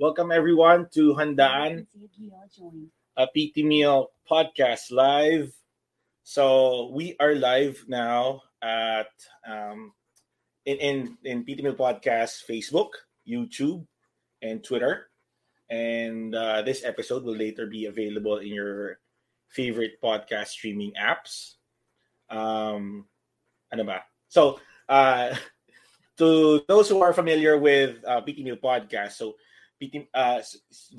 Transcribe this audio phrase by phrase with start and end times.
[0.00, 1.84] welcome everyone to Handaan,
[3.18, 5.52] a PT Meal podcast live.
[6.24, 9.12] So we are live now at
[9.44, 9.92] um,
[10.64, 10.96] in in
[11.28, 12.96] in PT Meal podcast Facebook,
[13.28, 13.84] YouTube,
[14.40, 15.12] and Twitter.
[15.68, 19.04] And uh, this episode will later be available in your
[19.52, 21.60] favorite podcast streaming apps.
[22.32, 23.04] Um,
[23.68, 24.00] ano ba?
[24.32, 25.36] So, uh,
[26.16, 29.36] to those who are familiar with uh, PT Meal podcast, so
[29.80, 30.40] PT, uh,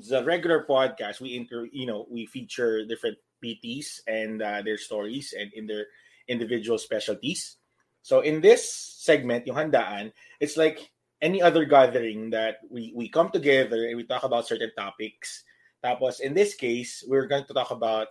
[0.08, 5.34] the regular podcast, we inter, you know, we feature different PTs and uh, their stories
[5.38, 5.86] and in their
[6.28, 7.56] individual specialties.
[8.02, 8.66] So in this
[8.98, 10.90] segment, yung handaan, it's like
[11.22, 15.46] any other gathering that we we come together and we talk about certain topics.
[15.82, 18.08] Tapos in this case, we're going to talk about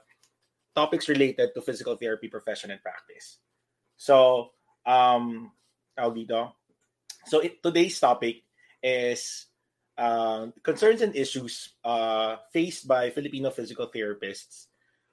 [0.76, 3.40] topics related to physical therapy profession and practice.
[4.00, 5.52] So, um,
[6.00, 6.56] dito.
[7.28, 8.44] So it, today's topic
[8.82, 9.51] is
[10.02, 14.66] uh, concerns and issues uh, faced by Filipino physical therapists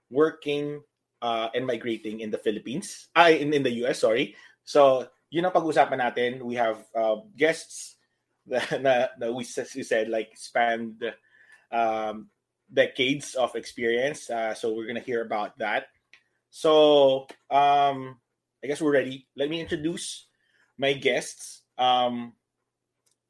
[0.09, 0.81] working
[1.21, 4.33] uh, and migrating in the Philippines, I in, in the US, sorry.
[4.65, 6.41] So, yun ang pag-usapan natin.
[6.41, 8.01] We have uh, guests
[8.49, 11.05] that we, we said like spanned
[11.71, 12.33] um,
[12.73, 14.31] decades of experience.
[14.31, 15.93] Uh, so we're gonna hear about that.
[16.51, 18.17] So um,
[18.65, 19.29] I guess we're ready.
[19.37, 20.27] Let me introduce
[20.79, 21.63] my guests.
[21.77, 22.33] Um,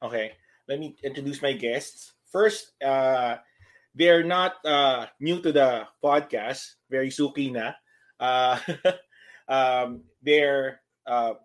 [0.03, 0.39] okay,
[0.69, 2.13] let me introduce my guests.
[2.31, 3.41] First, uh,
[3.95, 6.77] they're not uh, new to the podcast.
[6.93, 7.73] Very suki na.
[8.21, 8.61] Uh,
[9.49, 11.41] um, they're uh,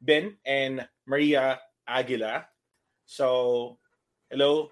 [0.00, 2.46] Ben and Maria Aguila.
[3.04, 3.78] So,
[4.30, 4.70] hello.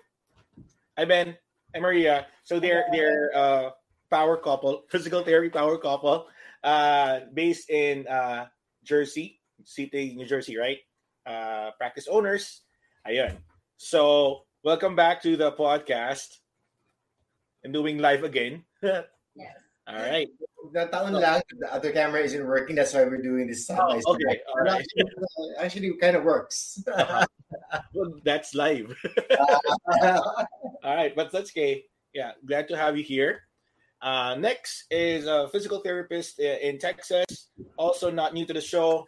[0.96, 1.34] Hi, Ben.
[1.74, 2.26] Hi, Maria.
[2.46, 3.70] So they're they're uh,
[4.10, 6.30] power couple, physical therapy power couple,
[6.62, 8.46] uh, based in uh,
[8.86, 10.78] Jersey City, New Jersey, right?
[11.26, 12.62] Uh, practice owners.
[13.06, 13.38] Ayun.
[13.82, 16.36] So, welcome back to the podcast
[17.64, 18.62] and doing live again.
[18.82, 19.06] yes.
[19.88, 20.28] All right.
[20.74, 22.76] The taon lang, the other camera isn't working.
[22.76, 23.70] That's why we're doing this.
[23.70, 24.40] Oh, okay.
[24.52, 24.84] All right.
[24.84, 26.84] Actually, actually, it kind of works.
[27.94, 28.94] well, that's live.
[30.84, 31.86] All right, but that's okay.
[32.12, 33.48] Yeah, glad to have you here.
[34.02, 37.48] Uh, next is a physical therapist in Texas,
[37.78, 39.06] also not new to the show.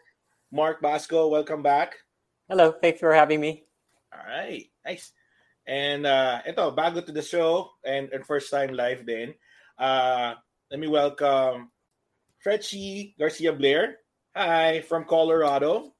[0.50, 1.92] Mark Basco, welcome back.
[2.48, 3.66] Hello, thanks for having me.
[4.12, 5.12] All right, nice.
[5.66, 9.34] And uh, ito, bago to the show and, and first time live then.
[9.78, 10.34] Uh,
[10.70, 11.70] let me welcome
[12.44, 13.96] Frechi Garcia Blair.
[14.34, 15.94] Hi, from Colorado.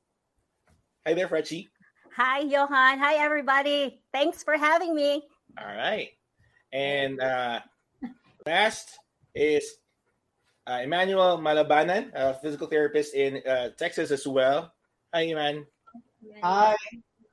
[1.06, 1.69] Hi there, Frechi.
[2.17, 2.99] Hi, Johan.
[2.99, 4.03] Hi, everybody.
[4.12, 5.23] Thanks for having me.
[5.59, 6.09] All right.
[6.73, 7.61] And uh,
[8.47, 8.99] last
[9.34, 9.65] is
[10.67, 14.73] uh, Emmanuel Malabanan, a physical therapist in uh, Texas as well.
[15.15, 15.67] Hi, Eman.
[16.43, 16.77] Hi.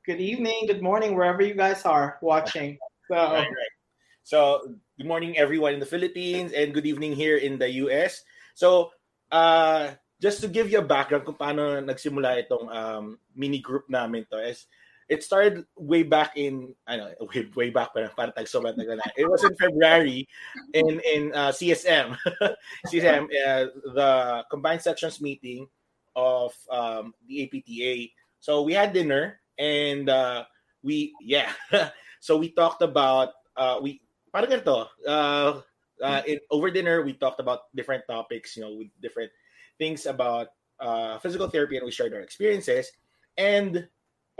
[0.05, 0.63] Good evening.
[0.65, 2.79] Good morning, wherever you guys are watching.
[3.11, 3.75] So, right, right.
[4.23, 8.23] So, good morning, everyone in the Philippines, and good evening here in the US.
[8.55, 8.91] So,
[9.29, 9.91] uh,
[10.23, 14.39] just to give you a background kung paano nagsimula itong um, mini group namin to
[14.39, 14.67] is
[15.11, 19.03] it started way back in I know way, way back pa para tag sobrang tagal
[19.03, 19.09] na.
[19.19, 20.23] It was in February
[20.71, 22.15] in in uh, CSM.
[22.87, 24.09] CSM uh, the
[24.47, 25.67] combined sections meeting
[26.15, 28.15] of um, the APTA.
[28.39, 30.47] So we had dinner and uh,
[30.81, 31.51] we yeah.
[32.23, 35.61] so we talked about uh, we parang ganito, uh,
[36.01, 39.31] uh, in, over dinner we talked about different topics, you know, with different
[39.77, 42.91] things about uh, physical therapy and we shared our experiences
[43.37, 43.87] and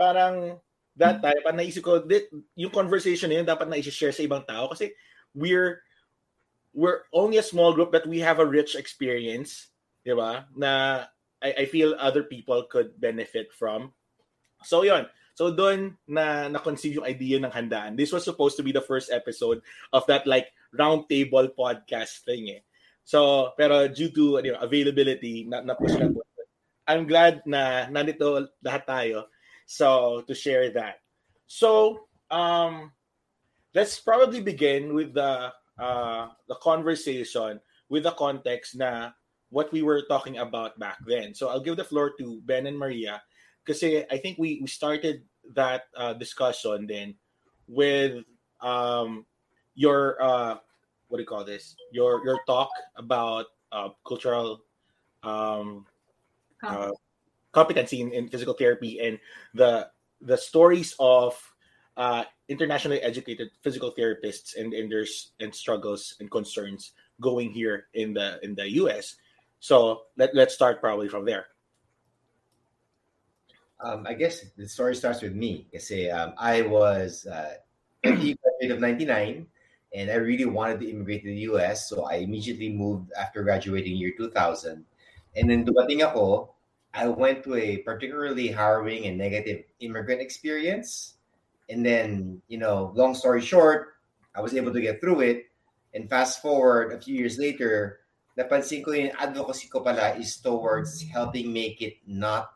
[0.00, 0.58] parang
[0.96, 2.00] that time, parang naisip ko,
[2.56, 4.92] yung conversation na yun dapat na share sa ibang tao kasi
[5.36, 5.80] we're
[6.72, 9.72] we're only a small group but we have a rich experience,
[10.04, 10.46] di ba?
[10.56, 11.04] Na
[11.42, 13.92] I, I feel other people could benefit from.
[14.62, 15.06] So yon.
[15.34, 17.96] So doon na na-conceive yung idea ng handaan.
[17.96, 22.62] This was supposed to be the first episode of that like roundtable podcast thing eh.
[23.08, 26.20] So, pero due to you know, availability, na, na push na po.
[26.84, 29.30] I'm glad na nandito lahat tayo
[29.70, 30.98] so to share that.
[31.46, 32.90] So um,
[33.74, 39.14] let's probably begin with the uh, the conversation with the context na
[39.50, 41.34] what we were talking about back then.
[41.34, 43.22] So I'll give the floor to Ben and Maria
[43.64, 45.22] because I think we, we started
[45.54, 47.14] that uh, discussion then
[47.68, 48.24] with
[48.60, 49.24] um,
[49.74, 50.56] your uh,
[51.08, 51.76] what do you call this?
[51.92, 54.62] Your your talk about uh, cultural
[55.22, 55.86] um,
[56.62, 56.90] uh,
[57.52, 59.18] competency in, in physical therapy and
[59.54, 59.88] the
[60.20, 61.36] the stories of
[61.96, 65.06] uh, internationally educated physical therapists and, and their
[65.40, 69.16] and struggles and concerns going here in the in the US.
[69.60, 71.46] So let, let's start probably from there.
[73.82, 75.66] Um, I guess the story starts with me.
[75.78, 77.54] Say um, I was uh,
[78.02, 79.46] he graduated of 99
[79.94, 81.88] and I really wanted to immigrate to the US.
[81.88, 84.84] So I immediately moved after graduating year 2000.
[85.36, 86.54] And then dumating ako,
[86.94, 91.14] I went to a particularly harrowing and negative immigrant experience.
[91.68, 93.94] And then, you know, long story short,
[94.34, 95.46] I was able to get through it.
[95.94, 98.00] And fast forward a few years later,
[98.38, 102.50] napansin ko yung advocacy ko pala is towards helping make it not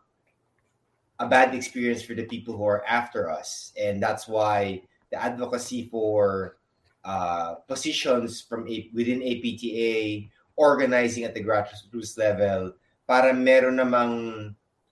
[1.18, 3.72] a bad experience for the people who are after us.
[3.78, 6.56] And that's why the advocacy for
[7.04, 12.72] uh, positions from a, within APTA, organizing at the grassroots level,
[13.06, 14.12] para meron namang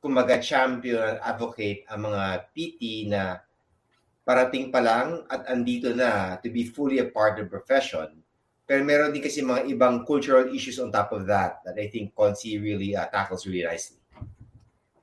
[0.03, 3.39] kumaga champion at advocate ang mga PT na
[4.27, 8.11] parating pa lang at andito na to be fully a part of the profession.
[8.67, 12.15] Pero meron din kasi mga ibang cultural issues on top of that that I think
[12.15, 14.02] Consi really uh, tackles really nicely.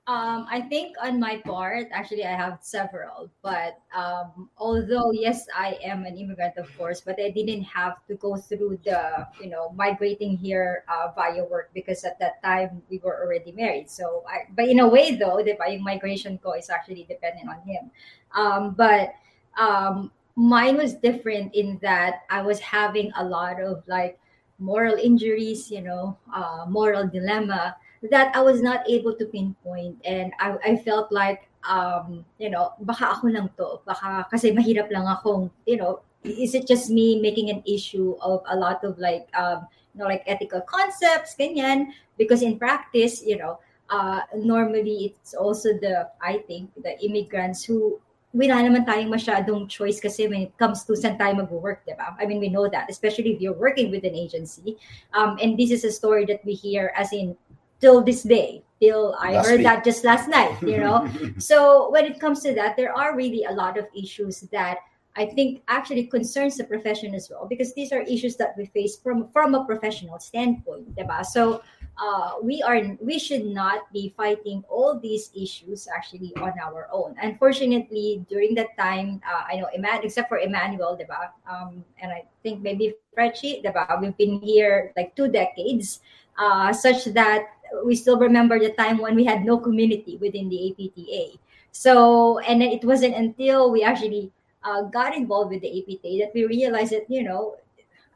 [0.09, 3.29] Um, I think on my part, actually, I have several.
[3.44, 8.15] But um, although yes, I am an immigrant, of course, but I didn't have to
[8.15, 12.97] go through the you know migrating here uh, via work because at that time we
[13.06, 13.88] were already married.
[13.88, 17.91] So, I, but in a way, though, the migration co is actually dependent on him.
[18.33, 19.13] Um, but
[19.62, 24.17] um, mine was different in that I was having a lot of like
[24.57, 27.77] moral injuries, you know, uh, moral dilemma
[28.07, 32.72] that I was not able to pinpoint and I, I felt like um you know
[32.80, 37.19] baka ako lang to baka kasi mahirap lang akong you know is it just me
[37.19, 41.92] making an issue of a lot of like um you know like ethical concepts ganyan
[42.16, 43.60] because in practice you know
[43.92, 48.00] uh normally it's also the I think the immigrants who
[48.30, 52.13] wala naman tayong masyadong choice kasi when it comes to saan tayo mag-work, di ba?
[52.22, 54.78] I mean, we know that, especially if you're working with an agency.
[55.18, 57.34] Um, and this is a story that we hear as in
[57.79, 59.67] till this day till i last heard week.
[59.67, 63.43] that just last night you know so when it comes to that there are really
[63.43, 64.79] a lot of issues that
[65.15, 68.97] i think actually concerns the profession as well because these are issues that we face
[68.97, 71.25] from from a professional standpoint diba?
[71.25, 71.61] so
[71.99, 77.13] uh, we are we should not be fighting all these issues actually on our own
[77.21, 81.35] unfortunately during that time uh, i know Eman, except for emmanuel diba?
[81.49, 83.83] Um, and i think maybe Fretchie, diba?
[83.99, 85.99] we've been here like two decades
[86.39, 90.71] uh, such that we still remember the time when we had no community within the
[90.71, 91.38] APTA.
[91.71, 94.31] So, and then it wasn't until we actually
[94.63, 97.56] uh, got involved with the APTA that we realized that, you know,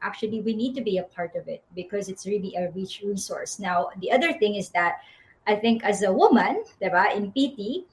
[0.02, 3.58] actually we need to be a part of it because it's really a rich resource.
[3.58, 4.98] Now, the other thing is that
[5.46, 7.86] I think as a woman, diba, in PT,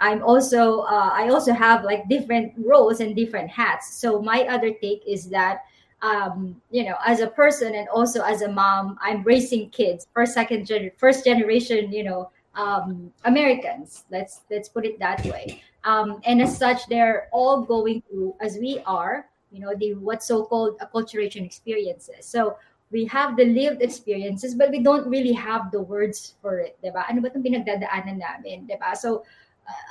[0.00, 3.94] I'm also uh, I also have like different roles and different hats.
[3.94, 5.64] So my other take is that
[6.02, 10.34] um, you know, as a person and also as a mom, I'm raising kids, first,
[10.34, 14.04] second, gen- first generation, you know, um, Americans.
[14.10, 15.62] Let's let's put it that way.
[15.84, 20.22] Um, and as such, they're all going through, as we are, you know, the what
[20.22, 22.26] so-called acculturation experiences.
[22.26, 22.56] So
[22.90, 27.04] we have the lived experiences, but we don't really have the words for it, diba?
[27.08, 28.96] Ano ba itong pinagdadaanan namin, diba?
[28.96, 29.22] So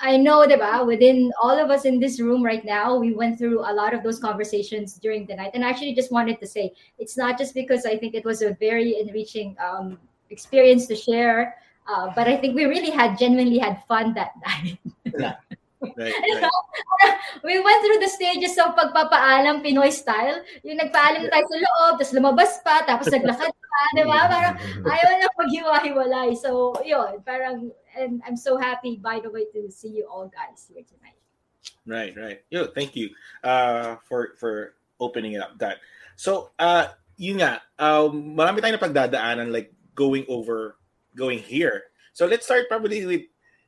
[0.01, 3.59] I know, diba, within all of us in this room right now, we went through
[3.59, 5.51] a lot of those conversations during the night.
[5.53, 8.41] And I actually just wanted to say it's not just because I think it was
[8.41, 9.97] a very enriching um,
[10.29, 11.55] experience to share,
[11.87, 14.79] uh, but I think we really had genuinely had fun that night.
[15.05, 15.35] Yeah.
[15.81, 15.95] Right,
[16.43, 17.15] right.
[17.43, 20.43] we went through the stages of pagpapaalam Pinoy style.
[20.67, 24.19] Yung nagpaalam tayo sa loob, tapos lumabas pa, tapos naglakad pa, di ba?
[24.27, 26.35] Parang ayaw na paghiwa-hiwalay.
[26.35, 30.65] So, yun, parang, and I'm so happy, by the way, to see you all guys
[30.71, 31.19] here tonight.
[31.85, 32.41] Right, right.
[32.49, 33.11] Yo, thank you
[33.43, 35.59] uh, for for opening it up.
[35.59, 35.77] That
[36.15, 36.87] so, uh,
[37.19, 40.79] yun nga, um, marami tayong napagdadaanan like going over,
[41.15, 41.91] going here.
[42.13, 43.27] So let's start probably with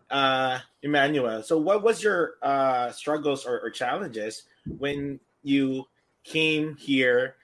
[0.10, 1.44] uh, Emmanuel.
[1.44, 4.44] So, what was your uh, struggles or, or challenges
[4.80, 5.86] when you
[6.24, 7.36] came here?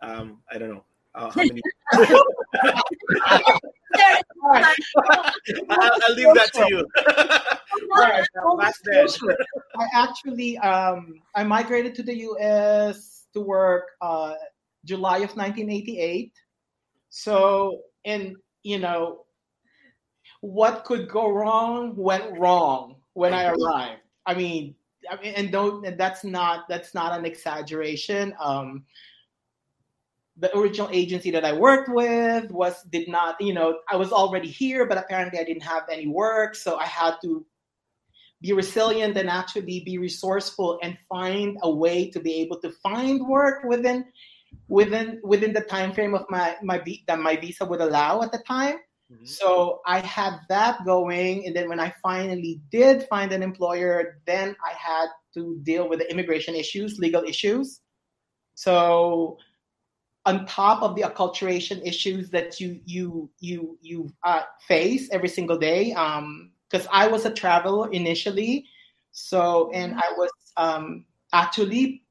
[0.00, 0.84] Um, I don't know
[1.14, 1.62] uh, how many.
[3.94, 6.86] I'll, I'll, leave that to you.
[7.96, 8.26] right,
[9.78, 13.26] I actually um, I migrated to the U.S.
[13.34, 14.34] to work uh,
[14.84, 16.32] July of 1988.
[17.10, 19.24] So, and you know,
[20.40, 24.02] what could go wrong went wrong when I arrived.
[24.26, 24.74] I mean,
[25.10, 28.34] I mean, and don't and that's not that's not an exaggeration.
[28.40, 28.84] Um,
[30.36, 34.48] the original agency that I worked with was did not, you know, I was already
[34.48, 37.46] here, but apparently I didn't have any work, so I had to
[38.40, 43.26] be resilient and actually be resourceful and find a way to be able to find
[43.26, 44.04] work within
[44.68, 48.42] within within the time frame of my my that my visa would allow at the
[48.46, 48.76] time
[49.12, 49.26] Mm-hmm.
[49.26, 54.56] So I had that going, and then when I finally did find an employer, then
[54.64, 57.80] I had to deal with the immigration issues, legal issues.
[58.54, 59.38] So
[60.26, 65.58] on top of the acculturation issues that you you you you uh, face every single
[65.58, 68.66] day, because um, I was a traveler initially,
[69.12, 70.00] so and mm-hmm.
[70.00, 72.04] I was um, actually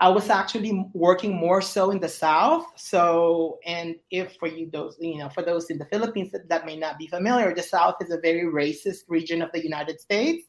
[0.00, 2.64] I was actually working more so in the South.
[2.76, 6.64] So, and if for you those, you know, for those in the Philippines that, that
[6.64, 10.46] may not be familiar, the South is a very racist region of the United States.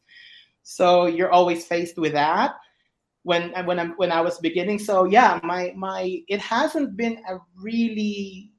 [0.64, 2.56] So you're always faced with that
[3.24, 4.80] when when I'm when I was beginning.
[4.80, 8.52] So yeah, my my it hasn't been a really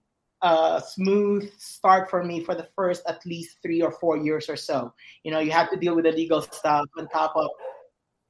[0.43, 4.57] uh, smooth start for me for the first at least three or four years or
[4.57, 4.93] so.
[5.23, 7.49] You know, you have to deal with the legal stuff on top of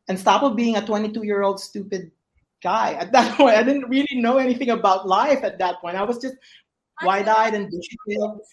[0.09, 2.11] on top of being a 22 year old stupid
[2.63, 3.57] guy at that point.
[3.57, 5.97] I didn't really know anything about life at that point.
[5.97, 6.37] I was just
[7.03, 8.49] wide eyed and experience.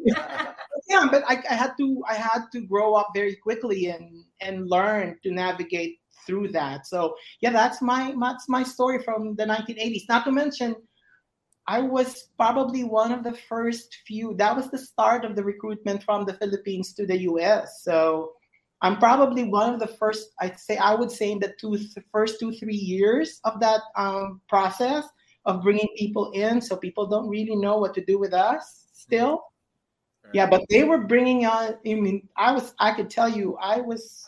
[0.88, 4.68] yeah, but I, I, had to I had to grow up very quickly and and
[4.68, 6.86] learn to navigate through that.
[6.86, 10.08] So yeah, that's my that's my story from the 1980s.
[10.08, 10.76] Not to mention,
[11.66, 14.34] I was probably one of the first few.
[14.36, 17.82] That was the start of the recruitment from the Philippines to the U.S.
[17.82, 18.32] So
[18.82, 20.32] I'm probably one of the first.
[20.40, 21.78] I'd say I would say in the two
[22.12, 25.04] first two three years of that um, process
[25.44, 29.44] of bringing people in, so people don't really know what to do with us still.
[30.32, 31.74] Yeah, but they were bringing on.
[31.86, 32.74] I mean, I was.
[32.78, 34.26] I could tell you, I was.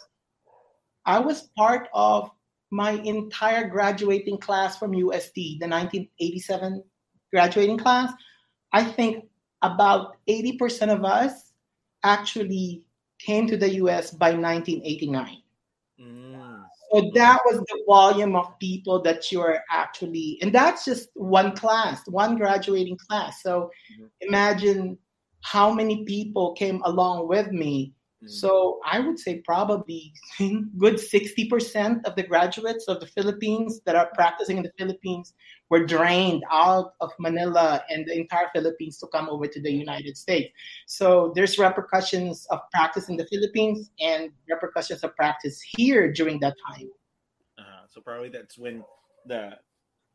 [1.05, 2.31] I was part of
[2.71, 6.83] my entire graduating class from UST, the 1987
[7.33, 8.13] graduating class.
[8.73, 9.27] I think
[9.63, 11.53] about 80% of us
[12.03, 12.83] actually
[13.19, 15.39] came to the US by 1989.
[16.01, 16.63] Mm.
[16.93, 22.07] So that was the volume of people that you're actually, and that's just one class,
[22.07, 23.43] one graduating class.
[23.43, 24.07] So mm-hmm.
[24.21, 24.99] imagine
[25.43, 28.31] how many people came along with me Mm.
[28.31, 30.13] So I would say probably
[30.79, 35.35] good 60% of the graduates of the Philippines that are practicing in the Philippines
[35.71, 40.17] were drained out of Manila and the entire Philippines to come over to the United
[40.17, 40.53] States.
[40.87, 46.57] So there's repercussions of practice in the Philippines and repercussions of practice here during that
[46.69, 46.91] time.
[47.59, 48.85] Uh, so probably that's when
[49.27, 49.57] the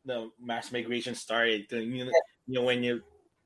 [0.04, 1.66] the mass migration started.
[1.70, 2.12] You, know,
[2.46, 3.02] you know when you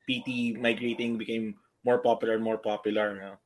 [0.09, 3.15] PT migrating became more popular and more popular.
[3.15, 3.37] You know?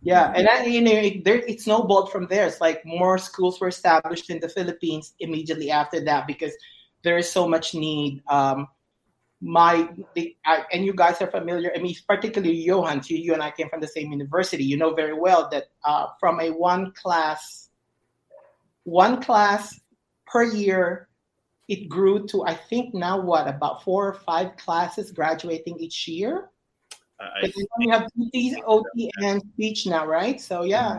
[0.00, 2.46] Yeah, and you know, it, there, it snowballed from there.
[2.46, 6.52] It's like more schools were established in the Philippines immediately after that because
[7.02, 8.22] there is so much need.
[8.28, 8.68] Um,
[9.40, 11.72] my the, I, and you guys are familiar.
[11.74, 14.64] I mean, particularly Johan, you, you and I came from the same university.
[14.64, 17.70] You know very well that uh, from a one class,
[18.84, 19.78] one class
[20.26, 21.08] per year,
[21.68, 26.50] it grew to I think now what about four or five classes graduating each year.
[27.18, 30.40] But you have PT, OT, and speech now, right?
[30.40, 30.98] So yeah, mm-hmm.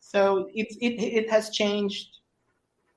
[0.00, 2.08] so it's it it has changed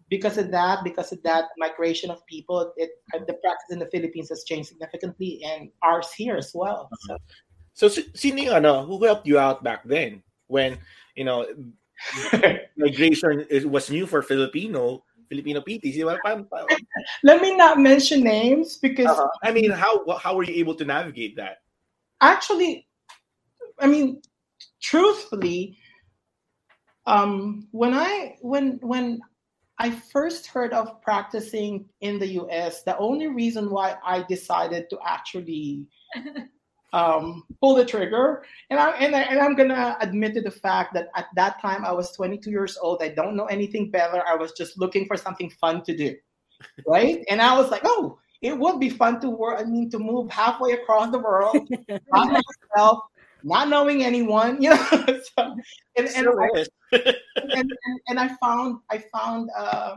[0.10, 0.84] because of that.
[0.84, 5.42] Because of that migration of people, it the practice in the Philippines has changed significantly,
[5.46, 6.90] and ours here as well.
[6.92, 7.18] Uh-huh.
[7.74, 10.78] So, so sino ano, who helped you out back then when
[11.16, 11.46] you know
[12.78, 15.98] migration is, was new for Filipino Filipino PTs?
[17.24, 19.30] Let me not mention names because uh-huh.
[19.42, 21.63] I mean, how how were you able to navigate that?
[22.32, 22.88] Actually,
[23.80, 24.22] I mean,
[24.82, 25.78] truthfully,
[27.06, 29.20] um, when I when when
[29.80, 35.00] I first heard of practicing in the U.S., the only reason why I decided to
[35.06, 35.88] actually
[36.94, 40.94] um, pull the trigger, and I and, I, and I'm gonna admit to the fact
[40.94, 43.02] that at that time I was 22 years old.
[43.02, 44.24] I don't know anything better.
[44.26, 46.16] I was just looking for something fun to do,
[46.88, 47.24] right?
[47.30, 49.60] and I was like, oh, it would be fun to work.
[49.60, 51.68] I mean, to move halfway across the world
[52.12, 52.42] by
[52.76, 53.00] myself,
[53.42, 54.88] not knowing anyone, you know.
[54.92, 55.56] so,
[55.98, 59.96] and, and, I, and, and, and, I found, I found, uh,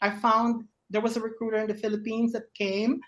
[0.00, 3.00] I found there was a recruiter in the Philippines that came,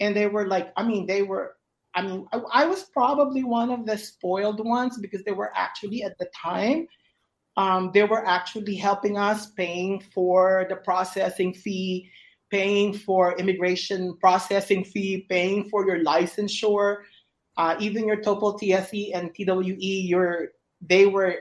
[0.00, 1.54] and they were like, I mean, they were.
[1.94, 6.02] I mean, I, I was probably one of the spoiled ones because they were actually
[6.02, 6.86] at the time
[7.58, 12.08] um, they were actually helping us paying for the processing fee
[12.50, 16.98] paying for immigration processing fee, paying for your licensure,
[17.56, 19.76] uh, even your TOEFL, TSE, and TWE.
[19.78, 20.48] Your
[20.80, 21.36] they were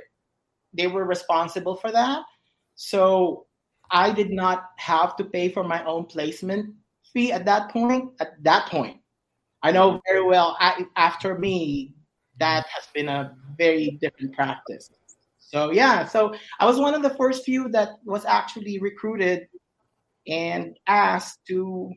[0.73, 2.23] they were responsible for that.
[2.75, 3.45] So
[3.91, 6.75] I did not have to pay for my own placement
[7.13, 8.11] fee at that point.
[8.19, 8.97] At that point,
[9.63, 10.57] I know very well.
[10.95, 11.95] After me,
[12.39, 14.89] that has been a very different practice.
[15.39, 19.47] So yeah, so I was one of the first few that was actually recruited
[20.27, 21.91] and asked to,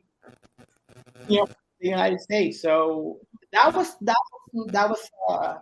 [1.27, 1.47] you know,
[1.79, 2.61] the United States.
[2.61, 3.19] So
[3.51, 4.15] that was that
[4.53, 5.55] was that was uh,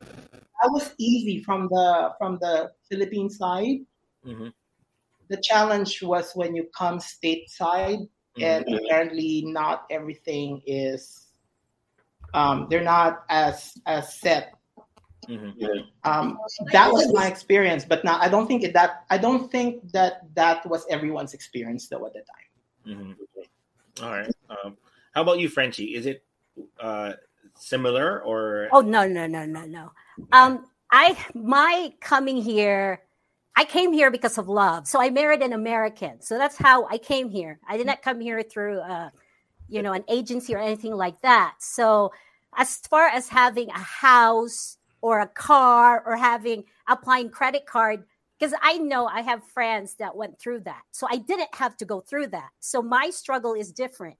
[0.00, 3.80] that was easy from the from the Philippine side.
[4.26, 4.48] Mm-hmm.
[5.28, 8.42] The challenge was when you come stateside, mm-hmm.
[8.42, 11.24] and apparently not everything is.
[12.34, 14.57] Um, they're not as as set.
[15.28, 16.08] Mm-hmm.
[16.10, 16.38] Um,
[16.72, 20.64] that was my experience, but now I don't think that I don't think that that
[20.66, 22.96] was everyone's experience though at the time.
[22.96, 24.04] Mm-hmm.
[24.04, 24.32] All right.
[24.48, 24.76] Um,
[25.14, 25.94] how about you, Frenchie?
[25.94, 26.24] Is it
[26.80, 27.12] uh,
[27.54, 28.68] similar or?
[28.72, 29.92] Oh no no no no no.
[30.32, 33.02] Um, I my coming here,
[33.54, 34.86] I came here because of love.
[34.86, 36.22] So I married an American.
[36.22, 37.58] So that's how I came here.
[37.68, 39.10] I did not come here through, uh,
[39.68, 41.56] you know, an agency or anything like that.
[41.58, 42.12] So
[42.56, 48.04] as far as having a house or a car or having applying credit card
[48.38, 50.82] because I know I have friends that went through that.
[50.92, 52.50] So I didn't have to go through that.
[52.60, 54.16] So my struggle is different.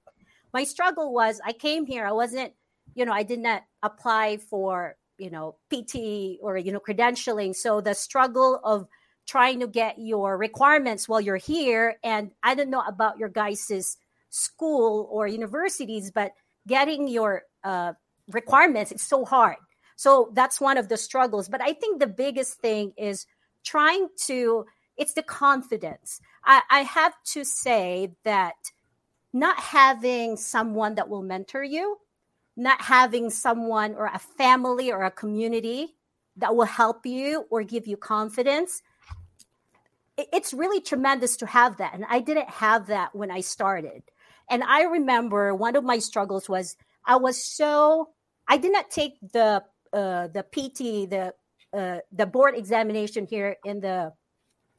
[0.53, 2.53] My struggle was I came here, I wasn't,
[2.95, 7.55] you know, I did not apply for, you know, PT or, you know, credentialing.
[7.55, 8.87] So the struggle of
[9.27, 13.95] trying to get your requirements while you're here, and I don't know about your guys's
[14.31, 16.31] school or universities, but
[16.67, 17.93] getting your uh,
[18.31, 19.57] requirements, it's so hard.
[19.99, 21.49] So that's one of the struggles.
[21.49, 23.25] But I think the biggest thing is
[23.65, 24.65] trying to
[24.95, 28.55] it's the confidence I, I, have to say that
[29.33, 31.97] not having someone that will mentor you
[32.55, 35.95] not having someone or a family or a community
[36.37, 38.81] that will help you or give you confidence.
[40.17, 44.03] It's really tremendous to have that and i didn't have that when i started
[44.49, 48.09] and i remember one of my struggles was i was so
[48.47, 51.33] i did not take the uh, the pt the
[51.73, 54.11] uh, the board examination here in the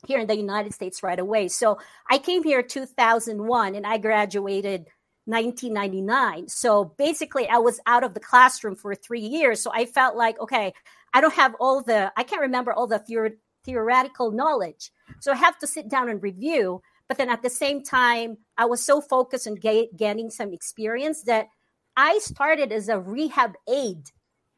[0.06, 1.48] here in the United States right away.
[1.48, 4.86] So I came here 2001 and I graduated
[5.26, 6.48] 1999.
[6.48, 9.62] So basically, I was out of the classroom for three years.
[9.62, 10.72] So I felt like, okay,
[11.12, 14.90] I don't have all the, I can't remember all the theor- theoretical knowledge.
[15.20, 16.80] So I have to sit down and review.
[17.08, 21.24] But then at the same time, I was so focused on ga- gaining some experience
[21.24, 21.48] that
[21.96, 24.10] I started as a rehab aide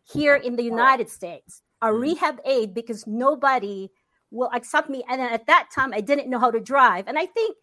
[0.04, 2.00] here in the United States a mm-hmm.
[2.00, 3.90] rehab aide because nobody
[4.30, 5.04] will accept me.
[5.08, 7.06] And at that time, I didn't know how to drive.
[7.06, 7.56] And I think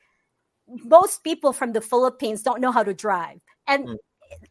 [0.67, 3.39] most people from the Philippines don't know how to drive.
[3.65, 3.95] And mm.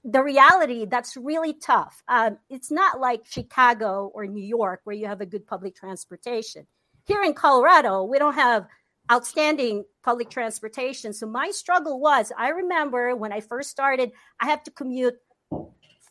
[0.02, 2.02] the reality, that's really tough.
[2.08, 6.66] Um, it's not like Chicago or New York where you have a good public transportation.
[7.04, 8.66] Here in Colorado, we don't have
[9.10, 11.14] outstanding public transportation.
[11.14, 15.14] So my struggle was I remember when I first started, I had to commute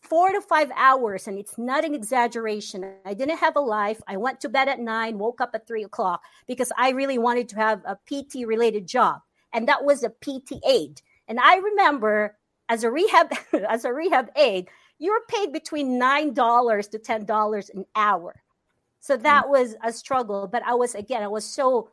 [0.10, 2.94] four to five hours, and it's not an exaggeration.
[3.06, 4.02] I didn't have a life.
[4.08, 7.50] I went to bed at nine, woke up at three o'clock because I really wanted
[7.50, 9.22] to have a PT related job,
[9.54, 11.02] and that was a PT aide.
[11.28, 12.38] And I remember
[12.70, 13.32] as a rehab
[13.70, 18.42] as a rehab aide, you were paid between nine dollars to ten dollars an hour.
[19.00, 19.50] So that mm.
[19.50, 20.48] was a struggle.
[20.48, 21.92] But I was again, I was so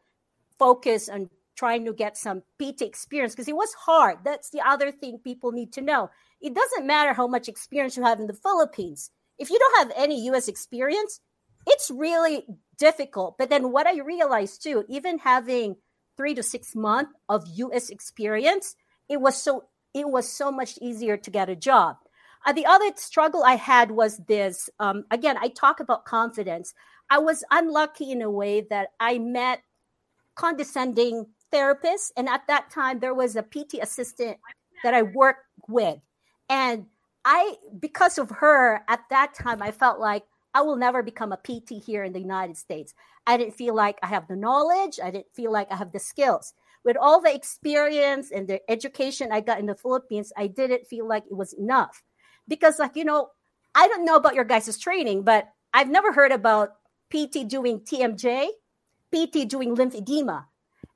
[0.58, 4.18] focused on trying to get some PT experience because it was hard.
[4.24, 6.10] That's the other thing people need to know
[6.44, 9.10] it doesn't matter how much experience you have in the Philippines.
[9.38, 11.20] If you don't have any US experience,
[11.66, 12.44] it's really
[12.78, 13.38] difficult.
[13.38, 15.76] But then what I realized too, even having
[16.18, 18.76] three to six months of US experience,
[19.08, 19.64] it was so
[19.94, 21.96] it was so much easier to get a job.
[22.44, 24.68] Uh, the other struggle I had was this.
[24.78, 26.74] Um, again, I talk about confidence.
[27.08, 29.62] I was unlucky in a way that I met
[30.34, 34.38] condescending therapists, and at that time there was a PT assistant
[34.82, 35.98] that I worked with,
[36.48, 36.86] and
[37.24, 41.38] I, because of her, at that time, I felt like I will never become a
[41.38, 42.94] PT here in the United States.
[43.26, 45.00] I didn't feel like I have the knowledge.
[45.02, 46.52] I didn't feel like I have the skills.
[46.84, 51.08] With all the experience and the education I got in the Philippines, I didn't feel
[51.08, 52.02] like it was enough.
[52.46, 53.30] Because, like, you know,
[53.74, 56.76] I don't know about your guys' training, but I've never heard about
[57.10, 58.48] PT doing TMJ,
[59.10, 60.44] PT doing lymphedema.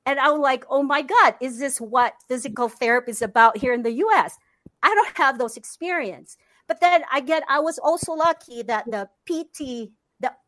[0.09, 3.83] And I'm like, oh my God, is this what physical therapy is about here in
[3.83, 4.39] the US?
[4.81, 6.35] I don't have those experience.
[6.67, 10.39] But then again, I was also lucky that the PT that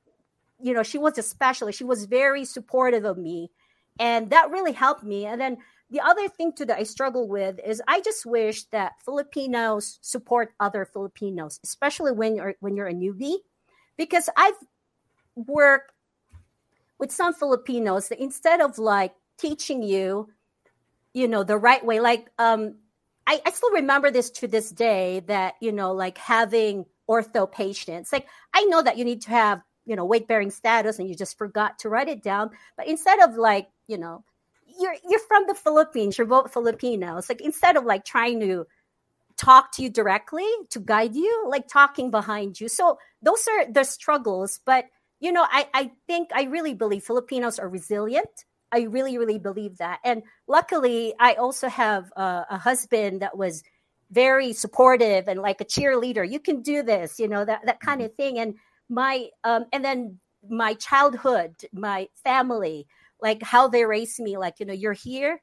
[0.59, 1.77] you know, she was a specialist.
[1.77, 3.51] She was very supportive of me.
[3.99, 5.27] And that really helped me.
[5.27, 5.57] And then
[5.91, 10.55] the other thing too that I struggle with is I just wish that Filipinos support
[10.59, 13.37] other Filipinos, especially when you're when you're a newbie.
[13.95, 14.57] Because I've
[15.35, 15.93] worked
[16.97, 20.29] with some Filipinos that instead of like teaching you,
[21.13, 22.75] you know, the right way, like um
[23.27, 28.11] I, I still remember this to this day that, you know, like having ortho patients,
[28.11, 31.15] like I know that you need to have, you know, weight bearing status and you
[31.15, 32.51] just forgot to write it down.
[32.77, 34.23] But instead of like, you know,
[34.79, 37.29] you're you're from the Philippines, you're both Filipinos.
[37.29, 38.65] Like instead of like trying to
[39.37, 42.67] talk to you directly to guide you, like talking behind you.
[42.69, 44.59] So those are the struggles.
[44.65, 44.85] But,
[45.19, 48.45] you know, I, I think I really believe Filipinos are resilient.
[48.71, 49.99] I really, really believe that.
[50.03, 53.63] And luckily, I also have a, a husband that was
[54.11, 56.29] very supportive and like a cheerleader.
[56.29, 58.39] You can do this, you know, that, that kind of thing.
[58.39, 58.55] And
[58.89, 62.87] my, um, and then my childhood, my family,
[63.21, 65.41] like how they raised me, like, you know, you're here,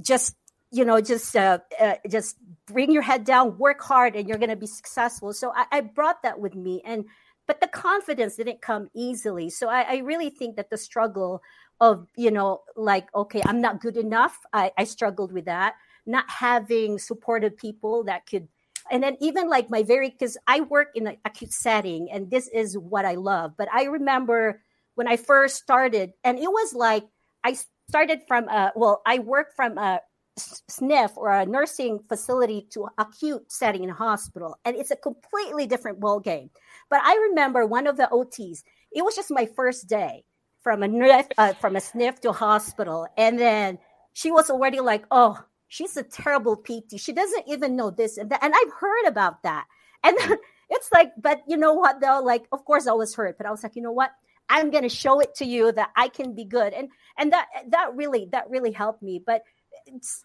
[0.00, 0.34] just
[0.70, 4.50] you know just uh, uh, just bring your head down work hard and you're going
[4.50, 7.06] to be successful so I, I, brought that with me and
[7.46, 11.42] but the confidence didn't come easily so I, I, really think that the struggle
[11.80, 15.74] of you know like okay i'm not good enough I, I struggled with that
[16.06, 18.48] not having supportive people that could
[18.90, 22.48] and then even like my very because i work in an acute setting and this
[22.48, 24.62] is what i love but i remember
[24.94, 27.04] when i first started and it was like
[27.44, 27.56] i
[27.88, 30.00] started from a well i worked from a
[30.36, 35.66] sniff or a nursing facility to acute setting in a hospital, and it's a completely
[35.66, 36.50] different ball game.
[36.88, 38.62] But I remember one of the OTs.
[38.92, 40.24] It was just my first day
[40.62, 43.78] from a uh, from a sniff to hospital, and then
[44.12, 46.98] she was already like, "Oh, she's a terrible PT.
[46.98, 49.66] She doesn't even know this and that." And I've heard about that,
[50.02, 50.16] and
[50.70, 52.00] it's like, but you know what?
[52.00, 54.12] Though, like, of course, I was hurt, but I was like, you know what?
[54.48, 57.46] I'm going to show it to you that I can be good, and and that
[57.68, 59.42] that really that really helped me, but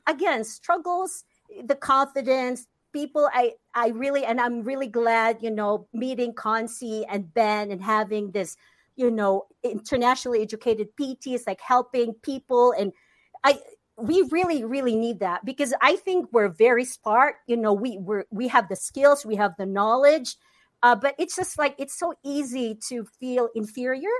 [0.08, 1.24] again struggles
[1.63, 7.34] the confidence people i i really and i'm really glad you know meeting Concy and
[7.34, 8.58] ben and having this
[8.95, 12.91] you know internationally educated pts like helping people and
[13.43, 13.58] i
[13.97, 18.17] we really really need that because i think we're very smart you know we we
[18.31, 20.36] we have the skills we have the knowledge
[20.84, 24.12] uh, but it's just like it's so easy to feel inferior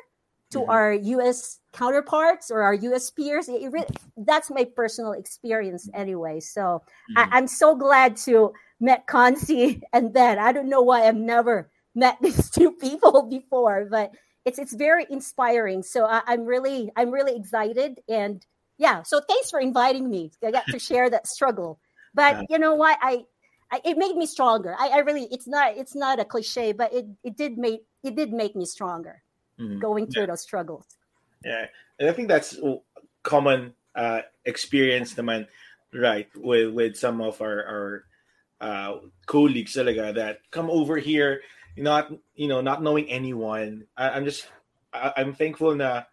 [0.52, 0.70] to mm-hmm.
[0.70, 3.50] our US counterparts or our US peers.
[3.50, 6.40] It, really, that's my personal experience anyway.
[6.40, 6.82] So
[7.16, 7.34] mm-hmm.
[7.34, 10.40] I, am so glad to met Concy and Ben.
[10.40, 14.12] I don't know why I've never met these two people before, but
[14.46, 15.84] it's it's very inspiring.
[15.84, 18.46] So I, I'm really I'm really excited and
[18.78, 19.04] yeah.
[19.04, 20.32] So thanks for inviting me.
[20.44, 21.80] I got to share that struggle.
[22.14, 22.98] But you know what?
[23.02, 23.26] I,
[23.72, 24.76] I it made me stronger.
[24.80, 28.16] I, I really it's not it's not a cliche, but it, it did make it
[28.16, 29.22] did make me stronger
[29.60, 29.80] mm-hmm.
[29.80, 30.28] going through yeah.
[30.28, 30.86] those struggles.
[31.44, 31.66] Yeah,
[32.00, 32.58] and I think that's
[33.24, 35.48] common uh, experience naman,
[35.94, 36.28] right?
[36.36, 38.04] With with some of our our
[38.62, 41.42] uh, colleagues talaga, that come over here,
[41.78, 43.88] not you know not knowing anyone.
[43.98, 44.48] I, am just
[44.94, 46.04] I, am thankful na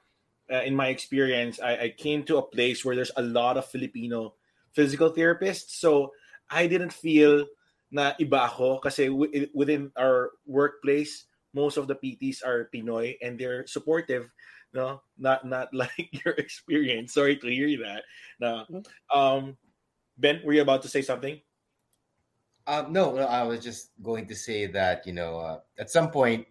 [0.51, 3.67] uh, in my experience I, I came to a place where there's a lot of
[3.67, 4.35] Filipino
[4.73, 6.13] physical therapists, so
[6.51, 7.47] I didn't feel
[7.93, 9.09] na iba ako kasi
[9.53, 14.33] within our workplace most of the PTs are Pinoy and they're supportive.
[14.73, 17.15] No, not not like your experience.
[17.15, 18.03] Sorry to hear that.
[18.41, 18.89] No, mm-hmm.
[19.13, 19.57] um,
[20.17, 21.41] Ben, were you about to say something?
[22.67, 26.11] Um, no, no, I was just going to say that you know uh, at some
[26.11, 26.47] point,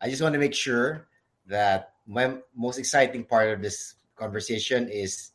[0.00, 1.06] I just want to make sure
[1.46, 5.32] that my most exciting part of this conversation is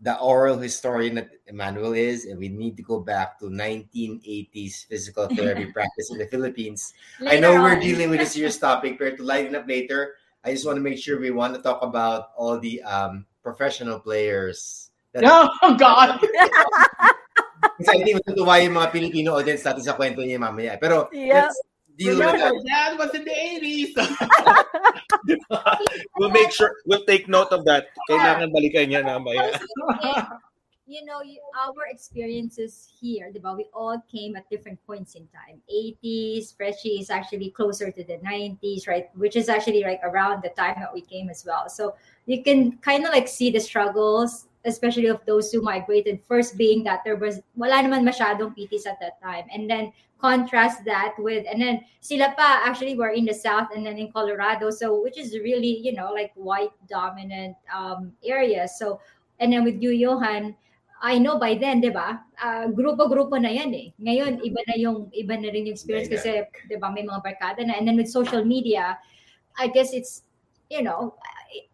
[0.00, 5.26] the oral historian that Emmanuel is, and we need to go back to 1980s physical
[5.28, 6.94] therapy practice in the Philippines.
[7.18, 10.14] Later I know we're dealing with a serious topic, but to lighten up later,
[10.44, 13.98] I just want to make sure we want to talk about all the um, professional
[13.98, 14.90] players.
[15.12, 15.24] That,
[15.62, 16.20] oh, God!
[17.78, 20.74] Kasi I think matutuwa yung mga Pilipino audience natin sa kwento niya mamaya.
[20.82, 21.46] Pero yep.
[21.46, 21.62] let's
[21.94, 22.50] deal with that.
[22.66, 23.94] Dad was in the 80s.
[26.18, 27.94] we'll make sure, we'll take note of that.
[28.10, 29.54] Kailangan balikan niya mamaya.
[30.88, 31.20] you know,
[31.54, 35.60] our experiences here, diba, we all came at different points in time.
[35.70, 39.10] 80s, Freshie is actually closer to the 90s, right?
[39.14, 41.68] Which is actually like around the time that we came as well.
[41.68, 46.20] So you can kind of like see the struggles, especially of those who migrated.
[46.26, 49.46] First being that there was wala naman masyadong PTs at that time.
[49.52, 53.86] And then contrast that with and then sila pa actually were in the south and
[53.86, 58.98] then in Colorado so which is really you know like white dominant um area so
[59.38, 60.58] and then with you Johan
[60.98, 62.18] I know by then, 'di ba?
[62.34, 63.94] Uh, grupo-grupo na 'yan eh.
[64.02, 67.62] Ngayon iba na yung iba na rin yung experience kasi 'di ba may mga barkada
[67.62, 68.98] na and then with social media,
[69.54, 70.26] I guess it's
[70.70, 71.14] you know,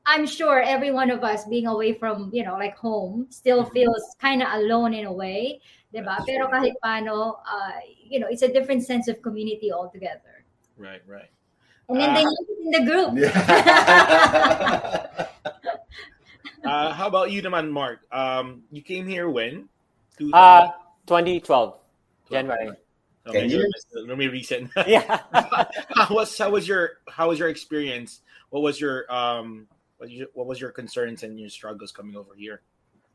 [0.07, 3.73] I'm sure every one of us being away from, you know, like home still mm-hmm.
[3.73, 5.61] feels kind of alone in a way.
[5.95, 6.19] Diba?
[6.27, 10.43] Pero kahit paano, uh, you know, it's a different sense of community altogether.
[10.77, 11.31] Right, right.
[11.89, 13.15] And then uh, they in the group.
[16.65, 18.01] uh, how about you, naman, Mark?
[18.11, 19.69] Um, you came here when?
[20.33, 20.69] Uh,
[21.07, 21.75] 2012,
[22.31, 22.71] January.
[23.27, 23.49] Okay,
[24.07, 24.71] let me recent.
[24.87, 25.25] yeah.
[25.97, 28.21] how was how was your how was your experience?
[28.51, 32.35] What was your um what, you, what was your concerns and your struggles coming over
[32.37, 32.61] here?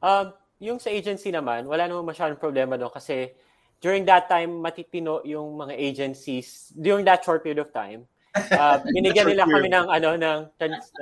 [0.01, 3.31] Um, yung sa agency naman, wala namang masyadong problema doon kasi
[3.79, 8.03] during that time, matitino yung mga agencies during that short period of time.
[8.35, 10.37] Uh, binigyan nila kami ng ano ng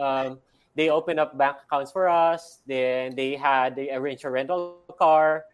[0.02, 0.38] um,
[0.78, 2.62] they opened up bank accounts for us.
[2.70, 5.46] Then they had they arranged a rental car.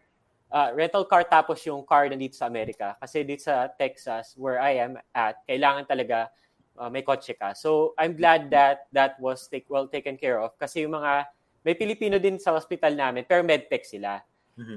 [0.52, 2.94] Uh, rental car tapos yung car nandito sa Amerika.
[3.02, 6.30] Kasi dito sa Texas, where I am at, kailangan talaga
[6.78, 7.58] uh, may kotse ka.
[7.58, 10.54] So I'm glad that that was take, well taken care of.
[10.54, 11.26] Kasi yung mga,
[11.66, 14.22] may Pilipino din sa hospital namin, pero medtech sila.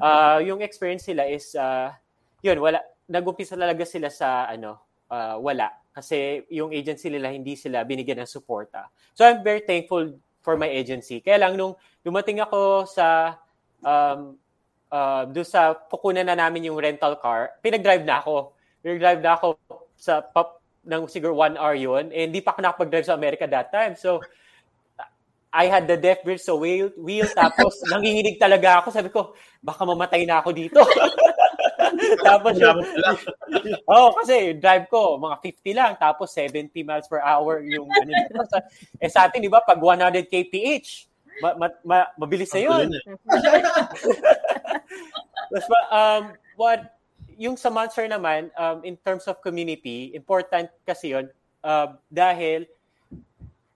[0.01, 1.93] Uh, yung experience sila is, uh,
[2.41, 4.81] yun, wala, nag-umpisa talaga sila sa, ano,
[5.13, 5.69] uh, wala.
[5.93, 8.89] Kasi yung agency nila, hindi sila binigyan ng suporta.
[9.13, 11.21] So I'm very thankful for my agency.
[11.21, 13.37] Kaya lang nung dumating ako sa
[13.83, 14.39] um,
[14.91, 18.55] uh, doon sa pukunan na namin yung rental car, pinag-drive na ako.
[18.83, 19.47] Pinag-drive na ako
[19.97, 22.07] sa pop ng siguro one hour yun.
[22.15, 23.99] Eh, hindi pa ako nakapag-drive sa America that time.
[23.99, 24.23] So,
[25.51, 28.87] I had the death bridge so wheel, wheel tapos nanginginig talaga ako.
[28.91, 30.79] Sabi ko, baka mamatay na ako dito.
[32.27, 32.79] tapos yung,
[33.91, 38.11] oh, kasi drive ko, mga 50 lang, tapos 70 miles per hour yung ano.
[39.01, 41.09] eh sa atin, di ba, pag 100 kph,
[41.41, 42.87] ma, ma, ma, mabilis na yun.
[45.51, 46.23] Tapos, um,
[46.55, 46.97] what,
[47.37, 51.29] yung sa Monster naman, um, in terms of community, important kasi yun
[51.63, 52.65] uh, dahil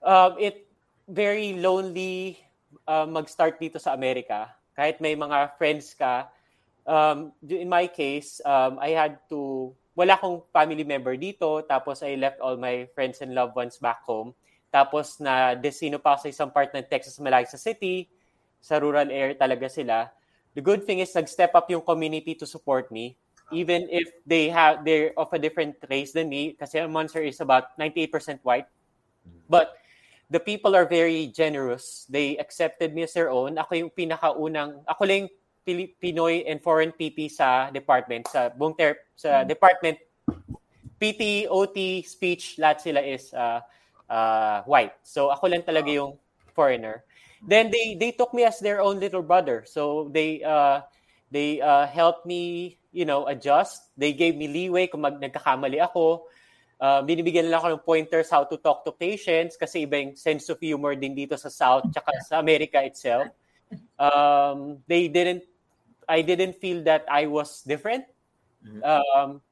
[0.02, 0.65] um, it
[1.12, 2.39] very lonely
[2.88, 4.50] uh, mag-start dito sa Amerika.
[4.74, 6.32] Kahit may mga friends ka,
[6.88, 12.15] um, in my case, um, I had to, wala akong family member dito, tapos I
[12.15, 14.34] left all my friends and loved ones back home.
[14.71, 18.07] Tapos na desino pa sa isang part ng Texas malayo sa city,
[18.63, 20.07] sa rural area talaga sila.
[20.55, 23.19] The good thing is nag-step up yung community to support me
[23.51, 27.75] even if they have they're of a different race than me kasi Monster is about
[27.77, 28.65] 98% white.
[29.51, 29.75] But
[30.31, 32.07] the people are very generous.
[32.07, 33.60] They accepted me as their own.
[33.60, 35.27] Ako yung pinakaunang ako lang
[35.67, 39.99] Pinoy and foreign PT sa department sa buong ter- sa department
[40.97, 43.57] PT, OT, speech, lahat sila is uh,
[44.12, 44.91] uh, white.
[45.08, 46.19] So ako lang talaga yung
[46.52, 47.08] foreigner.
[47.41, 49.63] Then they they took me as their own little brother.
[49.65, 50.86] So they uh,
[51.32, 53.89] they uh, helped me, you know, adjust.
[53.97, 56.28] They gave me leeway kung mag nagkakamali ako.
[56.82, 60.50] Uh, binibigyan nila ako ng pointers how to talk to patients kasi iba yung sense
[60.50, 63.30] of humor din dito sa South tsaka sa America itself.
[64.02, 65.45] Um, they didn't,
[66.10, 68.10] I didn't feel that I was different.
[68.65, 68.82] Mm-hmm.
[68.82, 69.45] Um,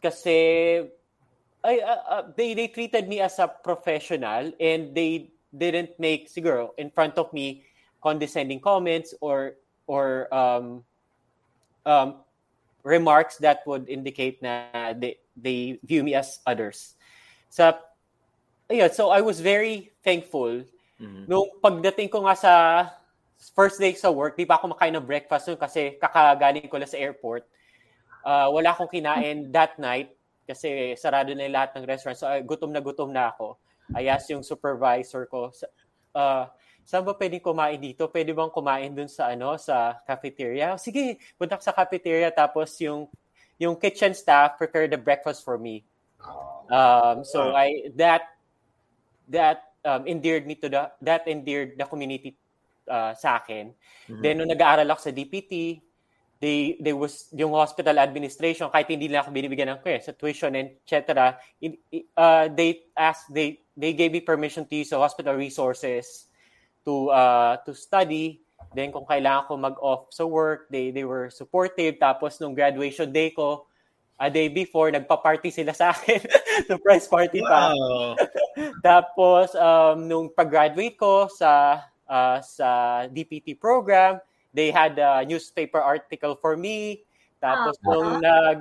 [0.00, 0.88] kasi
[1.64, 6.70] I, uh, uh, they they treated me as a professional and they didn't make siguro
[6.78, 7.64] in front of me
[8.00, 10.84] condescending comments or or um,
[11.84, 12.24] um,
[12.82, 16.94] remarks that would indicate na they, they view me as others.
[17.50, 17.76] Sa
[18.70, 20.64] ayun, so I was very thankful
[20.96, 21.28] mm-hmm.
[21.28, 22.54] nung pagdating ko nga sa
[23.52, 26.88] first day sa work, di pa ako makain ng breakfast nun kasi kakagaling ko lang
[26.88, 27.44] sa airport.
[28.20, 30.12] Uh, wala akong kinain that night
[30.50, 32.18] kasi sarado na yung lahat ng restaurant.
[32.18, 33.54] So, uh, gutom na gutom na ako.
[33.94, 35.54] I asked yung supervisor ko,
[36.14, 36.50] uh,
[36.82, 38.10] saan ba pwedeng kumain dito?
[38.10, 40.74] Pwede bang kumain dun sa ano sa cafeteria?
[40.74, 43.06] Sige, punta sa cafeteria tapos yung
[43.62, 45.86] yung kitchen staff prepare the breakfast for me.
[46.70, 48.26] Um, so I that
[49.30, 52.34] that um, endeared me to the that endeared the community
[52.90, 53.74] uh, sa akin.
[54.10, 54.22] Mm-hmm.
[54.22, 55.82] Then nung nag-aaral ako sa DPT,
[56.40, 60.56] they they was yung hospital administration kahit hindi nila ako binibigyan ng care sa tuition
[60.56, 61.36] and etc
[62.16, 66.30] uh, they asked they they gave me permission to use the hospital resources
[66.84, 68.44] to uh, to study.
[68.70, 71.98] Then kung kailangan ko mag-off sa work they they were supportive.
[71.98, 73.66] Tapos nung graduation day ko
[74.20, 76.20] a day before nagpa-party sila sa akin.
[76.70, 77.72] Surprise party pa.
[77.72, 78.14] Wow.
[78.86, 82.68] tapos um, nung pag-graduate ko sa uh, sa
[83.08, 84.20] DPT program
[84.54, 87.04] they had a newspaper article for me.
[87.40, 87.92] Tapos uh-huh.
[87.92, 88.58] nung nag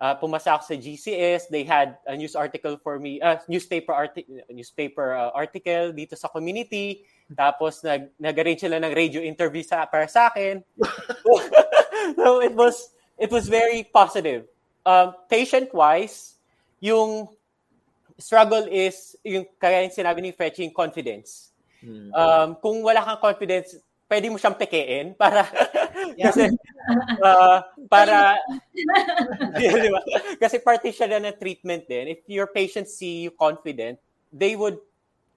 [0.00, 4.26] uh, pumasa ako sa GCS, they had a news article for me, uh, newspaper arti-
[4.50, 7.04] newspaper uh, article dito sa community.
[7.32, 10.60] Tapos nag nag-arrange sila ng radio interview sa para sa akin.
[12.20, 14.44] so it was it was very positive.
[14.84, 16.36] Um, patient wise,
[16.84, 17.32] yung
[18.20, 21.56] struggle is yung kaya yung sinabi ni Fetch, yung confidence.
[21.80, 22.12] Hmm.
[22.12, 23.76] Um, kung wala kang confidence,
[24.14, 25.42] pwede mo siyang pekein para
[26.22, 26.54] kasi
[27.18, 27.58] uh,
[27.90, 28.38] para
[29.58, 30.00] di ba?
[30.38, 32.14] kasi parte siya na ng treatment din.
[32.14, 33.98] If your patients see you confident
[34.30, 34.78] they would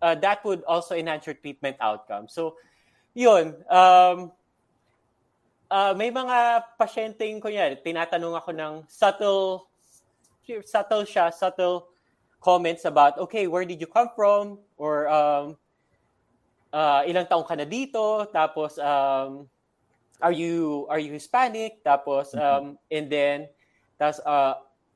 [0.05, 2.29] uh, that would also enhance your treatment outcome.
[2.29, 2.61] So
[3.17, 4.29] yun um
[5.73, 9.65] uh, may mga pasyenteng kunya tinatanong ako ng subtle
[10.69, 11.89] subtle siya subtle
[12.37, 14.61] comments about okay where did you come from?
[14.77, 15.57] Or um
[16.77, 19.49] uh, ilang taong ka na dito, tapos um,
[20.21, 21.81] are you are you Hispanic?
[21.81, 22.41] Tapos Mm-hmm.
[22.41, 23.37] um and then
[23.97, 24.53] tapos uh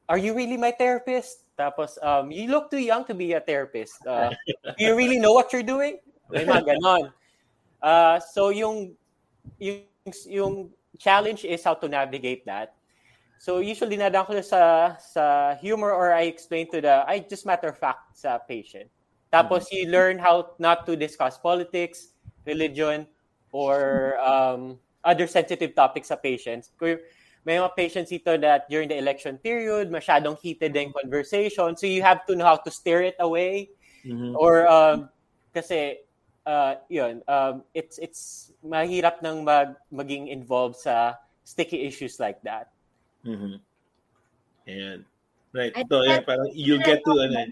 [0.10, 1.46] are you really my therapist?
[1.58, 3.98] Tapos um you look too young to be a therapist.
[4.06, 4.30] Uh,
[4.78, 5.98] do you really know what you're doing?
[6.30, 7.14] May mga ganon.
[7.82, 8.94] Uh, so yung
[9.58, 9.86] yung
[10.30, 10.56] yung
[11.02, 12.78] challenge is how to navigate that.
[13.42, 17.74] So usually nadaan ko sa sa humor or I explain to the I just matter
[17.74, 18.90] of fact sa patient.
[19.32, 22.12] Tapos you learn how not to discuss politics,
[22.46, 23.08] religion,
[23.52, 26.72] or um, other sensitive topics sa patients.
[27.42, 31.74] May mga patients ito that during the election period, masyadong heated yung conversation.
[31.74, 33.74] So you have to know how to steer it away.
[34.06, 34.38] Mhm.
[34.38, 35.10] Or um,
[35.50, 36.06] kasi
[36.46, 42.70] uh, yun, um, it's it's mahirap nang mag, maging involved sa sticky issues like that.
[43.26, 43.58] Mhm.
[44.70, 45.06] Ayan.
[45.52, 45.74] Right.
[45.90, 47.52] So, yeah, parang you'll get to ano,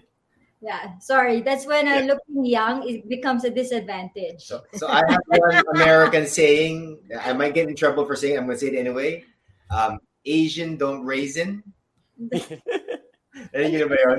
[0.60, 1.40] Yeah, sorry.
[1.40, 4.44] That's when uh, looking young it becomes a disadvantage.
[4.44, 7.00] So, so I have one American saying.
[7.16, 8.34] I might get in trouble for saying.
[8.34, 9.24] it, I'm going to say it anyway.
[9.72, 11.64] Um, Asian don't raisin.
[12.20, 14.18] Narinig niyo na ba yun?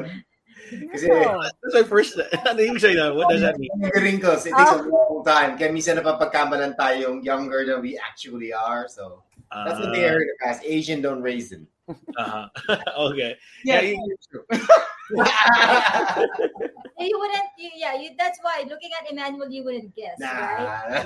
[0.89, 1.37] Kasi No.
[1.61, 2.17] That's my first.
[2.49, 3.13] Ano yung say na?
[3.13, 3.69] What does that mean?
[3.77, 5.61] yung wrinkles, it takes a long time.
[5.61, 8.89] Kaya minsan napapagkamalan tayong younger than we actually are.
[8.89, 10.65] So that's what they Ah, heard in the past.
[10.65, 11.67] Asian don't raisin.
[11.91, 12.47] uh-huh.
[13.11, 13.35] okay.
[13.67, 14.47] Yeah, Yeah, it's true.
[16.99, 17.43] You wouldn't.
[17.57, 21.05] You, yeah, you, that's why looking at Emmanuel, you wouldn't guess, right?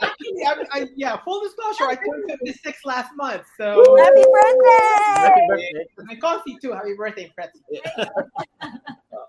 [0.00, 3.42] Actually, I, I, yeah, full disclosure, I turned 56 last month.
[3.56, 5.16] So Happy birthday!
[5.16, 5.86] Happy birthday.
[6.04, 6.72] my coffee too.
[6.72, 7.50] Happy birthday, Fred.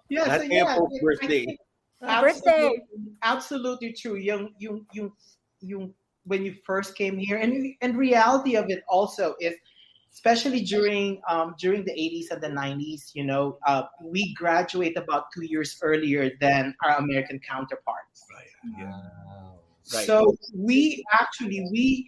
[0.10, 1.46] Yeah, so Happy yeah, Pope I- I birthday.
[1.46, 1.60] think
[2.02, 2.52] Happy birthday.
[2.52, 2.84] Absolutely,
[3.24, 4.16] absolutely true.
[4.16, 5.12] Yung, yung, yung,
[5.62, 5.94] yung,
[6.26, 9.56] when you first came here, and and reality of it also is,
[10.14, 15.26] especially during um, during the 80s and the 90s, you know, uh, we graduate about
[15.34, 18.26] two years earlier than our American counterparts.
[19.94, 20.06] Right.
[20.06, 22.08] So we actually we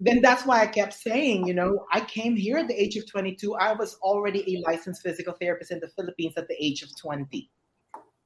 [0.00, 3.10] then that's why I kept saying, you know, I came here at the age of
[3.10, 3.54] 22.
[3.56, 7.50] I was already a licensed physical therapist in the Philippines at the age of 20.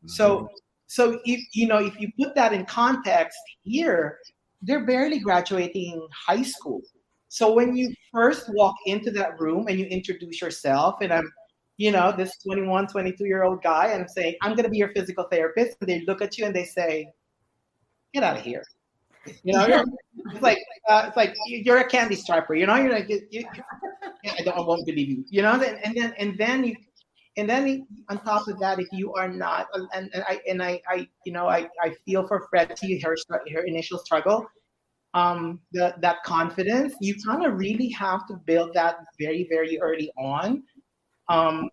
[0.07, 0.49] So
[0.87, 4.19] so if you know if you put that in context here,
[4.61, 6.83] they're barely graduating high school.
[7.33, 11.33] So when you first walk into that room and you introduce yourself and I'm
[11.79, 14.77] you know, this 21, 22 year old guy, and I'm saying, I'm going to be
[14.77, 15.79] your physical therapist.
[15.81, 17.11] And they look at you and they say,
[18.13, 18.63] get out of here.
[19.43, 19.85] You know,
[20.31, 22.55] it's like uh, it's like you're a candy striper.
[22.55, 23.47] You know, you're like, you, you,
[24.39, 25.25] I don't, I won't believe you.
[25.31, 26.77] You know, and, and then and then you,
[27.37, 30.83] and then on top of that, if you are not, and, and I and I,
[30.89, 33.17] I, you know, I, I feel for Fretty her
[33.55, 34.45] her initial struggle,
[35.15, 36.95] um, the, that confidence.
[37.01, 40.63] You kind of really have to build that very very early on.
[41.29, 41.71] Um,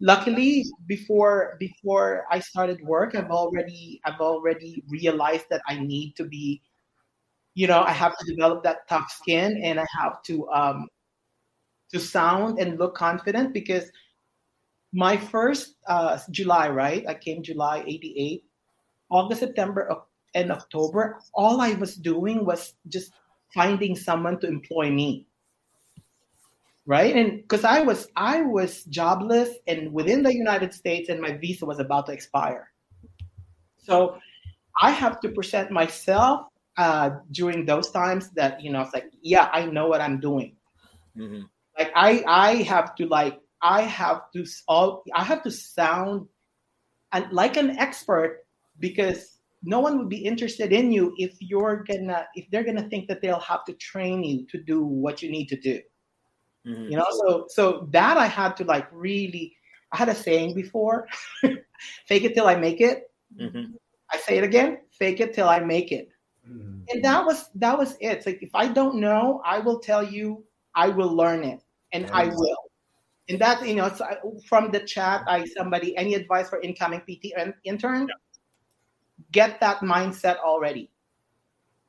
[0.00, 6.24] luckily before before i started work i've already i've already realized that i need to
[6.24, 6.62] be
[7.54, 10.86] you know i have to develop that tough skin and i have to um
[11.90, 13.90] to sound and look confident because
[14.92, 18.44] my first uh july right i came july 88
[19.10, 19.90] august september
[20.34, 23.12] and october all i was doing was just
[23.54, 25.26] finding someone to employ me.
[26.86, 27.14] Right?
[27.16, 31.66] And because i was i was jobless and within the united states and my visa
[31.66, 32.70] was about to expire.
[33.78, 34.18] So
[34.80, 36.46] i have to present myself
[36.78, 40.54] uh, during those times that you know it's like yeah i know what i'm doing.
[41.16, 41.48] Mhm.
[41.76, 46.28] like i i have to like i have to all i have to sound
[47.12, 48.46] and like an expert
[48.78, 53.08] because no one would be interested in you if you're gonna if they're gonna think
[53.08, 55.80] that they'll have to train you to do what you need to do.
[56.66, 56.90] Mhm.
[56.90, 59.56] you know so so that i had to like really
[59.92, 61.06] i had a saying before
[62.06, 63.10] fake it till i make it.
[63.40, 63.74] Mhm.
[64.12, 66.08] i say it again fake it till i make it.
[66.90, 68.06] And that was that was it.
[68.18, 70.44] It's like if i don't know i will tell you
[70.74, 71.60] i will learn it
[71.92, 72.56] and i will.
[73.28, 74.16] And that you know so I,
[74.46, 78.08] from the chat i somebody any advice for incoming pt and intern
[79.32, 80.90] get that mindset already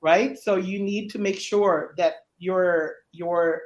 [0.01, 0.37] right?
[0.37, 3.61] So you need to make sure that your your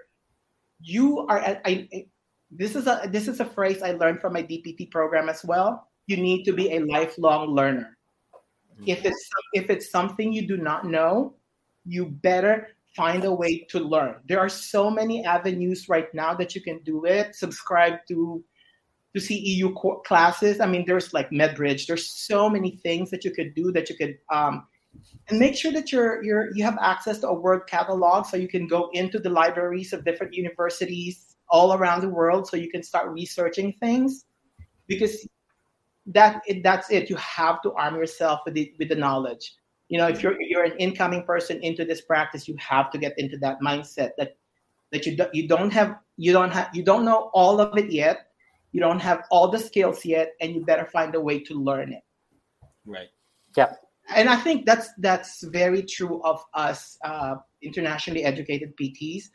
[0.79, 2.05] you are I, I
[2.51, 5.87] this is a this is a phrase i learned from my dpt program as well.
[6.07, 7.97] You need to be a lifelong learner.
[8.75, 8.89] Mm-hmm.
[8.89, 11.35] If it's if it's something you do not know
[11.85, 14.15] you better find a way to learn.
[14.27, 17.35] There are so many avenues right now that you can do it.
[17.35, 18.43] Subscribe to
[19.15, 20.59] to ceu co- classes.
[20.59, 21.87] I mean there's like MedBridge.
[21.87, 24.67] There's so many things that you could do that you could um,
[25.29, 28.47] and make sure that you're you're you have access to a word catalog so you
[28.47, 32.83] can go into the libraries of different universities all around the world so you can
[32.83, 34.25] start researching things
[34.87, 35.27] because
[36.07, 37.09] that that's it.
[37.09, 39.55] You have to arm yourself with the with the knowledge.
[39.89, 43.17] You know, if you're you're an incoming person into this practice, you have to get
[43.17, 44.35] into that mindset that
[44.91, 47.91] that you do, you don't have you don't have you don't know all of it
[47.91, 48.27] yet.
[48.73, 51.93] You don't have all the skills yet, and you better find a way to learn
[51.93, 52.03] it.
[52.85, 53.09] Right.
[53.55, 53.73] yeah
[54.13, 59.29] And I think that's that's very true of us uh, internationally educated PTs.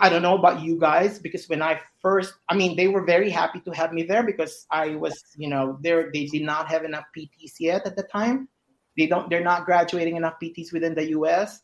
[0.00, 3.28] I don't know about you guys because when I first, I mean, they were very
[3.28, 6.84] happy to have me there because I was, you know, there they did not have
[6.84, 8.48] enough PTs yet at the time.
[8.96, 11.60] They don't, they're not graduating enough PTs within the U.S.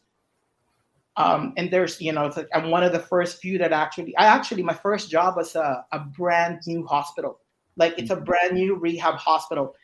[1.16, 4.16] Um, and there's, you know, it's like I'm one of the first few that actually,
[4.16, 7.40] I actually, my first job was a, a brand new hospital.
[7.76, 9.74] Like it's a brand new rehab hospital.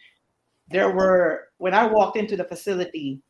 [0.71, 3.21] There were, when I walked into the facility,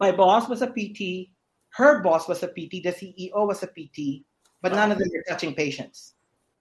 [0.00, 1.30] my boss was a PT,
[1.70, 4.24] her boss was a PT, the CEO was a PT,
[4.60, 6.14] but none of them were touching patients.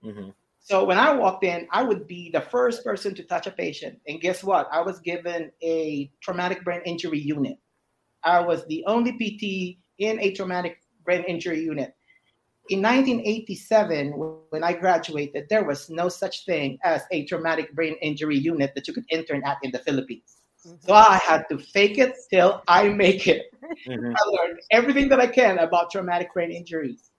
[0.03, 0.29] Mm-hmm.
[0.59, 3.99] So when I walked in, I would be the first person to touch a patient.
[4.07, 4.69] And guess what?
[4.71, 7.57] I was given a traumatic brain injury unit.
[8.23, 11.93] I was the only PT in a traumatic brain injury unit.
[12.69, 14.11] In 1987,
[14.49, 18.87] when I graduated, there was no such thing as a traumatic brain injury unit that
[18.87, 20.37] you could intern at in the Philippines.
[20.65, 20.87] Mm-hmm.
[20.87, 23.51] So I had to fake it till I make it.
[23.87, 24.13] Mm-hmm.
[24.15, 27.09] I learned everything that I can about traumatic brain injuries.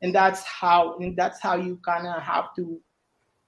[0.00, 2.80] And that's how and that's how you kind of have to,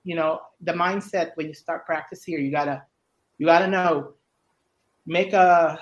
[0.05, 2.83] you know, the mindset when you start practice here, you gotta
[3.39, 4.15] you gotta know,
[5.05, 5.81] make a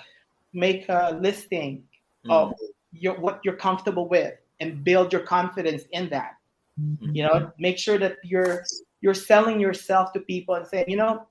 [0.55, 1.85] make a listing
[2.25, 2.31] mm-hmm.
[2.31, 2.55] of
[2.93, 6.35] your, what you're comfortable with and build your confidence in that.
[6.81, 7.15] Mm-hmm.
[7.15, 8.65] You know, make sure that you're
[9.01, 11.27] you're selling yourself to people and saying, you know,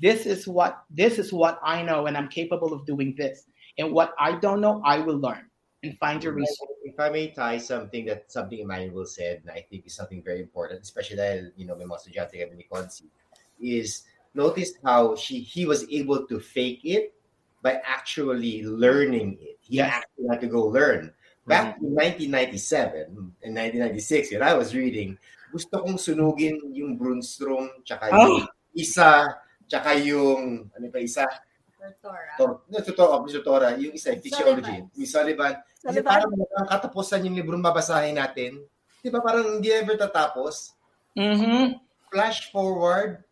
[0.00, 3.44] this is what this is what I know and I'm capable of doing this.
[3.78, 5.46] And what I don't know, I will learn
[5.82, 6.70] and find your resource.
[6.82, 10.40] If I may tie something that something Emmanuel said, and I think is something very
[10.40, 13.06] important, especially that you know may mga estudyante kami ni Consi,
[13.60, 14.02] is
[14.34, 17.14] notice how she he was able to fake it
[17.62, 19.58] by actually learning it.
[19.60, 21.12] He actually had to go learn.
[21.48, 21.96] Back mm-hmm.
[21.96, 25.16] in 1997, in 1996, when I was reading,
[25.48, 28.76] gusto kong sunugin yung Brunstrom, tsaka yung oh.
[28.76, 29.32] isa,
[29.64, 31.24] tsaka yung, ano pa isa?
[31.78, 32.32] Tutora.
[32.36, 34.92] Tor, no, tutora, tutora, yung isa, physiology.
[34.92, 34.92] Sullivan.
[34.92, 35.54] Yung Sullivan.
[35.78, 36.04] Sullivan.
[36.04, 38.60] Parang ang katapusan yung librong babasahin natin.
[39.00, 40.76] Di ba parang hindi ever tatapos?
[41.16, 41.80] Mm-hmm.
[42.12, 43.24] Flash forward,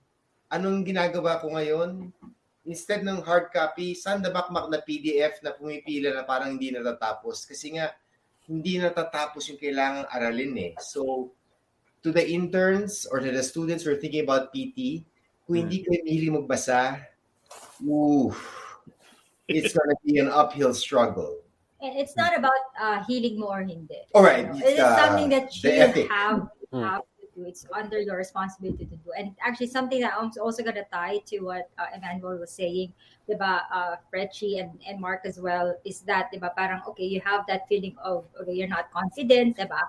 [0.49, 2.15] anong ginagawa ko ngayon?
[2.67, 7.47] Instead ng hard copy, saan the bakmak na PDF na pumipila na parang hindi natatapos?
[7.47, 7.95] Kasi nga,
[8.51, 10.73] hindi natatapos yung kailangang aralin eh.
[10.83, 11.31] So,
[12.03, 15.07] to the interns or to the students who are thinking about PT,
[15.47, 17.03] kung hindi kayo mili magbasa,
[17.87, 18.35] ooh,
[19.47, 21.43] it's gonna be an uphill struggle.
[21.79, 24.11] And it's not about uh, healing mo or hindi.
[24.15, 24.49] All right.
[24.49, 24.67] You know?
[24.67, 25.71] It's uh, something that you
[26.09, 26.83] have, hmm.
[26.83, 27.03] have
[27.37, 27.45] do.
[27.45, 29.13] It's under your responsibility to do.
[29.17, 32.93] And actually, something that I'm also going to tie to what uh, Emmanuel was saying,
[33.29, 37.47] diba, uh, Fretchie and, and Mark as well, is that, diba, parang, okay, you have
[37.47, 39.83] that feeling of, okay, you're not confident, diba?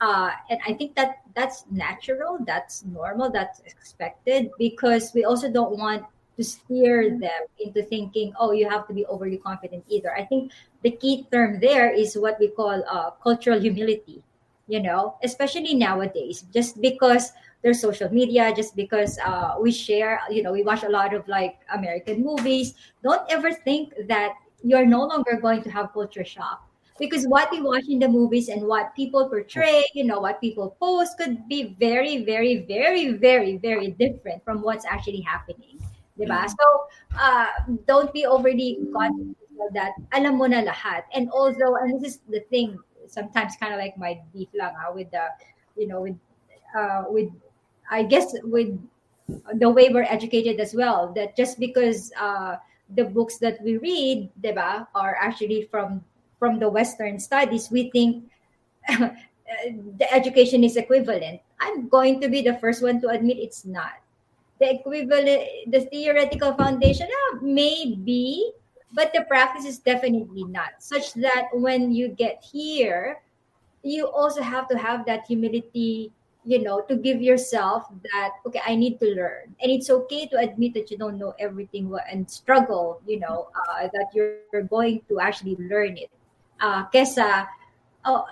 [0.00, 5.78] Uh, and I think that that's natural, that's normal, that's expected, because we also don't
[5.78, 6.04] want
[6.36, 10.12] to steer them into thinking, oh, you have to be overly confident either.
[10.14, 14.22] I think the key term there is what we call uh, cultural humility
[14.72, 20.42] you know especially nowadays just because there's social media just because uh, we share you
[20.42, 24.32] know we watch a lot of like american movies don't ever think that
[24.64, 26.64] you're no longer going to have culture shock
[26.98, 30.74] because what we watch in the movies and what people portray you know what people
[30.80, 35.76] post could be very very very very very different from what's actually happening
[36.16, 36.32] diba?
[36.32, 36.56] Mm-hmm.
[36.56, 36.66] so
[37.20, 37.48] uh,
[37.86, 39.36] don't be overly confident
[39.76, 42.74] that alam mo na lahat and also and this is the thing
[43.08, 45.26] sometimes kind of like my beef lang ah, with the
[45.76, 46.16] you know with
[46.76, 47.30] uh with
[47.90, 48.78] I guess with
[49.54, 52.56] the way we're educated as well that just because uh
[52.94, 56.04] the books that we read diba, are actually from
[56.38, 58.24] from the western studies we think
[59.98, 61.40] the education is equivalent.
[61.60, 64.00] I'm going to be the first one to admit it's not.
[64.60, 68.52] The equivalent the theoretical foundation uh, maybe
[68.92, 73.20] but the practice is definitely not such that when you get here
[73.82, 76.12] you also have to have that humility
[76.44, 80.36] you know to give yourself that okay i need to learn and it's okay to
[80.38, 85.20] admit that you don't know everything and struggle you know uh, that you're going to
[85.20, 86.10] actually learn it
[86.60, 87.46] uh kesa
[88.04, 88.26] oh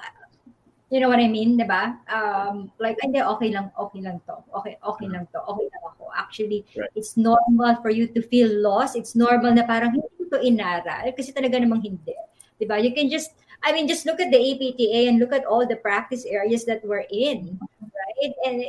[0.90, 1.94] you know what I mean, di ba?
[2.10, 4.42] Um, like, hindi, okay lang, okay lang to.
[4.58, 5.38] Okay, okay lang to.
[5.38, 6.10] Okay lang ako.
[6.18, 6.90] Actually, right.
[6.98, 8.98] it's normal for you to feel lost.
[8.98, 12.16] It's normal na parang hindi to inaral kasi talaga namang hindi.
[12.60, 12.76] 'Di ba?
[12.76, 13.32] You can just
[13.64, 16.84] I mean just look at the APTA and look at all the practice areas that
[16.84, 18.32] we're in, right?
[18.44, 18.64] And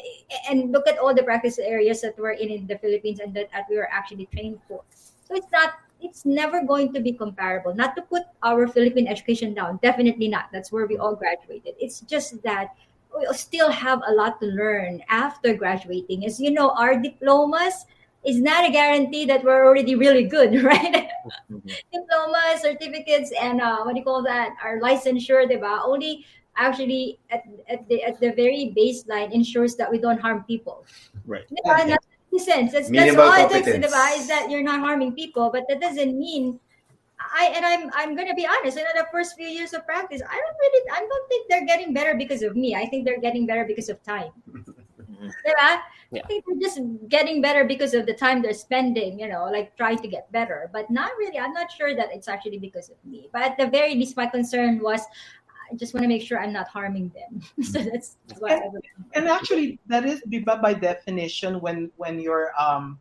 [0.49, 3.51] and look at all the practice areas that we're in in the Philippines and that,
[3.51, 4.83] that we were actually trained for.
[5.27, 7.75] So it's not it's never going to be comparable.
[7.75, 10.49] Not to put our Philippine education down, definitely not.
[10.51, 11.75] That's where we all graduated.
[11.79, 12.73] It's just that
[13.11, 16.25] we still have a lot to learn after graduating.
[16.25, 17.85] As you know, our diplomas
[18.23, 21.09] is not a guarantee that we're already really good, right?
[21.51, 21.67] Mm-hmm.
[21.93, 24.55] Diplomas, certificates, and uh, what do you call that?
[24.63, 25.81] Our licensure, diba?
[25.83, 26.25] Only
[26.57, 30.85] actually at, at the at the very baseline ensures that we don't harm people.
[31.25, 31.45] Right.
[31.49, 31.97] Diba?
[32.39, 32.71] sense.
[32.71, 34.17] That's, that's all it takes, diba?
[34.17, 36.59] Is that you're not harming people, but that doesn't mean
[37.19, 38.77] I and I'm I'm gonna be honest.
[38.77, 41.93] In the first few years of practice, I don't really I don't think they're getting
[41.93, 42.75] better because of me.
[42.75, 44.31] I think they're getting better because of time.
[46.11, 46.21] yeah.
[46.23, 49.75] I think they're just getting better because of the time they're spending, you know, like
[49.77, 50.69] trying to get better.
[50.73, 51.39] But not really.
[51.39, 53.29] I'm not sure that it's actually because of me.
[53.31, 55.01] But at the very least, my concern was
[55.71, 57.41] I just want to make sure I'm not harming them.
[57.63, 58.55] so that's, that's why.
[58.55, 62.99] And, and, actually, that is by definition when when you're um,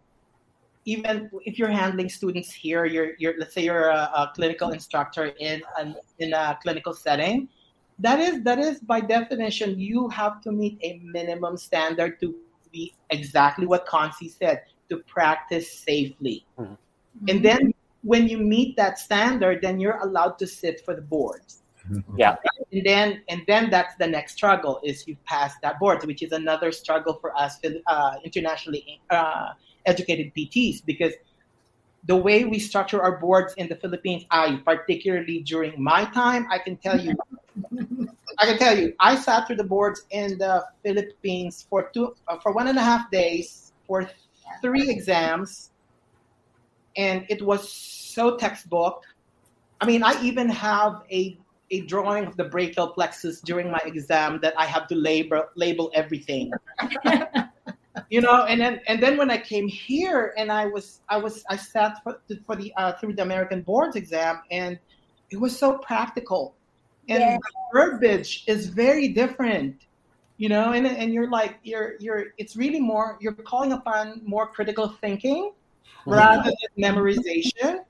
[0.85, 5.27] even if you're handling students here, you're you're let's say you're a, a clinical instructor
[5.39, 7.49] in an, in a clinical setting.
[8.01, 12.35] That is that is by definition you have to meet a minimum standard to
[12.73, 16.47] be exactly what Concy said to practice safely.
[16.59, 16.75] Mm-hmm.
[17.29, 21.63] And then when you meet that standard, then you're allowed to sit for the boards.
[22.17, 22.37] Yeah.
[22.73, 26.33] And then and then that's the next struggle is you pass that board, which is
[26.33, 29.51] another struggle for us uh, internationally uh,
[29.87, 31.13] educated PTs because
[32.05, 36.59] the way we structure our boards in the Philippines, I particularly during my time, I
[36.59, 37.15] can tell you,
[38.39, 42.39] I can tell you, I sat through the boards in the Philippines for two uh,
[42.39, 44.09] for one and a half days for
[44.63, 45.71] three exams,
[46.97, 49.03] and it was so textbook.
[49.81, 51.37] I mean, I even have a
[51.71, 55.91] a drawing of the brachial plexus during my exam that I have to label label
[55.95, 56.53] everything.
[58.11, 61.45] you know, and then and then when I came here and I was I was
[61.49, 64.79] I sat for, for the uh, through the American boards exam and
[65.31, 66.55] it was so practical,
[67.11, 67.39] and yeah.
[67.73, 69.87] verbiage is very different.
[70.39, 74.47] You know, and and you're like you're you're it's really more you're calling upon more
[74.47, 76.11] critical thinking mm-hmm.
[76.11, 77.81] rather than memorization.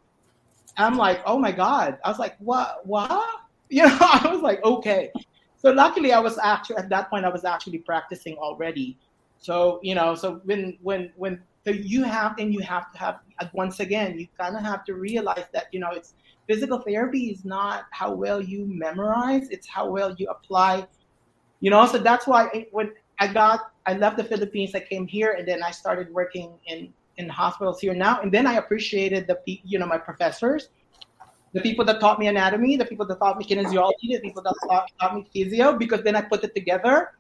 [0.76, 1.98] I'm like, oh my god!
[2.04, 2.84] I was like, what?
[2.86, 3.28] What?
[3.68, 5.12] you know, I was like, okay.
[5.58, 8.96] So luckily, I was actually at that point, I was actually practicing already.
[9.38, 13.20] So you know, so when when when so you have and you have to have
[13.52, 16.14] once again, you kind of have to realize that you know it's
[16.46, 20.86] physical therapy is not how well you memorize; it's how well you apply.
[21.60, 25.32] You know, so that's why when I got I left the Philippines, I came here,
[25.32, 29.38] and then I started working in in hospitals here now, and then I appreciated the
[29.46, 30.70] you know my professors
[31.52, 34.54] the people that taught me anatomy, the people that taught me kinesiology, the people that
[34.68, 37.12] taught, taught me physio, because then I put it together.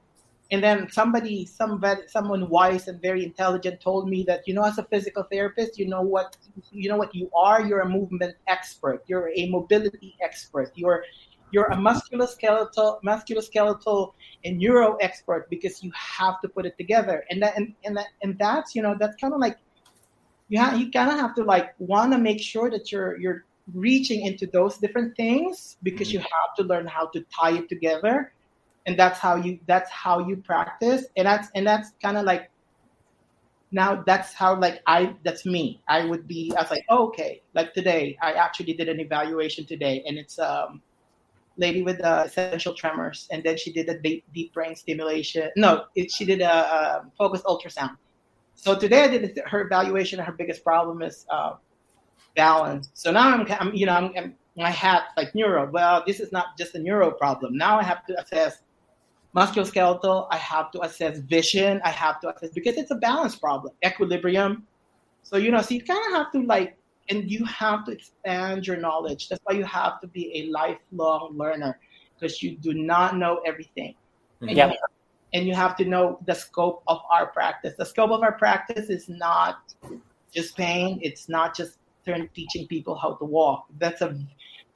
[0.52, 4.78] And then somebody, some someone wise and very intelligent told me that you know, as
[4.78, 6.36] a physical therapist, you know what
[6.72, 7.64] you know what you are.
[7.64, 9.04] You're a movement expert.
[9.06, 10.72] You're a mobility expert.
[10.74, 11.04] You're
[11.52, 14.12] you're a musculoskeletal, musculoskeletal
[14.44, 17.24] and neuro expert because you have to put it together.
[17.30, 19.56] And that and and that and that's you know that's kind of like
[20.48, 23.44] you have you kind of have to like want to make sure that you're you're
[23.74, 26.18] reaching into those different things because mm-hmm.
[26.18, 28.32] you have to learn how to tie it together
[28.86, 32.50] and that's how you that's how you practice and that's and that's kind of like
[33.72, 37.42] now that's how like i that's me i would be i was like oh, okay
[37.54, 40.82] like today i actually did an evaluation today and it's um
[41.56, 45.84] lady with uh, essential tremors and then she did a deep, deep brain stimulation no
[45.94, 47.96] it, she did a, a focused ultrasound
[48.54, 51.52] so today i did her evaluation her biggest problem is uh,
[52.34, 52.90] balance.
[52.94, 55.70] So now I'm, I'm you know, I'm, I'm, my hat like neuro.
[55.70, 57.56] Well, this is not just a neuro problem.
[57.56, 58.62] Now I have to assess
[59.34, 60.26] musculoskeletal.
[60.30, 61.80] I have to assess vision.
[61.84, 64.66] I have to assess because it's a balance problem, equilibrium.
[65.22, 66.76] So you know, so you kind of have to like,
[67.08, 69.28] and you have to expand your knowledge.
[69.28, 71.78] That's why you have to be a lifelong learner
[72.18, 73.94] because you do not know everything.
[74.40, 74.70] And yeah.
[74.70, 74.76] You,
[75.32, 77.74] and you have to know the scope of our practice.
[77.78, 79.58] The scope of our practice is not
[80.32, 80.98] just pain.
[81.02, 83.66] It's not just turn teaching people how to walk.
[83.78, 84.18] That's a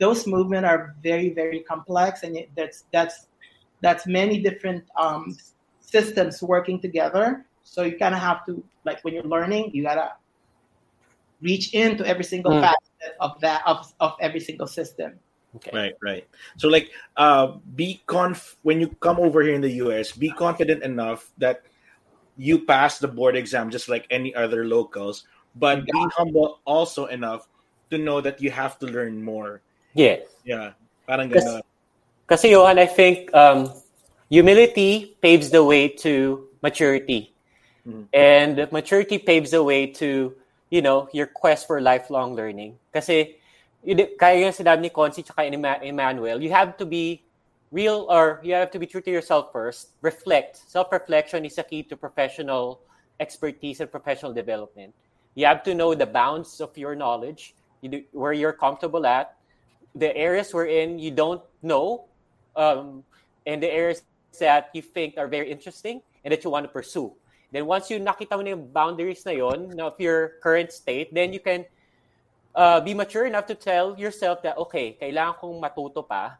[0.00, 3.26] those movements are very very complex, and that's that's
[3.84, 5.36] that's many different um,
[5.80, 7.44] systems working together.
[7.64, 10.16] So you kind of have to like when you're learning, you gotta
[11.44, 12.64] reach into every single mm.
[12.64, 15.20] facet of that of of every single system.
[15.56, 15.70] Okay.
[15.70, 16.24] Right, right.
[16.56, 20.82] So like uh be conf when you come over here in the US, be confident
[20.82, 21.62] enough that
[22.36, 25.92] you pass the board exam just like any other locals but yeah.
[25.92, 27.48] be humble also enough
[27.90, 29.62] to know that you have to learn more.
[29.94, 30.26] Yeah.
[30.42, 30.74] Yeah.
[31.06, 31.62] Parang ganun.
[32.26, 33.70] Kasi Johan, I think um,
[34.30, 37.34] humility paves the way to maturity.
[37.86, 38.02] Mm-hmm.
[38.12, 40.34] And maturity paves the way to,
[40.70, 42.78] you know, your quest for lifelong learning.
[42.92, 43.36] Kasi,
[44.16, 47.20] kaya yung sinabi ni Consi tsaka ni Emmanuel, you have to be
[47.70, 49.92] real or you have to be true to yourself first.
[50.00, 50.56] Reflect.
[50.70, 52.80] Self-reflection is a key to professional
[53.20, 54.94] expertise and professional development.
[55.34, 57.54] You have to know the bounds of your knowledge,
[58.12, 59.36] where you're comfortable at,
[59.94, 62.06] the areas wherein you don't know,
[62.56, 63.02] um,
[63.46, 64.02] and the areas
[64.38, 67.12] that you think are very interesting and that you want to pursue.
[67.52, 71.30] Then once you nakita mo na yung boundaries na yon of your current state, then
[71.30, 71.62] you can
[72.54, 76.34] uh, be mature enough to tell yourself that, okay, kailangan kong matuto pa.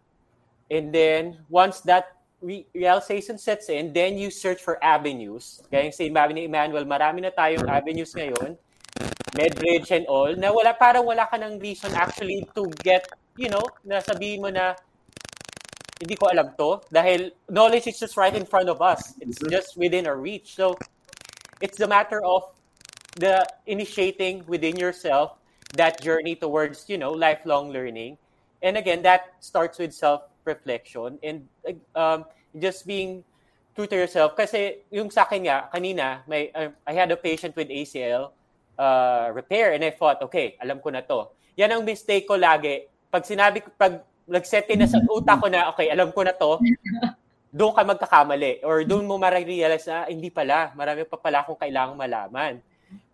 [0.70, 5.62] And then once that realization sets in, then you search for avenues.
[5.70, 8.58] Kaya yung sabi ni Emmanuel, marami na tayong avenues ngayon,
[9.38, 13.06] MedBridge and all, na wala, parang wala ka ng reason actually to get,
[13.38, 14.74] you know, na sabihin mo na,
[16.00, 16.80] hindi ko alam to.
[16.90, 19.14] Dahil knowledge is just right in front of us.
[19.20, 20.54] It's just within our reach.
[20.54, 20.76] So,
[21.60, 22.50] it's the matter of
[23.16, 25.38] the initiating within yourself
[25.76, 28.18] that journey towards, you know, lifelong learning.
[28.62, 31.46] And again, that starts with self-reflection and
[31.94, 32.24] um,
[32.58, 33.24] just being
[33.74, 34.36] true to yourself.
[34.36, 38.30] Kasi yung sa akin nga, kanina, may, uh, I had a patient with ACL
[38.78, 41.28] uh, repair and I thought, okay, alam ko na to.
[41.56, 42.86] Yan ang mistake ko lagi.
[43.10, 46.60] Pag sinabi pag nag-set na sa utak ko na, okay, alam ko na to,
[47.58, 52.00] doon ka magkakamali or doon mo marirealize na hindi pala, marami pa pala akong kailangang
[52.00, 52.54] malaman.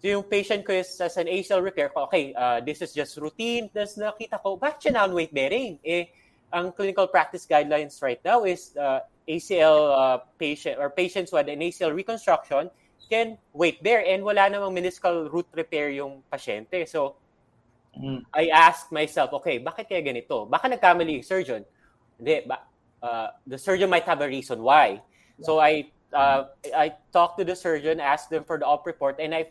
[0.01, 3.21] So yung patient ko is as an ACL repair ko, okay, uh, this is just
[3.21, 3.69] routine.
[3.69, 5.77] Tapos nakita ko, bakit siya non-weight bearing?
[5.85, 6.09] Eh,
[6.51, 11.61] ang clinical practice guidelines right now is uh, ACL uh, patient or patients with an
[11.61, 12.73] ACL reconstruction
[13.11, 16.87] can weight bear and wala namang meniscal root repair yung pasyente.
[16.87, 17.19] So,
[17.97, 18.21] mm.
[18.35, 20.47] I asked myself, okay, bakit kaya ganito?
[20.47, 21.63] Baka nagkamali yung surgeon.
[22.19, 22.63] Hindi, ba,
[23.03, 25.01] uh, the surgeon might have a reason why.
[25.41, 29.33] So I uh, I talked to the surgeon, asked them for the op report, and
[29.33, 29.49] I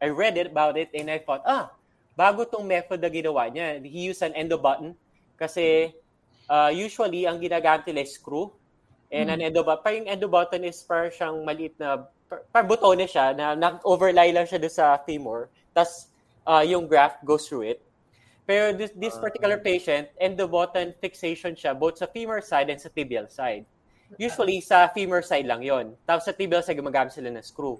[0.00, 1.72] I read it about it, and I thought, ah,
[2.16, 3.80] bago tong method na ginawa niya.
[3.80, 4.92] He used an endo button
[5.40, 5.96] kasi
[6.52, 8.52] uh, usually ang ginagamit nila is screw.
[9.10, 9.34] And mm.
[9.34, 12.04] an endo button, parang endo button is parang siyang maliit na,
[12.52, 15.48] parang butones siya na nag-overlay lang siya doon sa femur.
[15.72, 16.09] Tapos
[16.50, 17.78] uh, yung graft goes through it.
[18.50, 22.90] Pero this, this ah, particular patient, endobotan fixation siya both sa femur side and sa
[22.90, 23.62] tibial side.
[24.18, 25.94] Usually, sa femur side lang yon.
[26.02, 27.78] Tapos sa tibial side, gumagamit sila ng screw.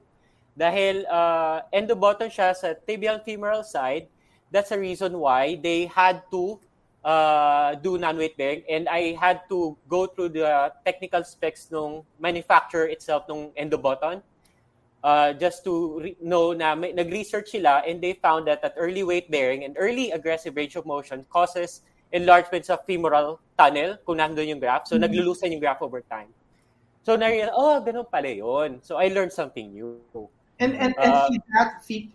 [0.55, 4.07] Dahil uh, endobotan siya sa tibial femoral side,
[4.55, 6.63] that's the reason why they had to
[7.03, 12.87] uh, do non-weight bearing and I had to go through the technical specs nung manufacturer
[12.91, 14.21] itself nung endoboton
[15.03, 19.03] uh, just to re- know na may, nag-research sila and they found that that early
[19.03, 21.83] weight bearing and early aggressive range of motion causes
[22.13, 24.89] enlargements of femoral tunnel kung nandun yung graft.
[24.89, 25.05] So, mm-hmm.
[25.09, 26.29] naglulusan yung graft over time.
[27.03, 28.81] So, na oh, ganun pala yun.
[28.83, 30.01] So, I learned something new.
[30.59, 32.13] And, and, and uh, see that, see,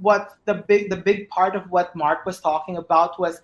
[0.00, 3.40] what the big, the big part of what Mark was talking about was,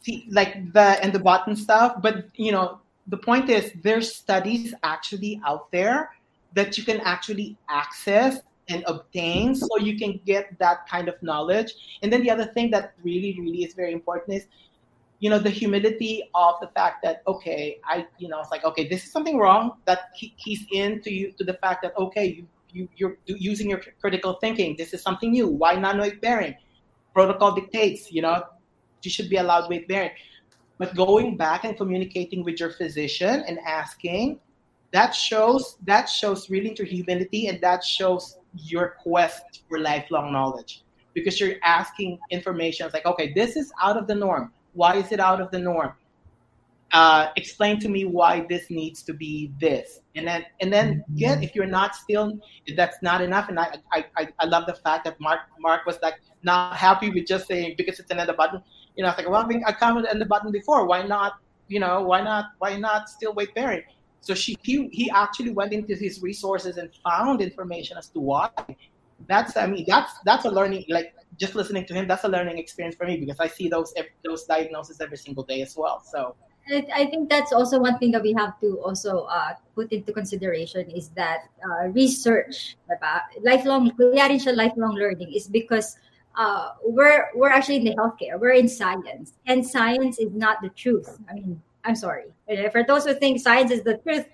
[0.00, 4.72] see, like the, and the button stuff, but, you know, the point is there's studies
[4.82, 6.12] actually out there
[6.54, 11.74] that you can actually access and obtain so you can get that kind of knowledge.
[12.02, 14.46] And then the other thing that really really is very important is
[15.20, 18.88] you know the humility of the fact that okay i you know it's like okay
[18.88, 22.88] this is something wrong that keys into you to the fact that okay you, you
[22.96, 24.74] you're using your critical thinking.
[24.76, 25.48] This is something new.
[25.48, 26.54] Why not weight bearing?
[27.14, 28.44] Protocol dictates you know
[29.02, 30.10] you should be allowed weight bearing.
[30.78, 34.40] But going back and communicating with your physician and asking
[34.94, 40.84] that shows that shows really into humility and that shows your quest for lifelong knowledge.
[41.14, 44.52] Because you're asking information it's like okay this is out of the norm.
[44.72, 45.92] Why is it out of the norm?
[46.92, 50.00] Uh, explain to me why this needs to be this.
[50.14, 53.78] And then and then get if you're not still if that's not enough and I,
[53.92, 57.74] I i love the fact that mark mark was like not happy with just saying
[57.76, 58.62] because it's another button
[58.94, 60.86] you know it's like well i think i commented on the button before.
[60.86, 61.32] Why not
[61.66, 63.82] you know why not why not still weight bearing
[64.24, 68.48] so she he, he actually went into his resources and found information as to why.
[69.28, 72.08] That's I mean that's that's a learning like just listening to him.
[72.08, 73.92] That's a learning experience for me because I see those
[74.24, 76.00] those diagnoses every single day as well.
[76.00, 76.34] So.
[76.72, 80.88] I think that's also one thing that we have to also uh, put into consideration
[80.88, 83.20] is that uh, research, diba?
[83.44, 86.00] lifelong, kaya rin siya lifelong learning is because
[86.40, 90.72] uh, we're we're actually in the healthcare, we're in science, and science is not the
[90.72, 91.20] truth.
[91.28, 92.32] I mean, I'm sorry.
[92.72, 94.26] For those who think science is the truth,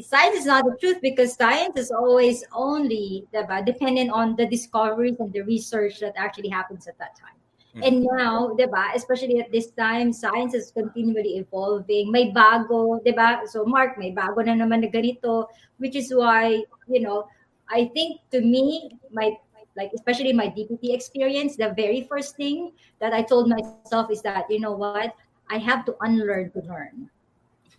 [0.00, 5.32] science is not the truth because science is always only dependent on the discoveries and
[5.32, 7.36] the research that actually happens at that time.
[7.72, 7.82] Mm-hmm.
[7.84, 12.12] And now, diba, especially at this time, science is continually evolving.
[12.12, 13.48] May bago, diba?
[13.48, 17.24] So, Mark, may bago na naman na ganito, which is why, you know,
[17.72, 19.32] I think to me, my
[19.74, 24.44] like especially my DPT experience, the very first thing that I told myself is that
[24.50, 25.16] you know what,
[25.50, 27.10] I have to unlearn to learn.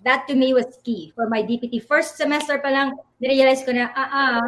[0.04, 1.80] That to me was key for my DPT.
[1.80, 4.48] First semester pa lang, realize ko na, ah, ah,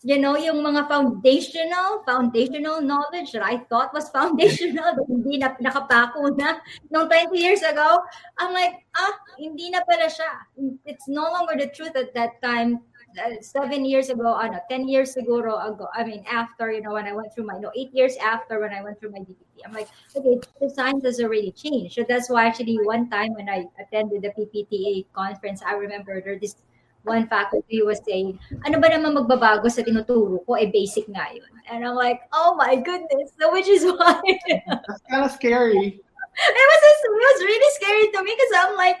[0.00, 5.52] you know, yung mga foundational, foundational knowledge that I thought was foundational, but hindi na
[5.60, 8.00] nakapako na nung 20 years ago,
[8.40, 10.48] I'm like, ah, hindi na pala siya.
[10.88, 12.80] It's no longer the truth at that time
[13.18, 17.06] uh, seven years ago, ano, 10 years ago, ago, I mean, after, you know, when
[17.06, 19.72] I went through my, no, eight years after when I went through my DPT, I'm
[19.72, 21.94] like, okay, the science has already changed.
[21.94, 26.38] So that's why actually one time when I attended the PPTA conference, I remember there
[26.38, 26.56] this
[27.02, 30.54] one faculty was saying, ano ba naman magbabago sa tinuturo ko?
[30.60, 31.48] Eh, basic nga yun.
[31.70, 33.32] And I'm like, oh my goodness.
[33.40, 34.20] So, which is why.
[34.68, 36.00] That's kind of scary.
[36.30, 38.98] It was just, it was really scary to me because I'm like,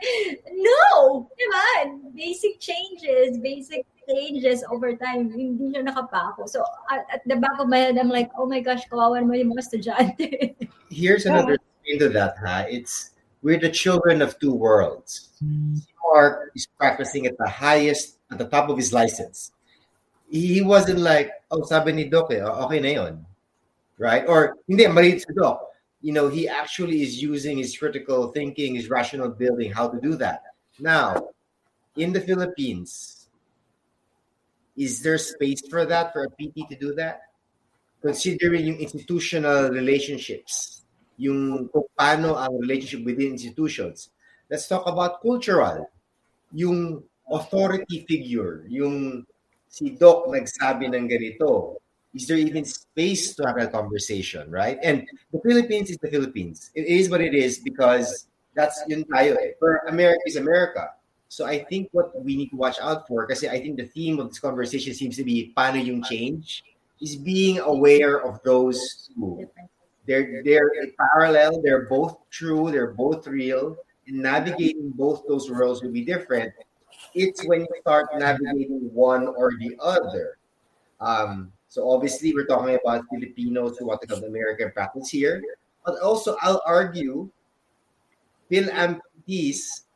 [0.50, 1.66] no, diba?
[2.14, 6.48] Basic changes, basic changes over time, hindi siya nakapako.
[6.48, 9.34] So at, at the back of my head, I'm like, oh my gosh, kawawan mo
[9.34, 10.28] yung mga estudyante.
[10.90, 12.66] Here's another thing to that, ha?
[12.68, 15.30] It's we're the children of two worlds.
[16.12, 19.52] Mark is practicing at the highest, at the top of his license.
[20.28, 23.26] He wasn't like, oh, sabi ni Doc, eh, okay na yun.
[23.98, 24.24] Right?
[24.28, 25.62] Or, hindi, mali si Doc.
[26.00, 30.16] You know, he actually is using his critical thinking, his rational building, how to do
[30.16, 30.42] that.
[30.78, 31.28] Now,
[31.96, 33.19] in the Philippines,
[34.80, 37.28] is there space for that, for a PT to do that?
[38.00, 40.80] Considering yung institutional relationships,
[41.20, 44.08] yung kung paano ang relationship within institutions.
[44.48, 45.84] Let's talk about cultural.
[46.56, 49.28] Yung authority figure, yung
[49.68, 51.76] si Doc nagsabi ng ganito,
[52.16, 54.80] is there even space to have a conversation, right?
[54.82, 56.72] And the Philippines is the Philippines.
[56.74, 58.26] It is what it is because
[58.56, 59.54] that's yun tayo eh.
[59.60, 60.96] For America is America.
[61.30, 64.18] So I think what we need to watch out for, because I think the theme
[64.18, 66.64] of this conversation seems to be paano yung change,
[67.00, 69.48] is being aware of those two.
[70.10, 73.78] They're they're parallel, they're both true, they're both real,
[74.08, 76.50] and navigating both those worlds will be different.
[77.14, 80.34] It's when you start navigating one or the other.
[80.98, 85.08] Um, so obviously we're talking about Filipinos who want to come to America and practice
[85.08, 85.40] here,
[85.86, 87.30] but also I'll argue
[88.50, 88.98] PhilAm
[89.30, 89.86] PTs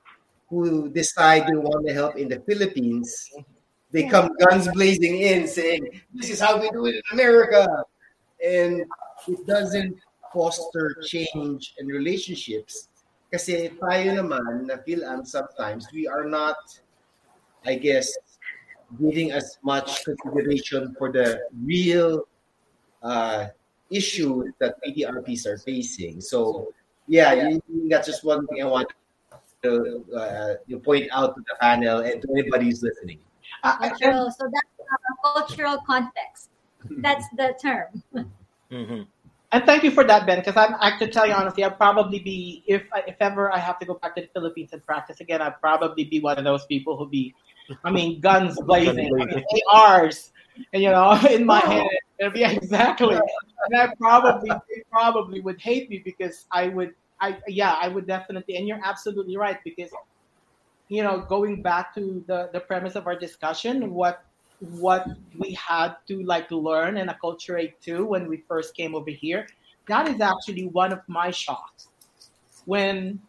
[0.49, 3.31] who decide they want to help in the Philippines,
[3.91, 7.67] they come guns blazing in saying, This is how we do it in America.
[8.45, 8.85] And
[9.29, 9.97] it doesn't
[10.33, 12.89] foster change and relationships.
[13.31, 16.59] Kasi tayo naman na PhilAm sometimes, we are not,
[17.65, 18.11] I guess,
[18.99, 22.27] giving as much consideration for the real
[23.03, 23.55] uh,
[23.91, 26.21] issues that PTRPs are facing.
[26.21, 26.75] So,
[27.07, 28.91] yeah, that's just one thing I want
[29.65, 33.19] to uh, you point out to the panel and to anybody who's listening.
[33.62, 34.31] Cultural.
[34.31, 36.51] So that's uh, cultural context.
[36.99, 38.03] That's the term.
[38.71, 39.03] Mm-hmm.
[39.53, 40.41] And thank you for that, Ben.
[40.41, 43.79] Because I'm, I to tell you honestly, I'd probably be if if ever I have
[43.79, 46.67] to go back to the Philippines and practice again, I'd probably be one of those
[46.67, 47.35] people who be,
[47.85, 50.33] I mean, guns blazing, I mean, ARs,
[50.73, 51.87] and you know, in my head,
[52.19, 53.15] it'd exactly.
[53.15, 58.07] And I probably they probably would hate me because I would I yeah, I would
[58.07, 59.91] definitely, and you're absolutely right because
[60.89, 64.25] you know, going back to the the premise of our discussion, what
[64.61, 65.07] what
[65.39, 69.47] we had to like learn and acculturate to when we first came over here,
[69.89, 71.89] that is actually one of my shocks.
[72.65, 73.21] When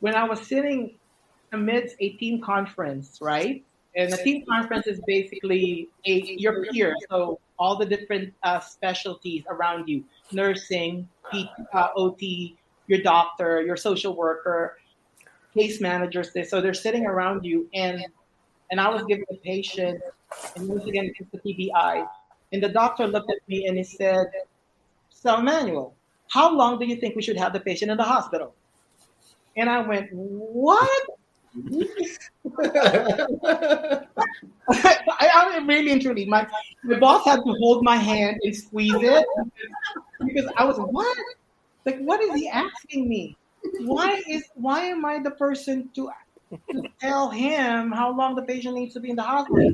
[0.00, 0.96] when I was sitting
[1.52, 3.64] amidst a team conference, right?
[3.94, 9.44] And a team conference is basically a your peers, so all the different uh, specialties
[9.48, 12.56] around you, nursing, PT, uh, OT,
[12.86, 14.78] your doctor, your social worker,
[15.54, 16.30] case managers.
[16.48, 18.04] So they're sitting around you, and
[18.70, 20.00] and I was giving a patient,
[20.56, 22.06] and once again it's the TBI,
[22.52, 24.26] and the doctor looked at me and he said,
[25.10, 25.94] "So Manuel,
[26.30, 28.54] how long do you think we should have the patient in the hospital?"
[29.56, 31.02] And I went, "What?"
[34.72, 36.46] I, I really and truly, my
[36.84, 39.26] the boss had to hold my hand and squeeze it
[40.20, 41.18] because I was what?
[41.84, 43.36] Like, what is he asking me?
[43.80, 46.10] Why is why am I the person to,
[46.70, 49.72] to tell him how long the patient needs to be in the hospital?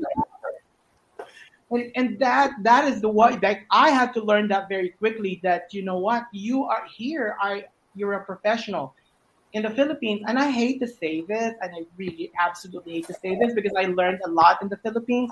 [1.70, 5.40] And, and that that is the what that I had to learn that very quickly.
[5.42, 7.36] That you know what you are here.
[7.40, 8.94] I you're a professional
[9.52, 13.14] in the Philippines, and I hate to say this, and I really absolutely hate to
[13.14, 15.30] say this because I learned a lot in the Philippines.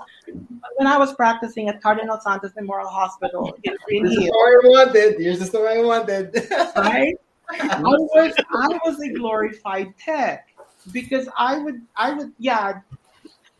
[0.75, 4.67] When I was practicing at Cardinal Santos Memorial Hospital in Green the Hill, story I
[4.67, 5.19] wanted.
[5.19, 6.35] Here's the story I wanted.
[6.75, 7.15] right?
[7.49, 10.49] I was I was a glorified tech
[10.91, 12.81] because I would I would yeah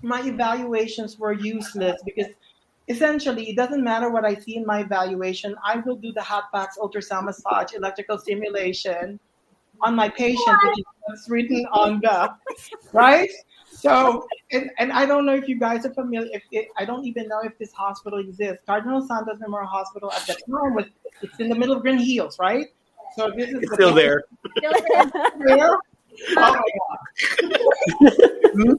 [0.01, 2.27] my evaluations were useless because
[2.87, 5.55] essentially, it doesn't matter what I see in my evaluation.
[5.63, 9.19] I will do the hot box ultrasound massage, electrical stimulation
[9.81, 12.29] on my patient, which is written on the
[12.93, 13.29] right.
[13.69, 16.29] So, and, and I don't know if you guys are familiar.
[16.33, 18.63] If it, I don't even know if this hospital exists.
[18.65, 20.85] Cardinal Santos Memorial Hospital at the time was
[21.21, 22.67] it's in the middle of Green Hills, right?
[23.15, 24.23] So this is It's still there.
[25.45, 25.77] there.
[26.35, 26.61] Oh my
[28.01, 28.17] god!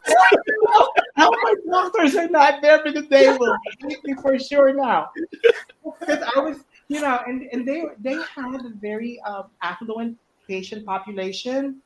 [1.14, 5.10] How my doctors are not there because they will hate me for sure now.
[6.00, 10.18] Because I was, you know, and, and they they had a very uh, affluent
[10.48, 11.80] patient population.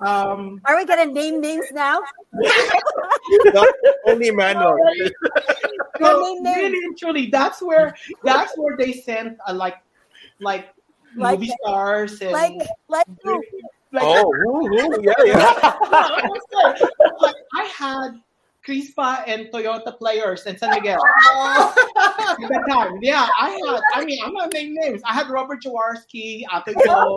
[0.00, 2.00] Um, Are we gonna name names now?
[4.06, 4.76] Only Manuel.
[6.00, 6.56] no, name names.
[6.56, 9.76] really and truly, that's where that's where they sent uh, like
[10.40, 10.74] like
[11.16, 13.06] Like- movie stars and Like, like
[13.92, 15.78] like Oh, woo, woo, yeah, yeah.
[17.20, 18.20] like, I had
[18.66, 21.74] Crispa and Toyota players in San Miguel at
[22.48, 22.98] that time.
[23.02, 23.80] Yeah, I had.
[23.94, 25.02] I mean, I'm not naming names.
[25.04, 27.16] I had Robert Jaworski, Atoy Co,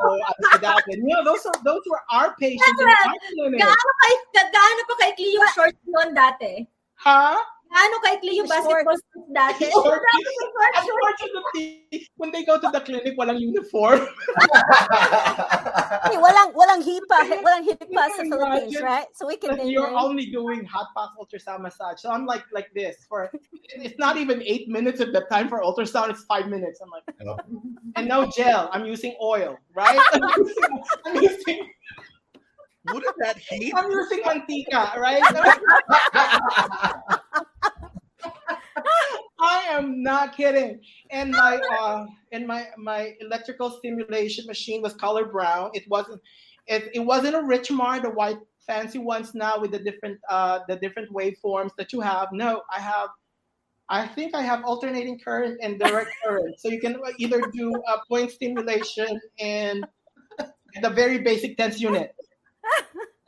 [0.53, 3.53] Ate You know, those are those were our patients in.
[3.55, 6.67] Gaano kay gaano pa kaikli yung shorts noon dati?
[6.95, 7.37] Huh?
[7.67, 8.63] Gaano kaikli yung Short.
[8.63, 9.67] basketball shorts dati?
[9.69, 9.99] Short.
[10.01, 10.87] Dati yung short shorts.
[10.87, 11.67] Unfortunately,
[12.17, 13.99] when they go to the clinic, walang uniform.
[16.07, 19.07] Hey, walang walang hipa, walang hipa sa Imagine Philippines, right?
[19.13, 19.99] So we can But you're names.
[20.01, 21.99] only doing hot pack ultrasound massage.
[22.01, 23.29] So I'm like like this for
[23.75, 26.79] it's not even eight minutes of the time for ultrasound, it's five minutes.
[26.81, 27.35] I'm like Oh.
[27.99, 28.69] and no gel.
[28.71, 29.99] I'm using oil, right?
[30.15, 30.71] I'm using,
[31.05, 31.59] I'm using
[32.87, 33.73] Wouldn't that heat?
[33.75, 35.19] I'm using mantika, right?
[39.39, 40.81] I am not kidding.
[41.11, 45.71] And my uh and my my electrical stimulation machine was color brown.
[45.73, 46.21] It wasn't
[46.65, 50.75] it, it wasn't a Richmar, the white fancy ones now with the different uh the
[50.77, 52.29] different waveforms that you have.
[52.31, 53.09] No, I have
[53.89, 56.59] I think I have alternating current and direct current.
[56.59, 59.85] So you can either do a point stimulation and
[60.81, 62.13] the very basic TENS unit.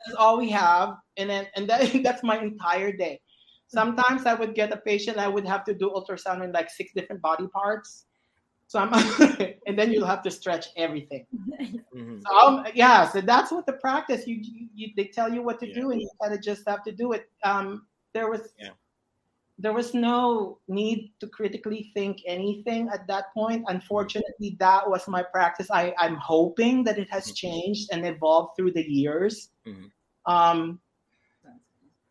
[0.06, 3.20] That's all we have, and then and that, that's my entire day.
[3.70, 6.92] Sometimes I would get a patient, I would have to do ultrasound in like six
[6.92, 8.06] different body parts.
[8.66, 8.90] So I'm,
[9.66, 11.26] and then you'll have to stretch everything.
[11.94, 12.22] Mhm.
[12.22, 14.24] So um, yeah, so that's what the practice.
[14.26, 15.74] You, you, you they tell you what to Yeah.
[15.80, 17.28] do, and you kind of just have to do it.
[17.42, 18.74] Um, there was Yeah.
[19.58, 23.64] there was no need to critically think anything at that point.
[23.66, 25.68] Unfortunately, that was my practice.
[25.70, 27.34] I I'm hoping that it has Mhm.
[27.34, 29.50] changed and evolved through the years.
[29.66, 29.90] Mhm.
[30.26, 30.80] Um,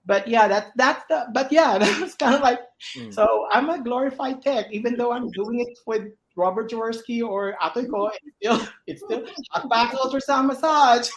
[0.06, 2.60] but yeah, that that's the but yeah, that's kind of like
[2.96, 3.12] Mhm.
[3.14, 7.92] so I'm a glorified tech, even though I'm doing it with Robert Jaworski or Atoy
[7.92, 9.22] Co, it's still it's still
[9.52, 11.12] hot pack ultrasound massage.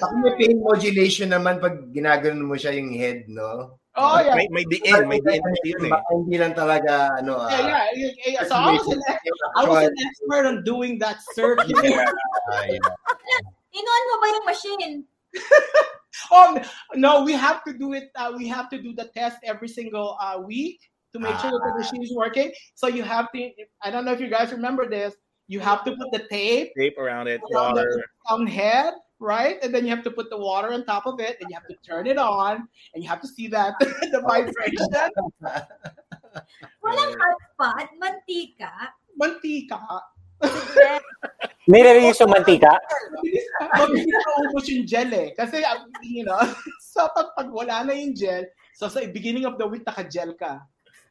[0.00, 3.76] Ako may pain modulation naman pag ginaganon mo siya yung head, no?
[3.96, 4.36] Oh yeah.
[4.36, 5.92] May, may diin, may diin kasi yun eh.
[5.92, 8.44] Baka hindi lang talaga, ano, Yeah, ah, yeah, yeah, yeah.
[8.44, 11.72] So I was an ex- I was an expert on doing that circuit.
[11.80, 12.08] Yeah,
[12.72, 12.80] yeah.
[13.76, 14.92] Inuan mo ba yung machine?
[16.30, 16.60] oh
[16.94, 18.10] no, we have to do it.
[18.14, 20.80] Uh, we have to do the test every single uh, week
[21.12, 22.52] to make sure that the machine is working.
[22.74, 23.50] So you have to.
[23.82, 25.14] I don't know if you guys remember this.
[25.48, 28.02] You have to put the tape Tape around it, around water.
[28.28, 29.58] the on head, right?
[29.62, 31.68] And then you have to put the water on top of it, and you have
[31.68, 34.86] to turn it on, and you have to see that the vibration.
[36.84, 38.72] Walang hot pot, mantika.
[39.20, 40.00] Mantika.
[41.66, 42.78] Nire-use yung mantika?
[43.10, 45.28] Mabilis, mabilis naubos yung gel eh.
[45.34, 46.38] Kasi, uh, you know,
[46.94, 48.46] so pag, pag wala na yung gel,
[48.78, 50.62] so sa beginning of the week, naka-gel ka.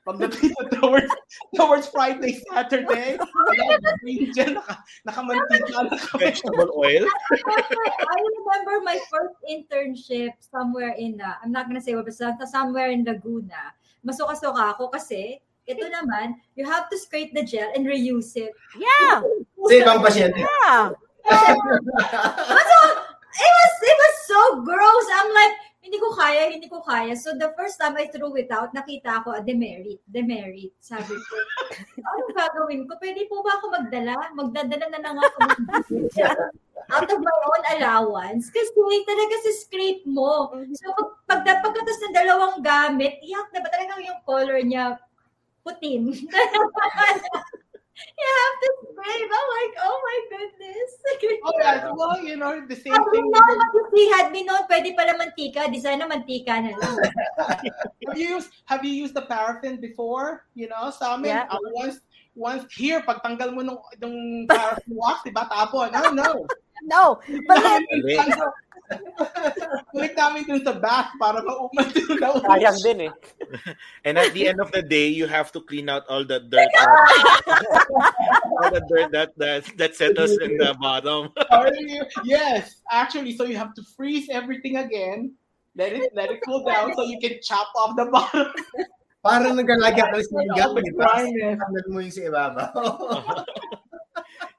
[0.08, 1.12] Pagdating na towards,
[1.58, 7.04] towards Friday, Saturday, wala na yung gel, naka, nakamantika, naka Vegetable oil.
[7.04, 12.96] I remember my first internship somewhere in, uh, I'm not gonna say what, but somewhere
[12.96, 13.76] in Laguna.
[14.08, 18.54] Masuka-suka ako kasi, ito naman, you have to scrape the gel and reuse it.
[18.78, 19.22] Yeah,
[19.66, 20.38] Sa ibang pasyente.
[20.38, 20.94] yeah.
[23.36, 25.08] It was, it was so gross.
[25.12, 25.56] I'm like,
[25.86, 27.14] hindi ko kaya, hindi ko kaya.
[27.18, 30.02] So the first time I threw it out, nakita ko a demerit.
[30.10, 30.74] Demerit.
[30.82, 31.34] Sabi ko,
[32.02, 32.98] ano gagawin ko?
[32.98, 34.18] Pwede po ba ako magdala?
[34.34, 35.62] Magdadala na lang ako ng
[36.96, 38.50] out of my own allowance.
[38.54, 38.70] Kasi
[39.06, 40.54] talaga sa scrape mo.
[40.78, 40.90] So
[41.26, 44.98] pag, pag pagkatas ng dalawang gamit, iyak na ba talagang yung color niya
[45.66, 46.14] putin.
[47.96, 49.32] you have to scrape.
[49.34, 50.90] I'm like, oh my goodness.
[51.46, 53.32] Oh yeah, well, you know, the same Sabi thing.
[53.32, 53.40] mo,
[53.74, 55.72] if we had been known, pwede pala mantika.
[55.72, 56.98] Di sana mantika na lang.
[58.08, 60.46] Have you used have you used the paraffin before?
[60.54, 61.48] You know, sa amin, Yeah.
[61.50, 62.04] uh, once
[62.36, 64.18] once here, pagtanggal mo nung, nung
[64.52, 65.90] paraffin wax, diba, tapon.
[65.96, 66.30] No, no.
[66.84, 67.04] no,
[67.48, 67.82] but then,
[69.96, 73.14] Balik namin dun sa bath para mauman dun na Sayang din eh.
[74.06, 76.70] And at the end of the day, you have to clean out all the dirt.
[78.62, 81.32] all the dirt that that, that settles in the bottom.
[82.24, 85.34] yes, actually, so you have to freeze everything again.
[85.76, 88.48] Let it let it cool down so you can chop off the bottom.
[89.26, 91.02] Parang naglalagay ka sa hanggang, The di ba?
[91.10, 91.58] dryness.
[91.58, 92.72] Tanggal mo yung sa ibabaw.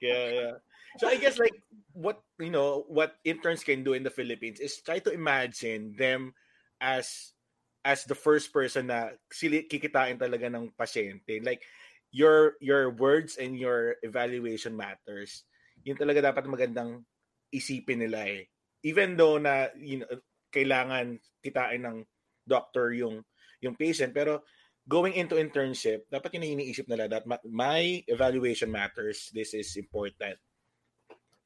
[0.03, 0.53] yeah, yeah.
[0.99, 1.55] So I guess like
[1.97, 6.37] what you know what interns can do in the Philippines is try to imagine them
[6.77, 7.33] as
[7.81, 11.41] as the first person na sili, kikitain talaga ng pasyente.
[11.41, 11.65] Like
[12.13, 15.49] your your words and your evaluation matters.
[15.89, 17.01] Yun talaga dapat magandang
[17.49, 18.45] isipin nila eh.
[18.85, 20.11] Even though na you know,
[20.53, 22.05] kailangan kitain ng
[22.45, 23.25] doctor yung
[23.65, 24.45] yung patient pero
[24.87, 30.39] going into internship dapat yun iniisip nila that my evaluation matters this is important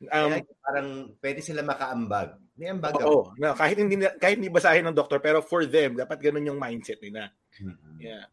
[0.08, 0.88] um Kaya parang
[1.20, 2.40] pwede sila makaambag.
[2.56, 3.04] May ambag ako.
[3.04, 6.60] oo na kahit hindi kahit hindi basahin ng doctor pero for them dapat ganun yung
[6.60, 8.00] mindset nila Mhm.
[8.00, 8.24] yeah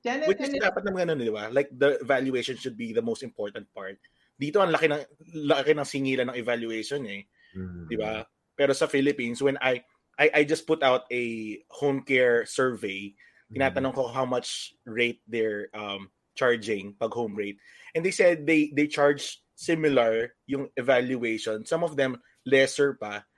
[0.00, 3.20] Then, which is dapat naman ganun di ba like the evaluation should be the most
[3.24, 4.00] important part
[4.40, 5.02] dito ang laki ng
[5.48, 7.86] laki ng singilan ng evaluation eh Mhm.
[7.90, 8.24] di ba?
[8.56, 9.80] Pero sa Philippines, when I,
[10.20, 13.16] I I just put out a home care survey,
[13.56, 17.58] tinatanong ko how much rate they're um charging pag home rate.
[17.96, 21.68] And they said they they charge similar yung evaluation.
[21.68, 22.16] Some of them
[22.48, 23.28] lesser pa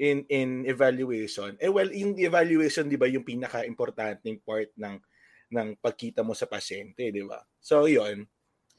[0.00, 1.60] in in evaluation.
[1.60, 4.96] Eh well, yung evaluation 'di ba yung pinaka-importanting part ng
[5.52, 7.44] ng pagkita mo sa pasyente, 'di ba?
[7.60, 8.24] So 'yun.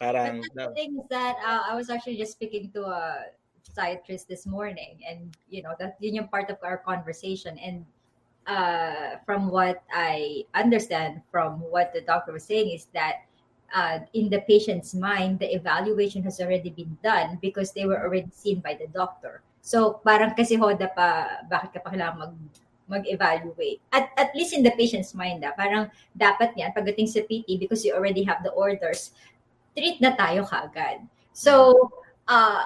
[0.01, 3.29] Parang But the thing is that uh, I was actually just speaking to a
[3.61, 7.59] psychiatrist this morning, and you know that yun yung part of our conversation.
[7.61, 7.85] And
[8.49, 13.28] uh, from what I understand from what the doctor was saying is that
[13.73, 18.29] uh, in the patient's mind, the evaluation has already been done because they were already
[18.33, 19.41] seen by the doctor.
[19.61, 22.33] So parang kasi hoda pa, bakit ka pa kailangan mag
[22.89, 23.77] mag-evaluate.
[23.93, 27.85] At at least in the patient's mind, ah, parang dapat yan pagdating sa PT because
[27.85, 29.13] you already have the orders,
[29.77, 31.05] treat na tayo kagad.
[31.29, 31.77] So,
[32.25, 32.65] uh,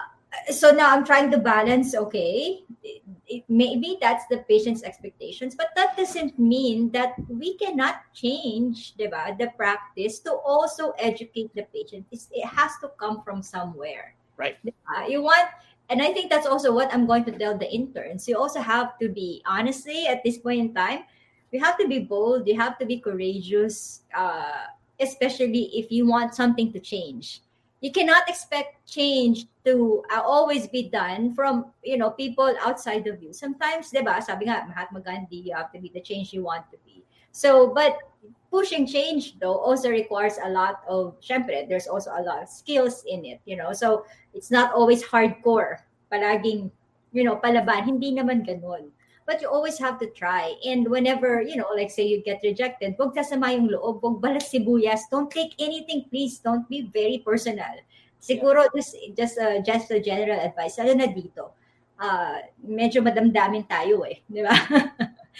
[0.51, 5.95] so now I'm trying to balance, okay, it, maybe that's the patient's expectations, but that
[5.95, 12.05] doesn't mean that we cannot change, diba, the practice to also educate the patient.
[12.11, 14.15] It's, it has to come from somewhere.
[14.37, 14.57] Right.
[14.65, 15.09] Diba?
[15.09, 15.49] You want,
[15.89, 18.27] and I think that's also what I'm going to tell the interns.
[18.27, 21.03] You also have to be, honestly, at this point in time,
[21.51, 24.65] you have to be bold, you have to be courageous, uh,
[24.99, 27.41] especially if you want something to change
[27.83, 33.19] you cannot expect change to uh, always be done from you know people outside of
[33.19, 33.35] you.
[33.35, 36.79] Sometimes diba sabi nga Mahatma Gandhi you have to be the change you want to
[36.87, 37.03] be.
[37.35, 37.99] So but
[38.47, 43.03] pushing change though also requires a lot of syempre there's also a lot of skills
[43.03, 43.75] in it you know.
[43.75, 46.71] So it's not always hardcore palaging
[47.11, 47.83] you know palaban.
[47.83, 48.92] Hindi naman ganun
[49.25, 50.55] but you always have to try.
[50.65, 54.43] And whenever you know like say you get rejected wag sasama yung loob wag balat
[54.45, 55.07] sibuyas.
[55.11, 56.39] Don't take anything please.
[56.39, 57.79] Don't be very personal.
[58.23, 60.79] Siguro just just uh, just a general advice.
[60.79, 61.51] Lalo na dito.
[61.99, 64.51] Uh, medyo madamdamin tayo eh di ba?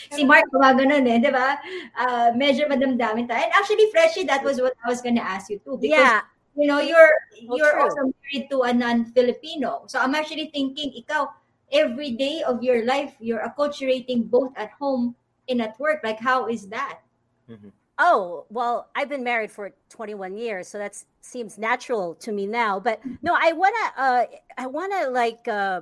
[0.10, 1.60] Si Mark gumaganon eh di ba?
[1.94, 3.46] Uh, medyo madamdamin tayo.
[3.46, 5.78] And actually Freshie that was what I was gonna ask you too.
[5.78, 6.22] Because yeah,
[6.56, 7.12] you know you're
[7.50, 7.84] Oh, you're true.
[7.84, 9.84] also married to a non-Filipino.
[9.92, 11.28] So I'm actually thinking ikaw
[11.74, 15.16] every day of your life you're acculturating both at home
[15.50, 17.00] and at work like how is that
[18.00, 22.80] Oh, well, I've been married for 21 years, so that seems natural to me now.
[22.80, 24.26] But no, I want to uh
[24.58, 25.82] I want to like uh,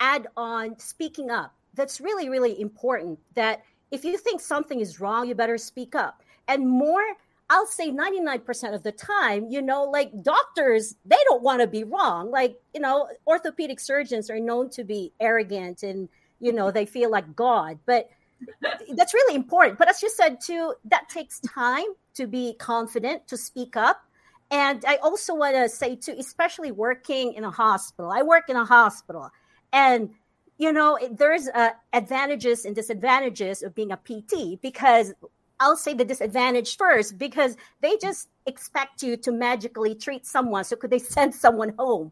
[0.00, 1.54] add on speaking up.
[1.74, 6.22] That's really really important that if you think something is wrong, you better speak up.
[6.48, 7.04] And more
[7.52, 11.84] I'll say 99% of the time, you know, like doctors, they don't want to be
[11.84, 12.30] wrong.
[12.30, 16.08] Like, you know, orthopedic surgeons are known to be arrogant and,
[16.40, 17.78] you know, they feel like God.
[17.84, 18.08] But
[18.94, 19.78] that's really important.
[19.78, 21.84] But as you said too, that takes time
[22.14, 24.02] to be confident, to speak up.
[24.50, 28.10] And I also want to say too, especially working in a hospital.
[28.10, 29.30] I work in a hospital,
[29.72, 30.10] and
[30.58, 35.14] you know there's uh, advantages and disadvantages of being a PT because
[35.62, 40.64] I'll say the disadvantage first because they just expect you to magically treat someone.
[40.64, 42.10] So could they send someone home?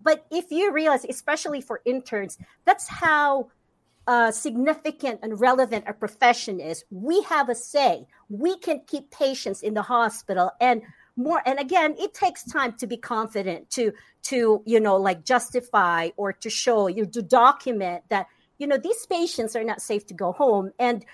[0.00, 3.50] But if you realize, especially for interns, that's how
[4.06, 8.06] uh, significant and relevant a profession is, we have a say.
[8.28, 10.82] We can keep patients in the hospital and
[11.16, 11.42] more.
[11.44, 13.92] And again, it takes time to be confident to
[14.22, 18.26] to you know like justify or to show you to document that
[18.58, 20.70] you know these patients are not safe to go home.
[20.78, 21.04] And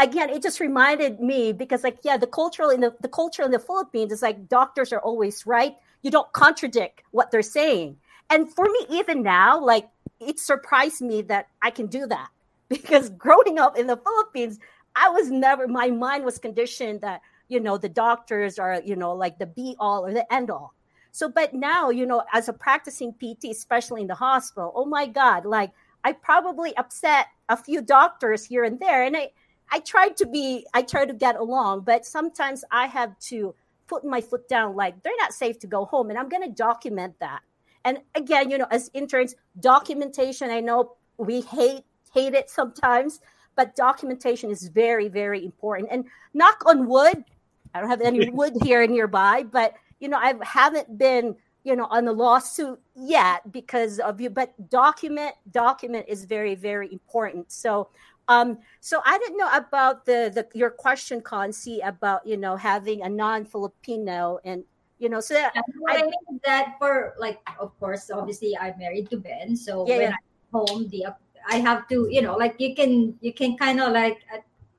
[0.00, 3.50] again, it just reminded me because like yeah, the cultural in the the culture in
[3.50, 5.76] the Philippines is like doctors are always right.
[6.02, 7.96] You don't contradict what they're saying.
[8.30, 9.88] And for me, even now, like
[10.18, 12.28] it surprised me that I can do that
[12.68, 14.58] because growing up in the Philippines,
[14.96, 19.14] I was never my mind was conditioned that you know the doctors are you know
[19.14, 20.74] like the be all or the end all.
[21.12, 25.06] So, but now you know, as a practicing PT, especially in the hospital, oh my
[25.06, 25.72] God, like
[26.04, 29.30] I probably upset a few doctors here and there, and I
[29.70, 33.54] I tried to be I try to get along, but sometimes I have to
[33.86, 36.54] put my foot down like they're not safe to go home and i'm going to
[36.54, 37.40] document that.
[37.84, 41.82] And again you know as interns documentation i know we hate
[42.14, 43.20] hate it sometimes
[43.56, 45.88] but documentation is very very important.
[45.90, 46.04] And
[46.34, 47.24] knock on wood
[47.74, 51.86] i don't have any wood here nearby but you know i haven't been you know
[51.86, 57.50] on the lawsuit yet because of you but document document is very very important.
[57.50, 57.88] So
[58.30, 63.02] um, so I didn't know about the, the your question, Concy, about you know having
[63.02, 64.62] a non-Filipino and
[65.00, 69.10] you know so that, I, I think that for like of course obviously I'm married
[69.10, 70.14] to Ben, so yeah, when yeah.
[70.14, 71.06] I'm home the
[71.50, 74.22] I have to you know like you can you can kind of like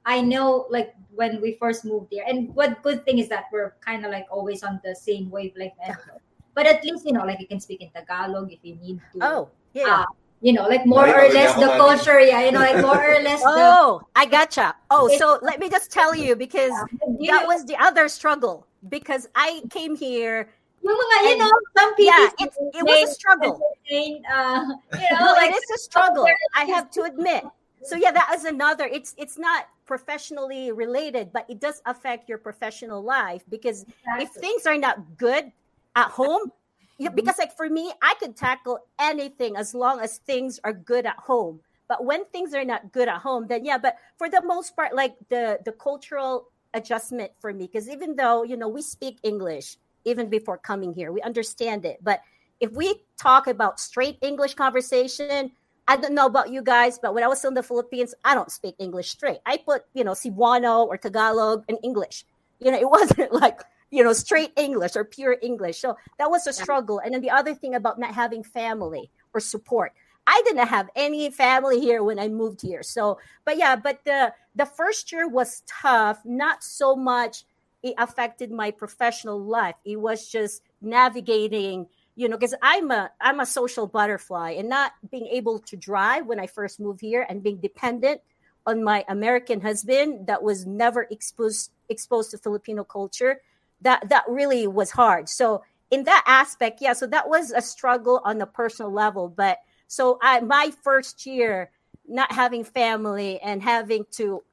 [0.06, 3.76] I know like when we first moved there, and what good thing is that we're
[3.84, 5.76] kind of like always on the same wavelength.
[6.56, 9.20] but at least you know like you can speak in Tagalog if you need to.
[9.20, 10.08] Oh yeah.
[10.08, 13.20] Uh, you know, like more or less the culture, yeah, you know, like more or
[13.24, 13.42] less.
[13.46, 14.76] oh, I gotcha.
[14.89, 19.62] Oh, so let me just tell you because that was the other struggle because I
[19.70, 20.50] came here.
[20.84, 22.14] Yung mga, you know, some people.
[22.14, 23.62] Yeah, it, it was a struggle.
[23.88, 26.26] Uh, you know, no, like it is a struggle.
[26.56, 27.44] I have to admit.
[27.84, 28.86] So yeah, that is another.
[28.86, 34.24] It's it's not professionally related, but it does affect your professional life because exactly.
[34.24, 35.52] if things are not good
[35.96, 36.61] at home, you know,
[37.08, 37.16] Mm-hmm.
[37.16, 41.18] because like for me, I could tackle anything as long as things are good at
[41.18, 41.60] home.
[41.88, 43.78] But when things are not good at home, then yeah.
[43.78, 48.43] But for the most part, like the the cultural adjustment for me, because even though
[48.43, 51.99] you know we speak English even before coming here, we understand it.
[52.02, 52.22] But
[52.60, 55.52] if we talk about straight English conversation,
[55.88, 58.52] I don't know about you guys, but when I was in the Philippines, I don't
[58.52, 59.39] speak English straight.
[59.45, 62.26] I put you know Cebuano or Tagalog in English.
[62.60, 63.62] You know, it wasn't like
[63.92, 65.80] you know, straight English or pure English.
[65.80, 67.00] So that was a struggle.
[67.00, 69.94] And then the other thing about not having family or support.
[70.26, 72.84] I didn't have any family here when I moved here.
[72.84, 76.20] So, but yeah, but the the first year was tough.
[76.26, 77.44] Not so much
[77.84, 79.76] it affected my professional life.
[79.84, 84.94] It was just navigating, you know, because I'm a I'm a social butterfly and not
[85.10, 88.22] being able to drive when I first moved here and being dependent
[88.66, 93.42] on my American husband that was never exposed exposed to Filipino culture
[93.82, 95.30] that that really was hard.
[95.30, 99.28] So in that aspect, yeah, so that was a struggle on the personal level.
[99.28, 101.72] But so I my first year
[102.08, 104.44] not having family and having to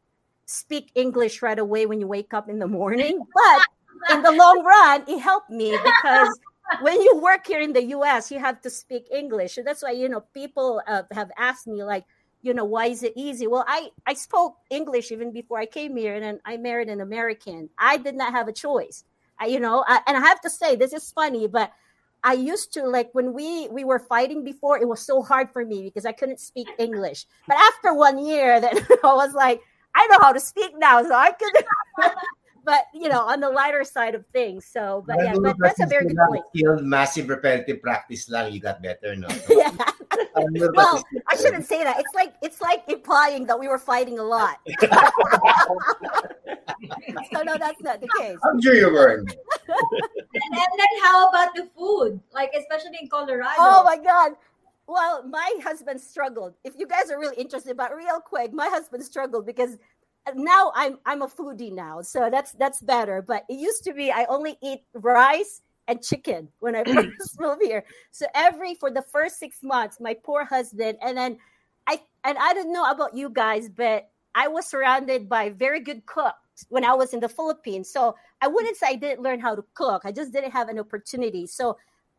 [0.47, 3.21] speak English right away when you wake up in the morning.
[3.35, 6.39] But in the long run, it helped me because
[6.81, 9.55] when you work here in the US, you have to speak English.
[9.55, 12.05] So that's why, you know, people uh, have asked me, like,
[12.43, 13.47] you know, why is it easy?
[13.47, 17.01] Well, I, I spoke English even before I came here, and then I married an
[17.01, 17.69] American.
[17.79, 19.05] I did not have a choice.
[19.41, 21.73] I, you know, I, and I have to say this is funny, but
[22.25, 24.79] I used to like when we we were fighting before.
[24.79, 27.27] It was so hard for me because I couldn't speak English.
[27.47, 29.61] But after one year, then I was like,
[29.95, 31.65] I know how to speak now, so I could.
[32.65, 34.67] but you know, on the lighter side of things.
[34.67, 36.45] So, but yeah, but that's a very good point.
[36.55, 39.29] Skilled, massive repetitive practice lang, you got better, no?
[39.49, 39.71] yeah.
[40.75, 41.99] well, I shouldn't say that.
[41.99, 44.59] It's like it's like implying that we were fighting a lot.
[47.33, 48.39] so no, that's not the case.
[48.45, 49.17] I'm sure you're were.
[49.19, 52.21] and, then how about the food?
[52.33, 53.55] Like especially in Colorado.
[53.59, 54.33] Oh my god.
[54.87, 56.55] Well, my husband struggled.
[56.65, 59.77] If you guys are really interested, but real quick, my husband struggled because
[60.35, 63.23] now I'm I'm a foodie now, so that's that's better.
[63.23, 67.09] But it used to be I only eat rice and chicken when I first
[67.41, 67.85] moved here.
[68.13, 71.39] So every for the first six months, my poor husband, and then
[71.87, 76.07] I and I don't know about you guys, but I was surrounded by very good
[76.07, 77.91] cooks when I was in the Philippines.
[77.91, 80.03] So I wouldn't say I didn't learn how to cook.
[80.05, 81.47] I just didn't have an opportunity.
[81.47, 81.77] So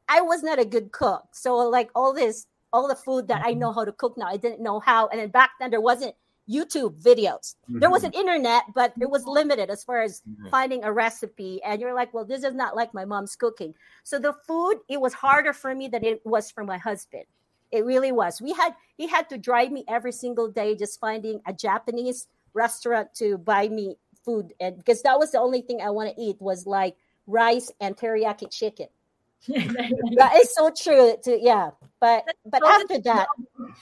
[0.07, 1.23] I was not a good cook.
[1.31, 4.37] So like all this, all the food that I know how to cook now, I
[4.37, 5.07] didn't know how.
[5.07, 6.15] And then back then there wasn't
[6.49, 7.55] YouTube videos.
[7.69, 7.79] Mm-hmm.
[7.79, 10.49] There was an internet, but it was limited as far as mm-hmm.
[10.49, 11.61] finding a recipe.
[11.63, 13.75] And you're like, well, this is not like my mom's cooking.
[14.03, 17.25] So the food, it was harder for me than it was for my husband.
[17.71, 18.41] It really was.
[18.41, 23.13] We had he had to drive me every single day just finding a Japanese restaurant
[23.15, 26.37] to buy me food and because that was the only thing I want to eat
[26.39, 26.95] was like
[27.27, 28.87] rice and teriyaki chicken.
[29.47, 31.71] that is so true to yeah.
[31.99, 33.27] But but after that,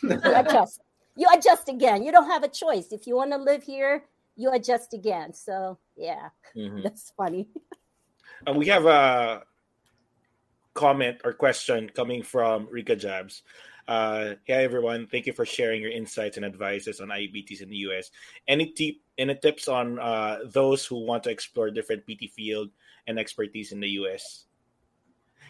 [0.04, 0.82] adjust
[1.16, 2.04] you adjust again.
[2.04, 2.92] You don't have a choice.
[2.92, 4.04] If you want to live here,
[4.36, 5.34] you adjust again.
[5.34, 6.82] So yeah, mm-hmm.
[6.82, 7.48] that's funny.
[8.46, 9.44] And we have a
[10.76, 13.42] comment or question coming from Rika Jabs.
[13.88, 17.78] Uh, hey everyone, thank you for sharing your insights and advices on IEPTs in the
[17.88, 18.12] US.
[18.46, 22.70] Any tip, any tips on uh, those who want to explore different PT field
[23.08, 24.44] and expertise in the US?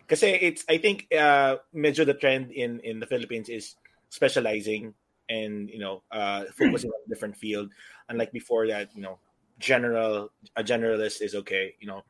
[0.01, 3.75] Because it's, I think, uh, medyo the trend in in the Philippines is
[4.09, 4.93] specializing
[5.27, 7.73] and you know uh, focusing on a different field.
[8.07, 9.17] Unlike before that, you know,
[9.57, 11.73] general a generalist is okay.
[11.79, 12.03] You know,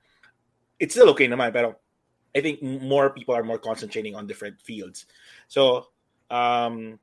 [0.77, 1.79] it's still okay naman, pero
[2.35, 5.07] I think more people are more concentrating on different fields.
[5.47, 5.87] So,
[6.29, 6.99] um,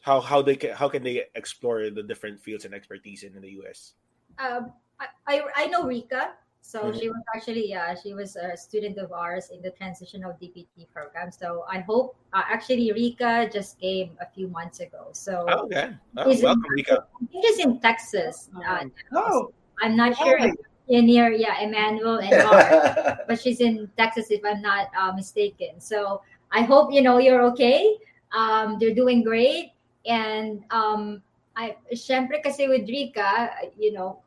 [0.00, 3.42] how how they can, how can they explore the different fields and expertise in, in
[3.42, 3.94] the US?
[4.38, 6.32] Um, I, I, I know Rika.
[6.60, 6.98] So mm-hmm.
[6.98, 11.30] she was actually yeah she was a student of ours in the transitional DPT program.
[11.30, 15.08] So I hope uh, actually Rika just came a few months ago.
[15.12, 17.06] So oh, okay, oh, welcome in, Rika.
[17.22, 18.50] I think she's in Texas.
[18.52, 18.84] Uh,
[19.14, 20.38] oh, I'm not sure.
[20.38, 20.54] If,
[20.88, 25.80] near yeah Emmanuel and Mark, but she's in Texas if I'm not uh, mistaken.
[25.80, 27.96] So I hope you know you're okay.
[28.32, 29.72] Um, they're doing great,
[30.06, 31.22] and um,
[31.56, 34.20] I syempre kasi with Rika, you know,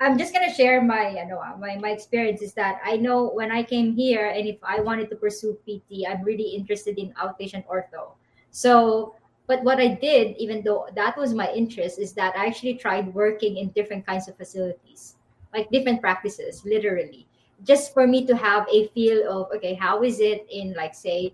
[0.00, 3.52] I'm just gonna share my you know my my experience is that I know when
[3.52, 7.64] I came here and if I wanted to pursue PT, I'm really interested in outpatient
[7.66, 8.16] ortho.
[8.50, 9.14] So
[9.46, 13.14] but what I did, even though that was my interest, is that I actually tried
[13.14, 15.16] working in different kinds of facilities
[15.56, 17.26] like different practices literally
[17.64, 21.32] just for me to have a feel of okay how is it in like say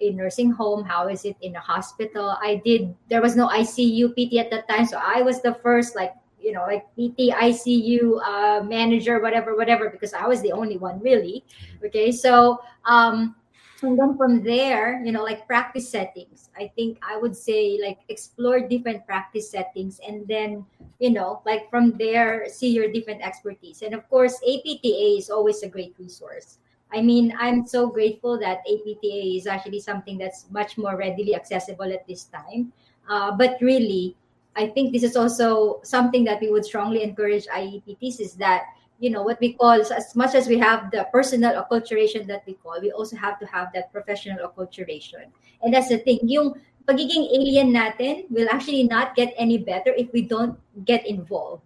[0.00, 0.84] a nursing home?
[0.84, 2.36] How is it in a hospital?
[2.42, 5.96] I did there was no icu pt at that time so i was the first
[5.96, 10.76] like you know like pt icu uh, manager whatever whatever because i was the only
[10.76, 11.44] one really.
[11.84, 13.34] Okay so um
[13.82, 16.48] and then from there you know like practice settings.
[16.56, 20.64] I think i would say like explore different practice settings and then
[20.98, 23.82] you know like from there see your different expertise.
[23.82, 26.58] And of course apta is always a great resource
[26.92, 31.92] i mean i'm so grateful that apta is actually something that's much more readily accessible
[31.92, 32.72] at this time.
[33.08, 34.16] Uh, but really
[34.56, 38.64] i think this is also something that we would strongly encourage iepts is that
[38.98, 42.54] you know what we call as much as we have the personal acculturation that we
[42.54, 45.28] call we also have to have that professional acculturation.
[45.62, 46.54] And that's the thing yung
[46.88, 51.62] pagiging alien natin will actually not get any better if we don't get involved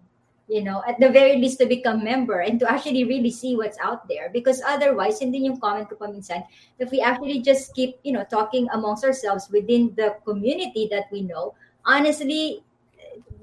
[0.51, 3.79] you know at the very least to become member and to actually really see what's
[3.79, 6.43] out there because otherwise hindi yung comment ko paminsan
[6.83, 11.23] if we actually just keep you know talking amongst ourselves within the community that we
[11.23, 11.55] know
[11.87, 12.67] honestly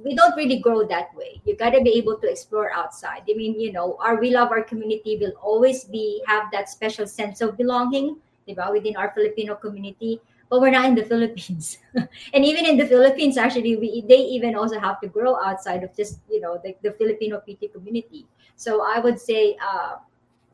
[0.04, 1.42] we don't really grow that way.
[1.44, 3.24] You got to be able to explore outside.
[3.30, 7.08] I mean, you know, our we love our community will always be have that special
[7.08, 8.18] sense of belonging,
[8.48, 10.22] diba, within our Filipino community.
[10.49, 11.80] But we're not in the Philippines,
[12.34, 15.95] and even in the Philippines, actually, we they even also have to grow outside of
[15.95, 18.26] just you know the, the Filipino PT community.
[18.56, 19.98] So I would say, uh,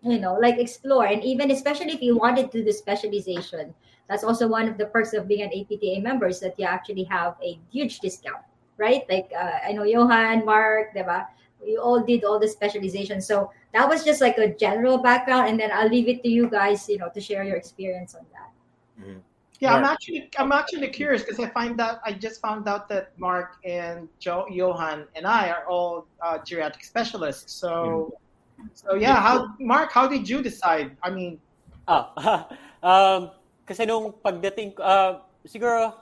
[0.01, 3.73] you know, like explore, and even especially if you wanted to do the specialization,
[4.09, 7.03] that's also one of the perks of being an APTA member is that you actually
[7.03, 8.43] have a huge discount
[8.77, 9.03] right?
[9.09, 11.27] Like uh, I know Johan, Mark, diba?
[11.61, 13.21] We all did all the specialization.
[13.21, 16.49] So that was just like a general background, and then I'll leave it to you
[16.49, 18.51] guys, you know, to share your experience on that.
[18.99, 19.19] Mm-hmm.
[19.59, 19.83] Yeah, Mark.
[19.83, 23.57] I'm actually I'm actually curious because I find out I just found out that Mark
[23.63, 27.53] and Joe, Johan and I are all uh, geriatric specialists.
[27.53, 28.13] So,
[28.59, 28.67] mm-hmm.
[28.73, 30.97] so yeah, how Mark, how did you decide?
[31.03, 31.39] I mean,
[31.87, 32.49] ah,
[32.83, 33.31] um,
[33.65, 35.93] kasi nung pagdating, uh, siguro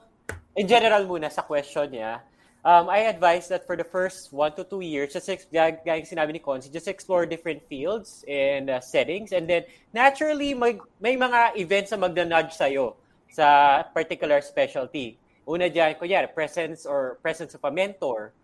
[0.56, 2.22] in general muna sa question niya,
[2.66, 6.40] um, I advise that for the first one to two years, just gaya sinabi ni
[6.40, 9.32] Consi, just explore different fields and uh, settings.
[9.32, 13.01] And then, naturally, may, may mga events na magna-nudge sa'yo
[13.32, 15.18] sa particular specialty.
[15.48, 18.36] Una dyan, kunyari, presence or presence of a mentor,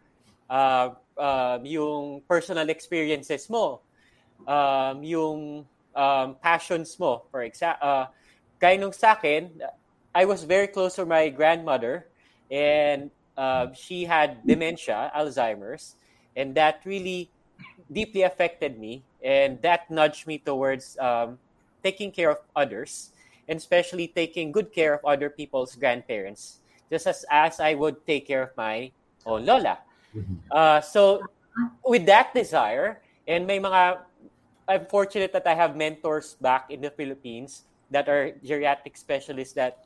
[0.50, 3.84] uh, uh, yung personal experiences mo,
[4.48, 7.28] um, yung um, passions mo.
[7.30, 8.06] For example, uh,
[8.58, 9.52] kaya nung sa akin,
[10.16, 12.08] I was very close to my grandmother
[12.50, 15.96] and uh, she had dementia, Alzheimer's,
[16.36, 17.30] and that really
[17.92, 19.04] deeply affected me.
[19.22, 21.38] And that nudged me towards um,
[21.84, 23.12] taking care of others,
[23.48, 26.60] and especially taking good care of other people's grandparents,
[26.92, 28.92] just as, as I would take care of my
[29.26, 29.80] own lola.
[30.16, 30.36] Mm-hmm.
[30.52, 31.24] Uh, so,
[31.86, 34.00] with that desire, and may mga,
[34.68, 39.86] I'm fortunate that I have mentors back in the Philippines that are geriatric specialists that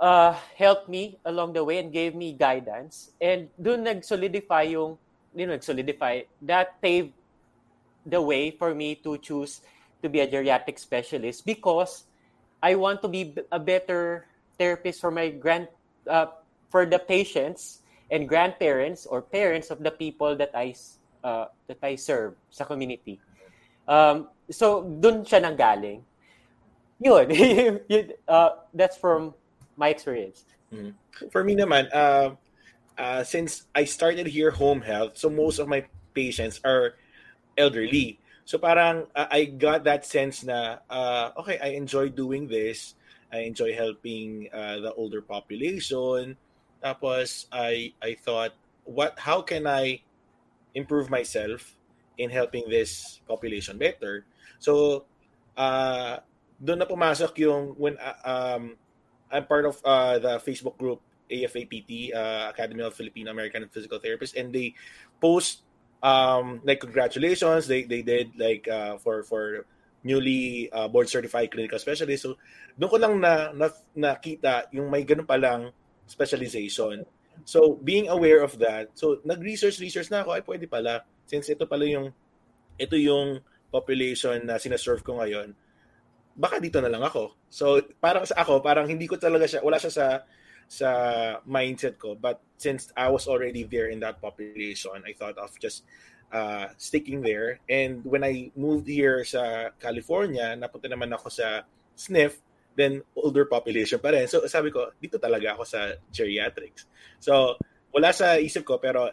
[0.00, 3.10] uh, helped me along the way and gave me guidance.
[3.20, 4.98] And doon nag-solidify yung,
[5.34, 7.14] you know, nag-solidify, that paved
[8.06, 9.62] the way for me to choose
[10.02, 12.04] to be a geriatric specialist because
[12.62, 14.26] I want to be a better
[14.56, 15.68] therapist for my grand,
[16.06, 16.26] uh,
[16.70, 20.74] for the patients and grandparents or parents of the people that I
[21.24, 23.18] uh, that I serve sa community.
[23.88, 26.06] Um, so doon siya nanggaling.
[27.02, 27.26] Yun,
[28.28, 29.34] uh, that's from
[29.74, 30.46] my experience.
[30.70, 30.94] Mm.
[31.34, 32.38] For me naman, uh,
[32.94, 35.82] uh, since I started here home health, so most of my
[36.14, 36.94] patients are
[37.58, 38.21] elderly.
[38.44, 42.94] So parang uh, I got that sense na uh, okay, I enjoy doing this.
[43.32, 46.36] I enjoy helping uh, the older population.
[46.82, 48.52] Tapos I I thought
[48.84, 50.02] what how can I
[50.74, 51.78] improve myself
[52.18, 54.26] in helping this population better.
[54.58, 55.04] So
[55.56, 56.20] uh
[56.62, 58.76] doon na pumasok yung when uh, um
[59.32, 61.00] I'm part of uh, the Facebook group
[61.32, 64.76] AFAPT, uh, Academy of Filipino American Physical Therapists, and they
[65.16, 65.64] post
[66.02, 67.66] um, like congratulations.
[67.66, 69.64] They they did like uh, for for
[70.02, 72.26] newly uh, board certified clinical specialist.
[72.26, 72.34] So
[72.74, 75.70] doon ko lang na, na nakita yung may ganun palang
[76.10, 77.06] specialization.
[77.46, 81.64] So being aware of that, so nag-research research na ako ay pwede pala since ito
[81.64, 82.10] pala yung
[82.76, 83.38] ito yung
[83.70, 85.54] population na sinaserve ko ngayon
[86.36, 87.36] baka dito na lang ako.
[87.52, 90.06] So, parang sa ako, parang hindi ko talaga siya, wala siya sa
[90.72, 90.88] sa
[91.44, 92.16] mindset ko.
[92.16, 95.84] But since I was already there in that population, I thought of just
[96.32, 97.60] uh, sticking there.
[97.68, 102.40] And when I moved here sa California, napunta naman ako sa SNF,
[102.72, 104.24] then older population pa rin.
[104.24, 106.88] So sabi ko, dito talaga ako sa geriatrics.
[107.20, 107.60] So
[107.92, 109.12] wala sa isip ko, pero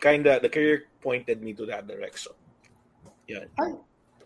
[0.00, 2.32] kinda the career pointed me to that direction.
[3.28, 3.44] Yeah.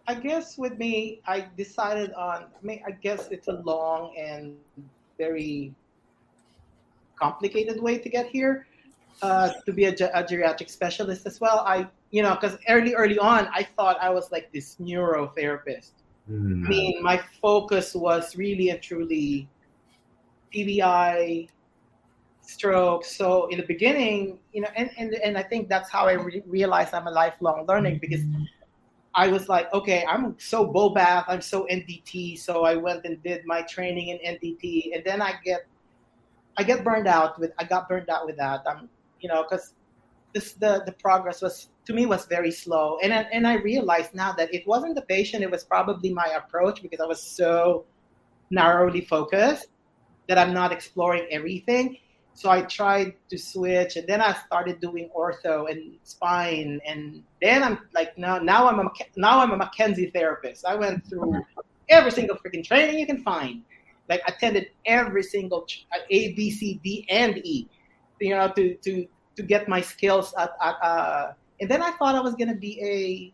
[0.08, 2.48] I guess with me, I decided on.
[2.62, 4.56] I I guess it's a long and
[5.18, 5.74] very
[7.20, 8.66] complicated way to get here.
[9.20, 11.64] Uh, to be a, a, geriatric specialist as well.
[11.66, 15.90] I, you know, because early, early on, I thought I was like this neurotherapist.
[16.30, 16.64] Mm.
[16.64, 19.48] I mean, my focus was really and truly
[20.54, 21.48] TBI,
[22.48, 23.04] stroke.
[23.04, 26.42] So in the beginning, you know, and, and, and I think that's how I re-
[26.46, 28.22] realized I'm a lifelong learning because
[29.14, 33.44] I was like, okay, I'm so Bobath, I'm so NDT, so I went and did
[33.44, 35.66] my training in NDT, and then I get,
[36.58, 38.64] I get burned out with, I got burned out with that.
[38.66, 38.88] I'm,
[39.20, 39.74] you know, because
[40.34, 44.32] this the the progress was to me was very slow, and and I realized now
[44.32, 47.86] that it wasn't the patient, it was probably my approach because I was so
[48.50, 49.68] narrowly focused
[50.28, 51.98] that I'm not exploring everything.
[52.34, 57.64] So I tried to switch, and then I started doing ortho and spine, and then
[57.64, 60.64] I'm like, now, now I'm a now I'm a McKenzie therapist.
[60.64, 61.60] I went through mm-hmm.
[61.88, 63.62] every single freaking training you can find,
[64.08, 67.68] like attended every single uh, A, B, C, D, and E,
[68.20, 69.06] you know, to to
[69.36, 72.80] to get my skills at, at uh, and then I thought I was gonna be
[72.82, 73.32] a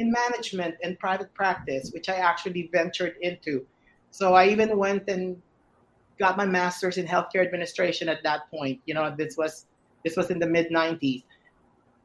[0.00, 3.66] in management and private practice, which I actually ventured into.
[4.10, 5.40] So I even went and
[6.18, 8.80] got my master's in healthcare administration at that point.
[8.86, 9.66] You know, this was
[10.04, 11.24] this was in the mid 90s.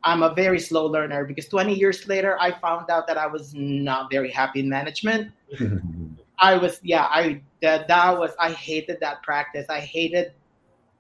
[0.04, 3.56] I'm a very slow learner because 20 years later, I found out that I was
[3.56, 5.32] not very happy in management.
[6.40, 9.66] I was, yeah, I that that was I hated that practice.
[9.70, 10.34] I hated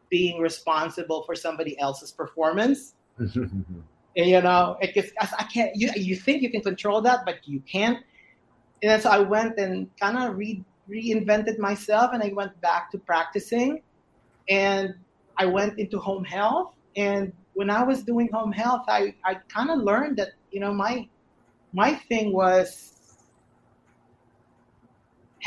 [0.10, 2.94] being responsible for somebody else's performance.
[3.18, 3.66] and
[4.16, 5.76] you know, it gets, I can't.
[5.76, 7.99] You you think you can control that, but you can't.
[8.84, 12.98] And so I went and kind of re, reinvented myself and I went back to
[12.98, 13.82] practicing
[14.49, 14.94] and
[15.38, 19.72] I went into home health and when I was doing home health I, I kind
[19.72, 21.07] of learned that you know my
[21.74, 22.94] my thing was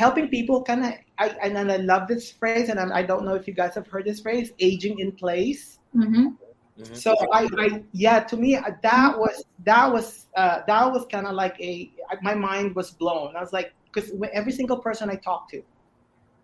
[0.03, 3.35] helping people kind of I, and I love this phrase and I, I don't know
[3.35, 6.27] if you guys have heard this phrase aging in place mm-hmm.
[6.79, 6.95] Mm-hmm.
[6.95, 11.33] So I, I, yeah, to me that was that was uh, that was kind of
[11.33, 13.35] like a my mind was blown.
[13.35, 15.61] I was like, because every single person I talk to,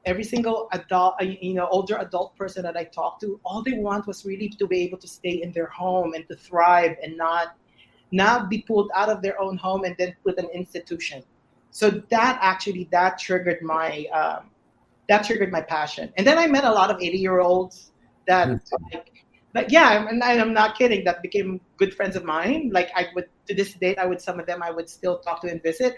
[0.06, 3.78] every single adult, uh, you know, older adult person that I talk to, all they
[3.88, 7.16] want was really to be able to stay in their home and to thrive and
[7.16, 7.56] not
[8.12, 11.24] not be pulled out of their own home and then put an institution.
[11.76, 14.50] So that actually that triggered my um,
[15.10, 16.10] that triggered my passion.
[16.16, 17.92] And then I met a lot of 80 year olds
[18.28, 18.48] that
[18.94, 21.04] like, like yeah, and I'm not kidding.
[21.04, 22.70] That became good friends of mine.
[22.72, 25.42] Like I would to this date, I would some of them I would still talk
[25.42, 25.96] to and visit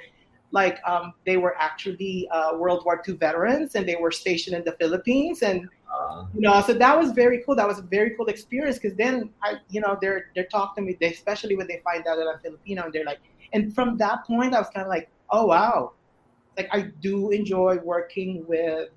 [0.52, 4.64] like um, they were actually uh, World War II veterans and they were stationed in
[4.64, 8.16] the Philippines and uh, you know so that was very cool that was a very
[8.16, 11.68] cool experience because then I you know they're they're talking to me they, especially when
[11.68, 13.20] they find out that I'm Filipino and they're like
[13.54, 15.94] and from that point I was kind of like oh wow.
[16.58, 18.90] Like I do enjoy working with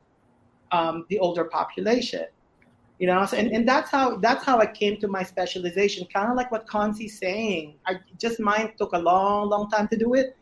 [0.73, 2.27] um, the older population.
[2.99, 6.07] You know so, and, and that's how that's how I came to my specialization.
[6.13, 7.77] Kind of like what Consi's saying.
[7.87, 10.37] I just mine took a long long time to do it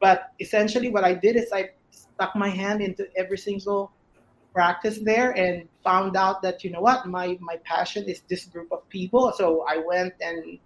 [0.00, 3.92] but essentially, what I did is I stuck my hand into every single
[4.52, 8.72] practice there and found out that you know what my my passion is this group
[8.72, 9.32] of people.
[9.36, 10.58] So I went and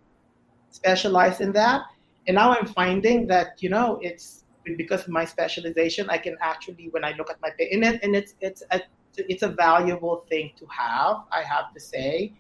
[0.71, 1.83] specialized in that,
[2.27, 7.05] and now I'm finding that you know it's because my specialization, I can actually when
[7.05, 8.81] I look at my and it, and it's it's a,
[9.17, 11.25] it's a valuable thing to have.
[11.33, 12.33] I have to say,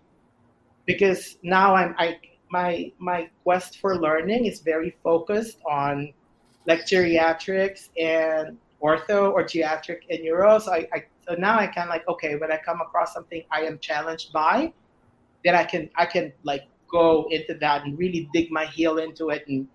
[0.87, 2.19] because now I'm I
[2.51, 6.13] my my quest for learning is very focused on
[6.67, 10.59] like geriatrics and ortho or geriatric and neuro.
[10.59, 13.63] So I, I so now I can like okay when I come across something I
[13.63, 14.73] am challenged by,
[15.45, 19.31] then I can I can like go into that and really dig my heel into
[19.31, 19.69] it and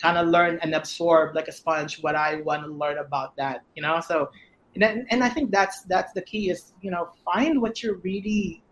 [0.00, 3.62] kind of learn and absorb like a sponge what I want to learn about that.
[3.74, 4.30] You know, so
[4.74, 8.62] and and I think that's that's the key is you know find what you're really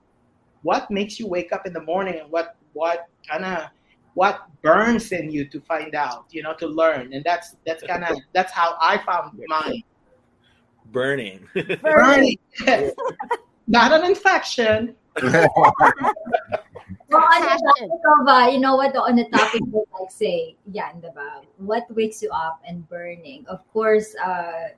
[0.62, 3.68] what makes you wake up in the morning and what what kind of
[4.14, 7.12] what burns in you to find out you know to learn.
[7.12, 9.82] And that's that's kind of that's how i found mine.
[10.92, 11.48] Burning.
[11.82, 12.38] Burning
[13.66, 14.94] not an infection
[17.08, 20.56] well, on the topic of, uh, you know what, on the topic of like say,
[20.70, 21.44] yeah, diba?
[21.58, 23.44] what wakes you up and burning?
[23.48, 24.68] Of course, uh,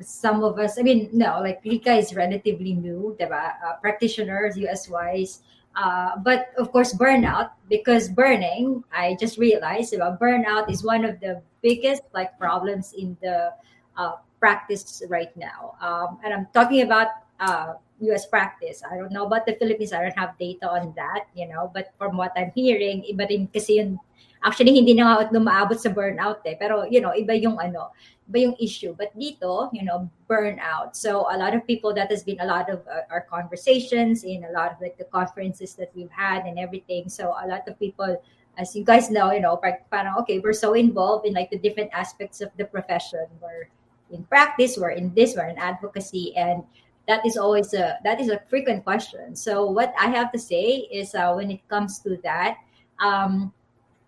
[0.00, 3.54] some of us, I mean, no, like Rika is relatively new, diba?
[3.64, 5.42] Uh, practitioners, US wise.
[5.76, 11.20] Uh, but of course, burnout, because burning, I just realized about burnout is one of
[11.20, 13.52] the biggest like problems in the
[13.96, 15.76] uh, practice right now.
[15.80, 17.08] Um, and I'm talking about
[17.40, 18.82] uh, US practice.
[18.84, 19.92] I don't know about the Philippines.
[19.92, 21.70] I don't have data on that, you know.
[21.72, 23.98] But from what I'm hearing, iba rin kasi yun,
[24.44, 26.56] actually hindi na nga lumaabot sa burnout eh.
[26.60, 27.90] Pero, you know, iba yung ano,
[28.28, 28.92] iba yung issue.
[28.92, 30.94] But dito, you know, burnout.
[30.94, 34.44] So a lot of people, that has been a lot of uh, our conversations in
[34.44, 37.08] a lot of like the conferences that we've had and everything.
[37.08, 38.20] So a lot of people,
[38.58, 41.90] as you guys know, you know, parang, okay, we're so involved in like the different
[41.92, 43.26] aspects of the profession.
[43.40, 43.68] We're
[44.10, 46.36] in practice, we're in this, we're in advocacy.
[46.36, 46.62] And
[47.08, 50.88] that is always a that is a frequent question so what i have to say
[50.90, 52.58] is uh, when it comes to that
[52.98, 53.52] um,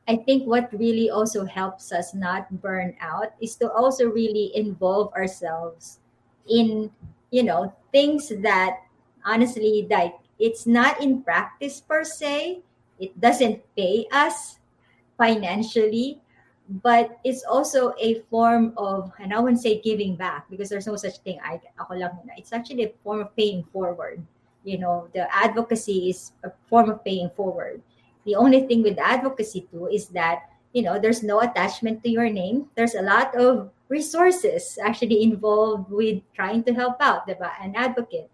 [0.09, 5.13] I think what really also helps us not burn out is to also really involve
[5.13, 6.01] ourselves
[6.49, 6.91] in,
[7.31, 8.81] you know, things that
[9.27, 12.65] honestly, like it's not in practice per se.
[12.99, 14.59] It doesn't pay us
[15.19, 16.23] financially,
[16.69, 20.97] but it's also a form of, and I wouldn't say giving back because there's no
[20.97, 21.41] such thing.
[21.43, 24.23] I, ako lang It's actually a form of paying forward.
[24.65, 27.83] You know, the advocacy is a form of paying forward
[28.29, 32.29] the only thing with advocacy too is that you know there's no attachment to your
[32.29, 32.69] name.
[32.77, 37.49] There's a lot of resources actually involved with trying to help out, diba?
[37.57, 38.29] An advocate.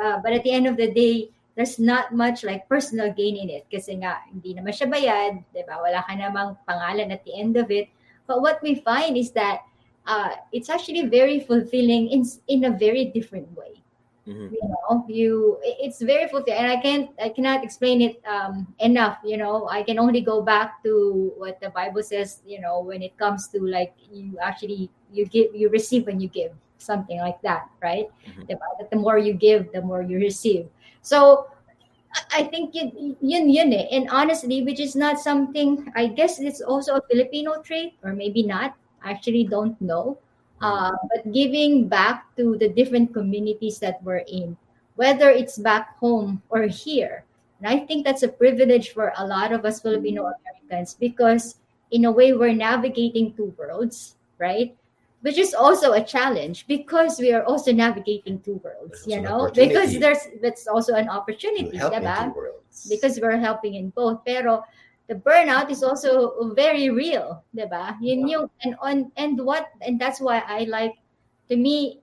[0.00, 3.50] Uh, but at the end of the day, there's not much like personal gain in
[3.50, 5.78] it kasi nga hindi naman siya bayad, 'di ba?
[5.78, 7.88] Wala ka namang pangalan at the end of it.
[8.26, 9.62] But what we find is that
[10.06, 13.80] uh, it's actually very fulfilling in in a very different way.
[14.24, 14.56] Mm-hmm.
[14.56, 15.32] You know, you
[15.62, 19.20] it's very fulfilling, and I can't I cannot explain it um, enough.
[19.22, 22.40] You know, I can only go back to what the Bible says.
[22.48, 26.28] You know, when it comes to like you actually you give you receive when you
[26.32, 28.08] give something like that, right?
[28.28, 28.48] Mm-hmm.
[28.48, 28.56] The,
[28.90, 30.68] the more you give, the more you receive.
[31.04, 31.52] So
[32.32, 33.86] I think yun, yun, eh.
[33.92, 38.42] And honestly, which is not something, I guess it's also a Filipino trait, or maybe
[38.42, 38.74] not.
[39.04, 40.16] I actually don't know.
[40.62, 44.56] Uh, but giving back to the different communities that we're in,
[44.96, 47.24] whether it's back home or here.
[47.60, 51.56] And I think that's a privilege for a lot of us Filipino Americans because,
[51.90, 54.74] in a way, we're navigating two worlds, right?
[55.24, 59.96] Which is also a challenge because we are also navigating two worlds, you know, because
[59.96, 61.80] there's that's also an opportunity,
[62.92, 64.20] because we're helping in both.
[64.28, 64.68] Pero
[65.08, 67.96] the burnout is also very real, diba?
[68.04, 70.96] Yun yung, and on and what and that's why I like
[71.48, 72.00] to me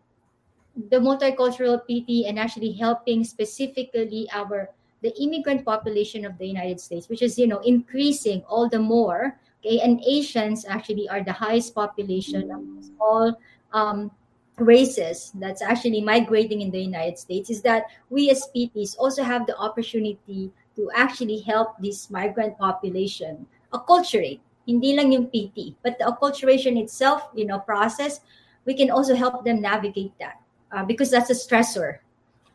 [0.90, 4.70] the multicultural PT and actually helping specifically our
[5.02, 9.38] the immigrant population of the United States, which is you know increasing all the more.
[9.62, 12.66] Okay, and Asians actually are the highest population of
[13.00, 13.38] all
[13.74, 14.10] um,
[14.58, 17.50] races that's actually migrating in the United States.
[17.50, 23.46] Is that we as PTs also have the opportunity to actually help this migrant population
[23.74, 24.40] acculturate.
[24.66, 28.22] Hindi lang yung PT, but the acculturation itself, you know, process,
[28.66, 32.00] we can also help them navigate that uh, because that's a stressor.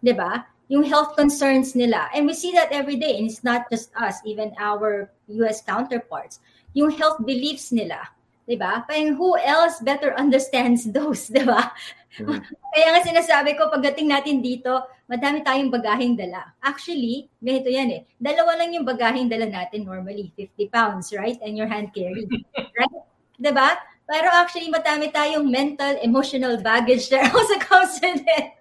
[0.05, 0.45] Diba?
[0.69, 2.09] Yung health concerns nila.
[2.15, 3.19] And we see that every day.
[3.19, 6.41] And it's not just us, even our US counterparts.
[6.77, 8.05] Yung health beliefs nila.
[8.47, 8.87] Diba?
[8.87, 11.73] Parang who else better understands those, diba?
[12.21, 12.39] Mm-hmm.
[12.77, 16.55] Kaya nga sinasabi ko, pagdating natin dito, madami tayong bagaheng dala.
[16.63, 18.01] Actually, ganito yan eh.
[18.21, 21.41] Dalawa lang yung bagaheng dala natin normally, 50 pounds, right?
[21.43, 22.29] And your hand carry.
[22.79, 22.97] right?
[23.41, 23.81] Diba?
[24.07, 28.55] Pero actually, madami tayong mental, emotional baggage that also comes with it.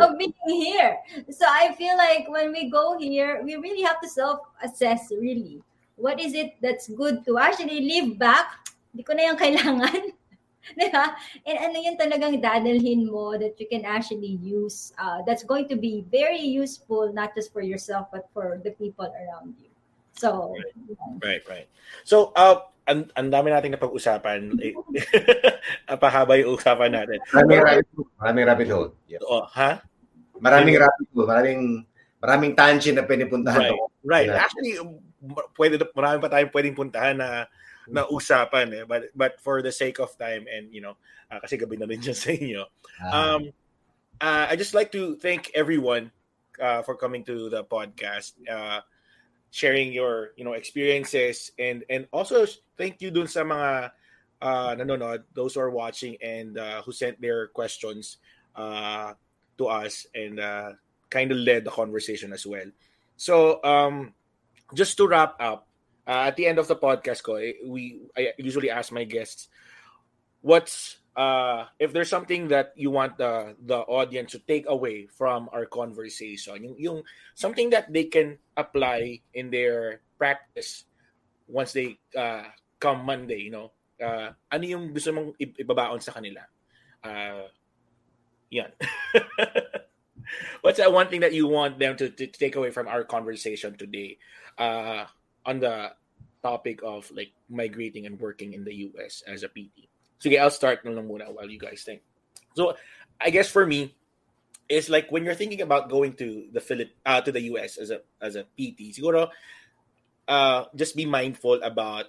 [0.00, 0.98] of being here.
[1.30, 5.62] So I feel like when we go here, we really have to self-assess really.
[5.98, 8.70] What is it that's good to actually live back?
[8.94, 10.02] Hindi ko na yung kailangan.
[10.78, 11.06] Diba?
[11.48, 15.76] And ano yun talagang dadalhin mo that you can actually use uh, that's going to
[15.76, 19.72] be very useful not just for yourself but for the people around you.
[20.18, 20.52] So,
[21.22, 21.68] right, right.
[22.02, 24.58] So, uh, ang, ang dami nating napag-usapan.
[25.88, 27.22] Napahaba yung usapan natin.
[27.30, 28.08] Maraming rapid hold.
[28.18, 28.90] Maraming rapid hold.
[29.06, 29.22] Yeah.
[29.22, 29.84] Oh, ha?
[30.42, 31.28] Maraming rapid hold.
[31.28, 31.62] Maraming
[32.18, 33.74] maraming tangent na pwede puntahan.
[34.04, 34.28] Right.
[34.28, 34.30] Right.
[34.30, 34.78] Actually,
[35.58, 37.46] pwede marami pa tayong pwedeng puntahan na
[37.88, 38.84] na usapan eh.
[38.84, 40.98] But but for the sake of time and you know,
[41.30, 42.62] uh, kasi gabi na rin dyan sa inyo.
[43.02, 43.50] Um
[44.20, 46.10] uh, I just like to thank everyone
[46.58, 48.34] uh, for coming to the podcast.
[48.44, 48.82] Uh,
[49.50, 52.44] sharing your you know experiences and and also
[52.76, 53.90] thank you dun sa mga
[54.44, 58.18] uh, nanonood those who are watching and uh, who sent their questions
[58.56, 59.12] uh,
[59.56, 60.72] to us and uh,
[61.10, 62.66] kind of led the conversation as well
[63.16, 64.12] so um
[64.74, 65.68] just to wrap up
[66.08, 69.52] uh, at the end of the podcast ko, eh, we I usually ask my guests
[70.40, 75.52] what's uh, if there's something that you want the the audience to take away from
[75.52, 76.98] our conversation, yung, yung
[77.36, 80.88] something that they can apply in their practice
[81.46, 82.48] once they uh,
[82.80, 83.70] come Monday, you know,
[84.00, 86.40] uh, ano yung gusto mong ibabaon sa kanila?
[87.04, 87.52] Uh,
[88.48, 88.72] yan.
[90.60, 93.76] What's that one thing that you want them to, to take away from our conversation
[93.76, 94.18] today
[94.58, 95.04] uh,
[95.46, 95.92] on the
[96.42, 99.88] topic of like migrating and working in the US as a PT?
[100.22, 101.02] Sige, I'll start muna
[101.32, 102.02] while you guys think.
[102.54, 102.74] So,
[103.20, 103.94] I guess for me,
[104.68, 107.90] it's like when you're thinking about going to the Philip uh, to the US as
[107.90, 109.30] a as a PT, siguro
[110.28, 112.06] uh, just be mindful about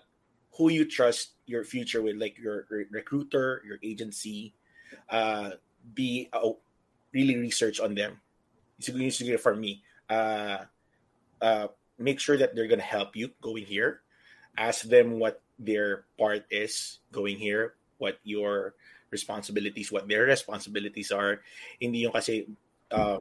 [0.59, 4.53] who you trust your future with, like your, recruiter, your agency.
[5.09, 5.51] Uh,
[5.93, 6.49] be uh,
[7.13, 8.21] really research on them.
[8.81, 10.65] Siguro for me, uh,
[11.41, 11.67] uh,
[11.97, 14.01] make sure that they're gonna help you going here.
[14.57, 18.73] Ask them what their part is going here what your
[19.11, 21.43] responsibilities, what their responsibilities are.
[21.79, 22.47] Hindi yung kasi
[22.89, 23.19] uh,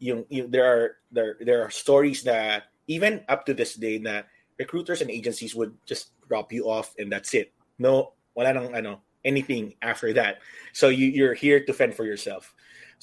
[0.00, 4.26] yung, yung there are there there are stories that even up to this day that
[4.58, 7.52] recruiters and agencies would just drop you off and that's it.
[7.78, 10.40] No, wala nang ano anything after that.
[10.72, 12.53] So you you're here to fend for yourself.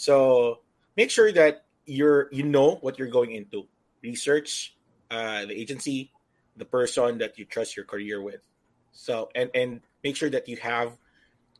[0.02, 0.61] So
[0.98, 3.69] make sure that you're you know what you're going into.
[4.02, 4.73] Research
[5.11, 6.10] uh, the agency,
[6.57, 8.41] the person that you trust your career with.
[8.94, 10.98] So and and make sure that you have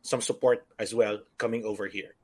[0.02, 2.18] some support as well coming over here.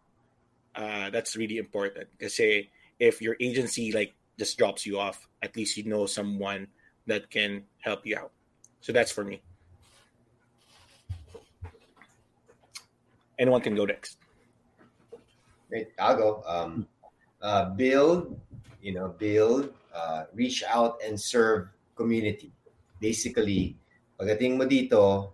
[0.75, 5.55] Uh, that's really important because say if your agency like just drops you off, at
[5.55, 6.67] least you know someone
[7.07, 8.33] that can help you out.
[8.81, 9.39] So that's for me.
[13.39, 14.19] Anyone can go next.
[15.69, 16.43] Great, I'll go.
[16.49, 16.89] Um,
[17.43, 18.41] uh, build,
[18.81, 22.53] you know, build, uh, reach out and serve community.
[23.01, 23.77] Basically,
[24.19, 25.31] pagdating mo dito,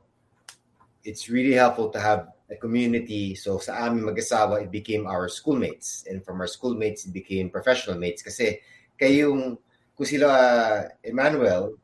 [1.05, 3.35] it's really helpful to have a community.
[3.35, 6.05] So sa amin mag-asawa, it became our schoolmates.
[6.11, 8.21] And from our schoolmates, it became professional mates.
[8.21, 8.59] Kasi
[8.99, 9.57] kayong,
[9.95, 11.79] kung sila Emmanuel,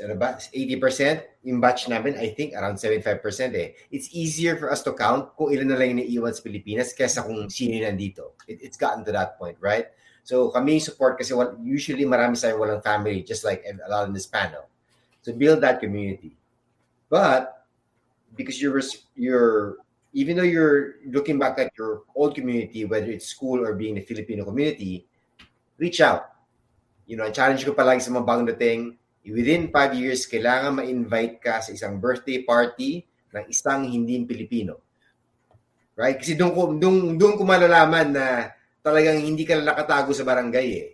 [0.00, 3.20] ano ba, 80%, yung batch namin, I think around 75%
[3.54, 3.76] eh.
[3.92, 7.26] It's easier for us to count kung ilan na lang yung naiiwan sa Pilipinas kesa
[7.26, 8.40] kung sino yung nandito.
[8.48, 9.92] It, it's gotten to that point, right?
[10.24, 11.34] So kami support kasi
[11.64, 14.68] usually marami sa walang family, just like a lot in this panel.
[15.20, 16.36] So build that community.
[17.08, 17.66] But
[18.36, 18.80] because you're
[19.16, 19.82] you're
[20.12, 24.04] even though you're looking back at your old community, whether it's school or being the
[24.06, 25.06] Filipino community,
[25.78, 26.30] reach out.
[27.06, 28.98] You know, challenge ko palagi sa mga bagong dating,
[29.30, 34.82] within five years, kailangan ma-invite ka sa isang birthday party ng isang hindi Pilipino.
[35.94, 36.16] Right?
[36.18, 38.26] Kasi doon ko, doon, doon ko malalaman na
[38.80, 40.88] talagang hindi ka nakatago sa barangay eh.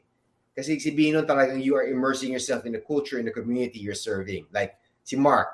[0.57, 3.99] Kasi sabihin nun talagang you are immersing yourself in the culture, in the community you're
[3.99, 4.49] serving.
[4.51, 5.53] Like si Mark,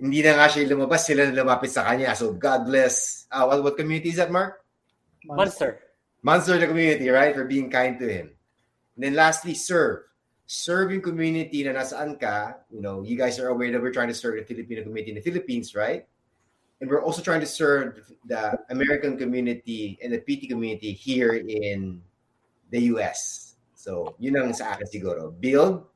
[0.00, 2.16] hindi na nga siya lumabas, sila na lumapit sa kanya.
[2.16, 3.28] So God bless.
[3.28, 4.64] Uh, what, what community is that, Mark?
[5.28, 5.78] Monster.
[6.24, 7.36] Monster the community, right?
[7.36, 8.32] For being kind to him.
[8.96, 10.08] And then lastly, serve.
[10.46, 14.14] Serving community na nasaan ka, you know, you guys are aware that we're trying to
[14.14, 16.04] serve the Filipino community in the Philippines, right?
[16.80, 22.02] And we're also trying to serve the American community and the PT community here in
[22.70, 23.54] the US.
[23.72, 25.32] So, yun ang sa akin siguro.
[25.32, 25.88] Build,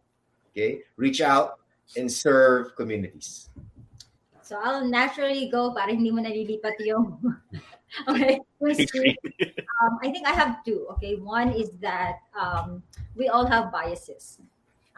[0.52, 0.80] okay?
[0.96, 1.60] Reach out
[1.96, 3.48] and serve communities.
[4.48, 7.20] So I'll naturally go para hindi mo nalilipat yung
[8.08, 8.40] okay
[9.82, 10.86] um, I think I have two.
[10.96, 12.82] Okay, one is that um,
[13.16, 14.40] we all have biases.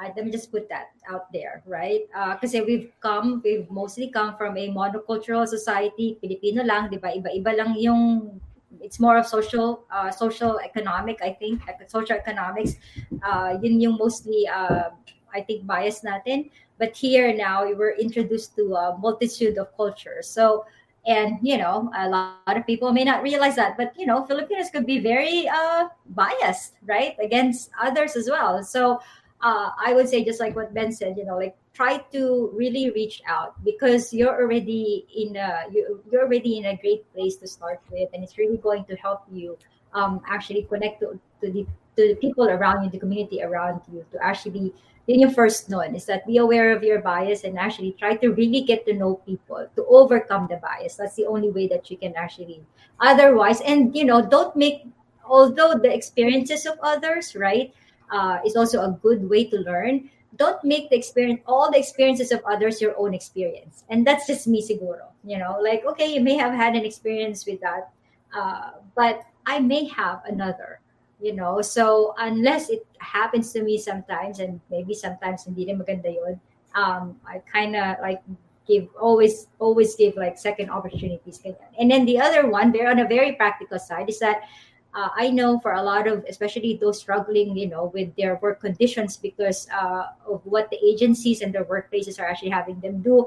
[0.00, 2.08] Uh, let me just put that out there, right?
[2.32, 7.12] Because uh, we've come, we've mostly come from a monocultural society, Filipino lang, di ba?
[7.12, 8.40] Iba-iba lang yung
[8.80, 11.60] it's more of social uh, social economic i think
[11.90, 12.78] social economics
[13.26, 14.94] uh, yun yung mostly uh,
[15.34, 16.50] I think bias natin.
[16.78, 20.28] But here now we were introduced to a multitude of cultures.
[20.28, 20.64] So
[21.10, 24.70] and you know a lot of people may not realize that but you know filipinos
[24.70, 28.62] could be very uh, biased right against others as well.
[28.62, 29.00] So
[29.42, 32.90] uh, i would say just like what ben said you know like try to really
[32.90, 37.46] reach out because you're already in a you, you're already in a great place to
[37.48, 39.56] start with and it's really going to help you
[39.94, 41.66] um, actually connect to, to the
[41.96, 44.74] to the people around you the community around you to actually
[45.10, 48.30] yun yung first nun is that be aware of your bias and actually try to
[48.30, 50.94] really get to know people to overcome the bias.
[50.94, 52.62] That's the only way that you can actually
[53.02, 54.86] otherwise and you know don't make
[55.26, 57.74] although the experiences of others right
[58.14, 60.08] uh, is also a good way to learn
[60.38, 63.82] don't make the experience all the experiences of others your own experience.
[63.90, 67.44] And that's just me siguro you know like okay you may have had an experience
[67.46, 67.90] with that
[68.36, 70.79] uh, but i may have another
[71.20, 71.60] you know?
[71.62, 76.40] So unless it happens to me sometimes and maybe sometimes hindi rin maganda yun
[76.76, 78.22] um i kind of like
[78.68, 81.40] give always always give like second opportunities
[81.80, 84.46] and then the other one there on a very practical side is that
[84.94, 88.60] uh, i know for a lot of especially those struggling you know with their work
[88.60, 93.26] conditions because uh, of what the agencies and their workplaces are actually having them do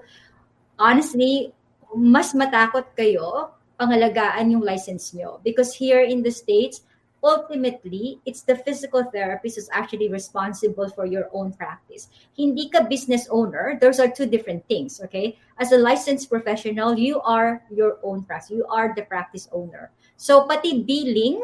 [0.80, 1.52] honestly
[1.92, 5.42] mas matakot kayo pangalagaan yung license nyo.
[5.44, 6.82] Because here in the states
[7.24, 12.12] ultimately, it's the physical therapist who's actually responsible for your own practice.
[12.36, 13.80] Hindi ka business owner.
[13.80, 15.40] Those are two different things, okay?
[15.58, 18.52] As a licensed professional, you are your own practice.
[18.52, 19.90] You are the practice owner.
[20.18, 21.42] So, pati billing,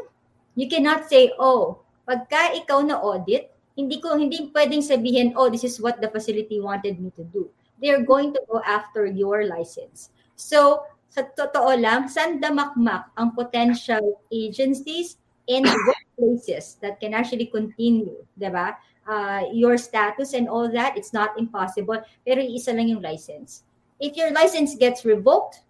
[0.56, 3.50] you cannot say, oh, pagka ikaw na audit,
[3.80, 7.48] hindi ko hindi pwedeng sabihin, oh, this is what the facility wanted me to do.
[7.80, 10.12] They're going to go after your license.
[10.36, 15.19] So, sa totoo lang, sandamakmak ang potential agencies
[15.50, 18.78] and workplaces that can actually continue, diba?
[19.10, 21.98] Uh, your status and all that, it's not impossible.
[22.26, 23.66] Pero isa lang yung license.
[24.00, 25.66] If your license gets revoked,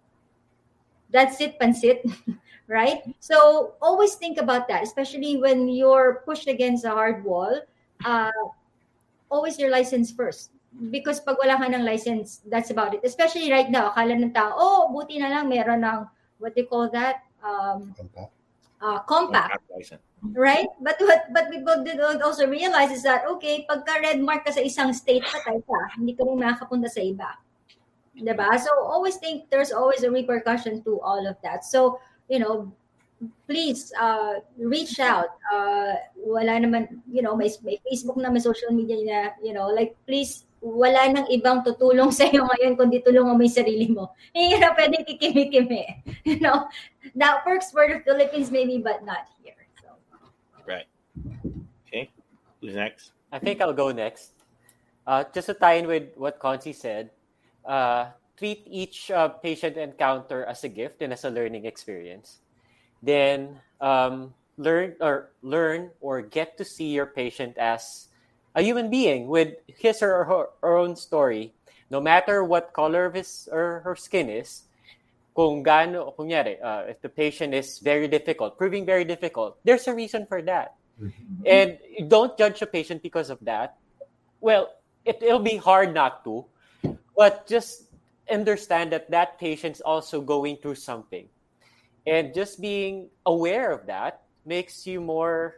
[1.08, 2.04] that's it, pansit,
[2.68, 3.02] right?
[3.18, 7.60] So always think about that, especially when you're pushed against a hard wall.
[8.04, 8.30] Uh,
[9.30, 10.50] always your license first.
[10.70, 13.02] Because pag wala ka ng license, that's about it.
[13.02, 16.06] Especially right now, akala ng tao, oh, buti na lang meron ng,
[16.38, 17.26] what do you call that?
[17.42, 17.90] Um,
[18.80, 19.60] uh, compact.
[20.32, 20.68] Right?
[20.80, 24.60] But what but people did also realize is that, okay, pagka red mark ka sa
[24.60, 25.80] isang state, patay ka.
[25.96, 27.30] Hindi ka rin makakapunta sa iba.
[28.20, 28.52] Diba?
[28.60, 31.64] So always think there's always a repercussion to all of that.
[31.64, 32.68] So, you know,
[33.48, 35.40] please uh, reach out.
[35.48, 39.72] Uh, wala naman, you know, may, may Facebook na, may social media na, you know,
[39.72, 44.12] like please wala nang ibang tutulong sa iyo ngayon kundi tulungan mo yung sarili mo.
[44.36, 45.82] Hindi na pwede kikimi-kimi.
[46.28, 46.68] You know,
[47.16, 49.56] that works for the Philippines maybe, but not here.
[49.80, 49.96] So.
[50.68, 50.84] Right.
[51.88, 52.12] Okay.
[52.60, 53.16] Who's next?
[53.32, 54.36] I think I'll go next.
[55.06, 57.10] Uh, just to tie in with what Concy said,
[57.64, 62.40] uh, treat each uh, patient encounter as a gift and as a learning experience.
[63.02, 68.08] Then um, learn or learn or get to see your patient as
[68.54, 71.52] a human being with his or her, her own story,
[71.90, 74.64] no matter what color of his or her skin is,
[75.34, 79.94] kung gaano, kunyari, uh, if the patient is very difficult, proving very difficult, there's a
[79.94, 80.74] reason for that.
[81.00, 81.46] Mm-hmm.
[81.46, 81.78] And
[82.10, 83.76] don't judge a patient because of that.
[84.40, 84.74] Well,
[85.04, 86.44] it, it'll be hard not to,
[87.16, 87.84] but just
[88.30, 91.28] understand that that patient's also going through something.
[92.06, 95.54] And just being aware of that makes you more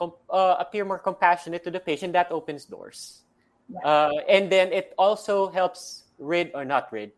[0.00, 3.24] uh, appear more compassionate to the patient, that opens doors.
[3.84, 7.12] Uh, and then it also helps rid or not rid,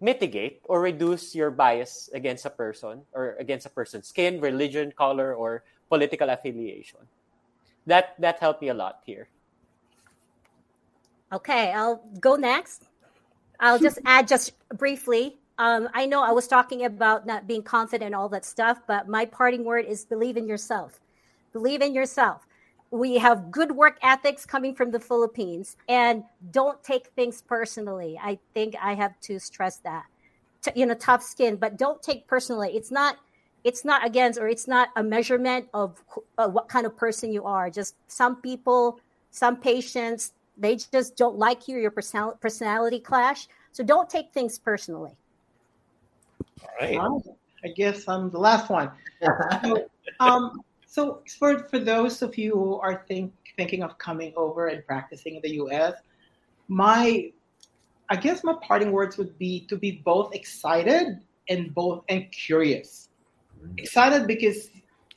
[0.00, 5.34] mitigate or reduce your bias against a person or against a person's skin, religion, color,
[5.34, 7.00] or political affiliation.
[7.86, 9.28] That that helped me a lot here.
[11.32, 12.84] Okay, I'll go next.
[13.60, 15.36] I'll just add just briefly.
[15.58, 19.08] Um, I know I was talking about not being confident and all that stuff, but
[19.08, 21.00] my parting word is believe in yourself.
[21.52, 22.46] Believe in yourself.
[22.90, 28.18] We have good work ethics coming from the Philippines, and don't take things personally.
[28.22, 30.04] I think I have to stress that.
[30.62, 32.74] T- you know, tough skin, but don't take personally.
[32.74, 33.18] It's not.
[33.64, 36.02] It's not against, or it's not a measurement of
[36.38, 37.68] uh, what kind of person you are.
[37.68, 39.00] Just some people,
[39.32, 41.78] some patients, they just don't like you.
[41.78, 43.48] Your personal, personality clash.
[43.72, 45.16] So don't take things personally.
[46.62, 47.22] All right.
[47.64, 48.90] I guess I'm the last one.
[50.20, 54.84] um, so for for those of you who are think thinking of coming over and
[54.86, 55.94] practicing in the US,
[56.66, 57.30] my
[58.08, 61.20] I guess my parting words would be to be both excited
[61.50, 63.10] and both and curious.
[63.62, 63.78] Mm-hmm.
[63.78, 64.70] Excited because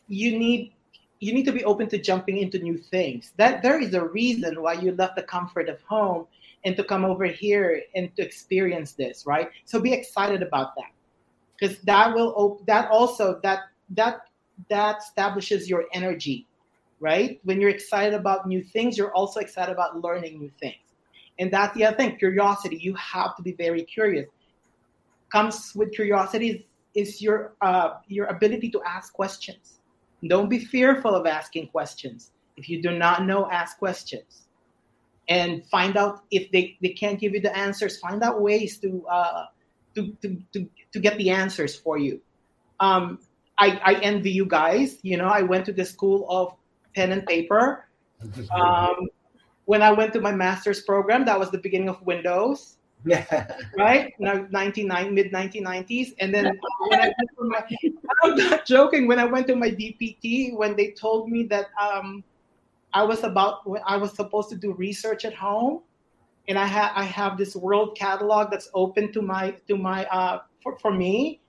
[0.09, 0.73] you need
[1.21, 3.31] you need to be open to jumping into new things.
[3.37, 6.27] That there is a reason why you left the comfort of home
[6.65, 9.49] and to come over here and to experience this, right?
[9.63, 10.91] So be excited about that,
[11.57, 13.59] because that will op- that also that
[13.91, 14.27] that
[14.69, 16.47] that establishes your energy,
[16.99, 17.39] right?
[17.43, 20.83] When you're excited about new things, you're also excited about learning new things,
[21.39, 22.17] and that's the other thing.
[22.17, 22.77] Curiosity.
[22.77, 24.27] You have to be very curious.
[25.31, 29.79] Comes with curiosity is your uh, your ability to ask questions.
[30.27, 32.31] Don't be fearful of asking questions.
[32.57, 34.41] If you do not know, ask questions
[35.31, 39.05] and find out if they, they can't give you the answers find out ways to
[39.07, 39.45] uh,
[39.95, 42.21] to, to, to, to get the answers for you
[42.79, 43.19] um,
[43.61, 44.97] I, I envy you guys.
[45.03, 46.55] You know i went to the school of
[46.95, 47.87] pen and paper.
[48.53, 49.09] Um,
[49.65, 52.77] when i went to my master's program that was the beginning of windows.
[53.77, 54.13] Right?
[54.19, 56.45] Now 99 mid 1990s and then
[56.89, 57.61] when I went to my,
[58.23, 59.07] i'm not joking.
[59.07, 62.23] When i went to my dpt when they told me that um,
[62.93, 65.81] I was about I was supposed to do research at home,
[66.47, 70.41] and I have I have this world catalog that's open to my to my uh
[70.61, 71.40] for, for me.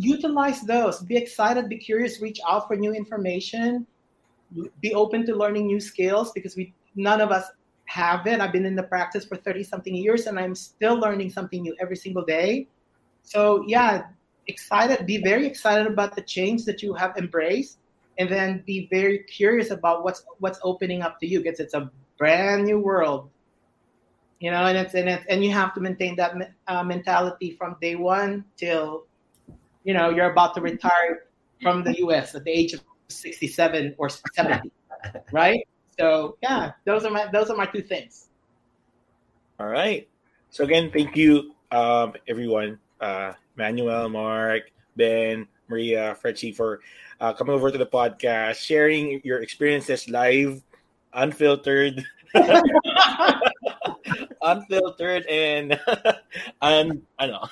[0.00, 1.00] Utilize those.
[1.00, 1.68] Be excited.
[1.68, 2.20] Be curious.
[2.22, 3.86] Reach out for new information.
[4.80, 7.44] Be open to learning new skills because we none of us
[7.84, 8.40] have it.
[8.40, 11.76] I've been in the practice for thirty something years, and I'm still learning something new
[11.80, 12.66] every single day.
[13.22, 14.06] So yeah,
[14.46, 15.06] excited.
[15.06, 17.78] Be very excited about the change that you have embraced
[18.18, 21.90] and then be very curious about what's what's opening up to you because it's a
[22.18, 23.30] brand new world
[24.40, 26.34] you know and it's and it's and you have to maintain that
[26.68, 29.06] uh, mentality from day one till
[29.84, 31.26] you know you're about to retire
[31.62, 34.70] from the us at the age of 67 or 70
[35.32, 35.66] right?
[35.98, 38.28] So yeah those are my those are my two things.
[39.58, 40.08] All right.
[40.50, 46.80] So again thank you um, everyone uh, manuel mark ben maria fretchy for
[47.20, 50.62] uh, coming over to the podcast, sharing your experiences live,
[51.12, 52.04] unfiltered,
[54.42, 55.78] unfiltered, and
[56.62, 57.46] and I know.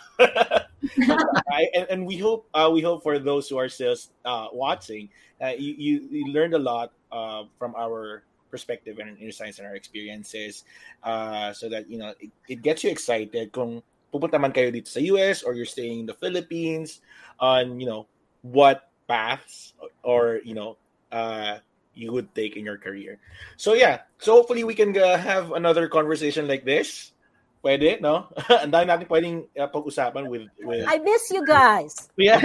[1.50, 1.68] right?
[1.74, 5.08] and, and we hope uh, we hope for those who are still uh, watching,
[5.42, 9.74] uh, you, you, you learned a lot uh, from our perspective and insights and our
[9.74, 10.64] experiences,
[11.02, 13.82] uh, so that you know it, it gets you excited kung
[14.12, 17.00] pupunta man kayo dito sa US or you're staying in the Philippines
[17.40, 18.06] on you know
[18.42, 19.72] what paths
[20.04, 20.76] or you know
[21.12, 21.58] uh
[21.98, 23.18] you would take in your career.
[23.58, 27.10] So yeah, so hopefully we can have another conversation like this.
[27.58, 28.30] Pwede, no?
[28.62, 30.86] Ang dami natin pwedeng uh, pag-usapan with, with...
[30.86, 31.94] I miss you guys.
[32.14, 32.38] Yeah.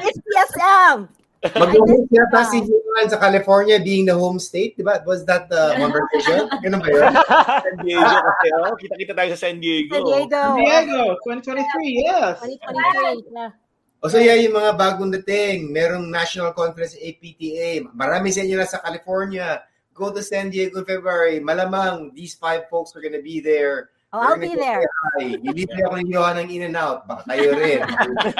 [0.00, 1.08] it's PSM.
[1.40, 5.00] Mag-host yata si Juan sa California being the home state, di ba?
[5.08, 6.52] Was that the conversation?
[6.60, 7.12] Ganun ba yun?
[7.64, 8.74] San Diego kasi, oh.
[8.76, 9.96] Kita-kita tayo sa San Diego.
[9.96, 10.42] San Diego.
[10.44, 13.32] San Diego 2023 yes 2023.
[13.32, 13.50] Yeah.
[14.00, 17.84] O so yeah, yung mga bagong dating, merong national conference APTA.
[17.92, 19.60] Marami sa inyo na sa California.
[20.00, 21.44] Go to San Diego in February.
[21.44, 23.92] Malamang these five folks are gonna be there.
[24.16, 24.88] Oh, I'll be there.
[25.20, 27.04] Ilibre ako ng Johan ng In-N-Out.
[27.04, 27.84] Baka tayo rin.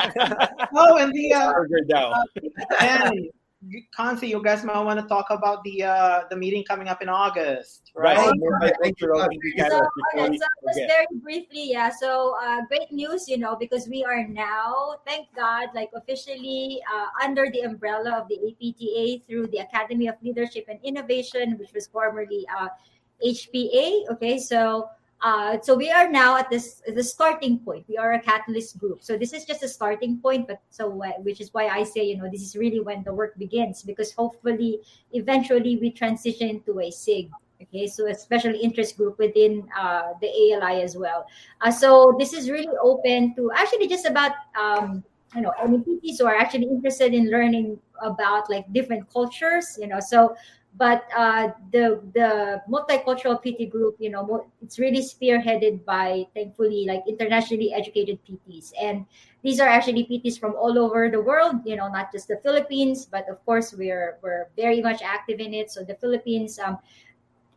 [0.81, 1.85] oh and the uh, Burger
[2.81, 3.29] and
[3.95, 7.11] Conce, you guys might want to talk about the uh the meeting coming up in
[7.11, 8.17] August, right?
[8.17, 8.33] Right.
[8.37, 9.81] More cultural So,
[10.17, 11.91] so just very briefly, yeah.
[11.91, 17.09] So, uh, great news, you know, because we are now, thank God, like officially uh,
[17.23, 21.87] under the umbrella of the APTA through the Academy of Leadership and Innovation, which was
[21.87, 22.69] formerly uh,
[23.23, 24.09] HPA.
[24.13, 24.89] Okay, so
[25.23, 27.85] uh, so we are now at this the starting point.
[27.89, 29.03] We are a catalyst group.
[29.03, 30.89] So this is just a starting point, but so
[31.21, 34.13] which is why I say you know this is really when the work begins because
[34.13, 34.81] hopefully
[35.13, 37.31] eventually we transition to a SIG.
[37.63, 41.27] Okay, so a special interest group within uh, the ALI as well.
[41.61, 46.27] Uh, so this is really open to actually just about um, you know PTs who
[46.27, 49.77] are actually interested in learning about like different cultures.
[49.79, 50.35] You know, so
[50.77, 57.03] but uh, the the multicultural PT group, you know, it's really spearheaded by thankfully like
[57.07, 59.05] internationally educated PTs, and
[59.43, 61.57] these are actually PTs from all over the world.
[61.65, 65.55] You know, not just the Philippines, but of course we're we're very much active in
[65.55, 65.71] it.
[65.71, 66.79] So the Philippines, um,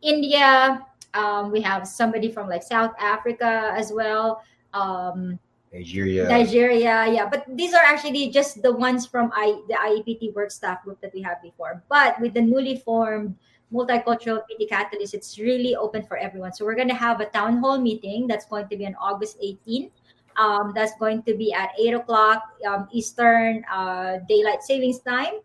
[0.02, 0.84] India,
[1.14, 4.42] um, we have somebody from like South Africa as well.
[4.74, 5.38] Um,
[5.74, 6.28] Nigeria.
[6.28, 7.26] Nigeria, yeah.
[7.28, 11.12] But these are actually just the ones from I, the IEPT work staff group that
[11.12, 11.82] we have before.
[11.88, 13.34] But with the newly formed
[13.72, 16.52] multicultural PT Catalyst, it's really open for everyone.
[16.52, 19.40] So we're going to have a town hall meeting that's going to be on August
[19.42, 19.90] 18th.
[20.36, 25.42] Um, that's going to be at 8 o'clock um, Eastern uh, Daylight Savings Time.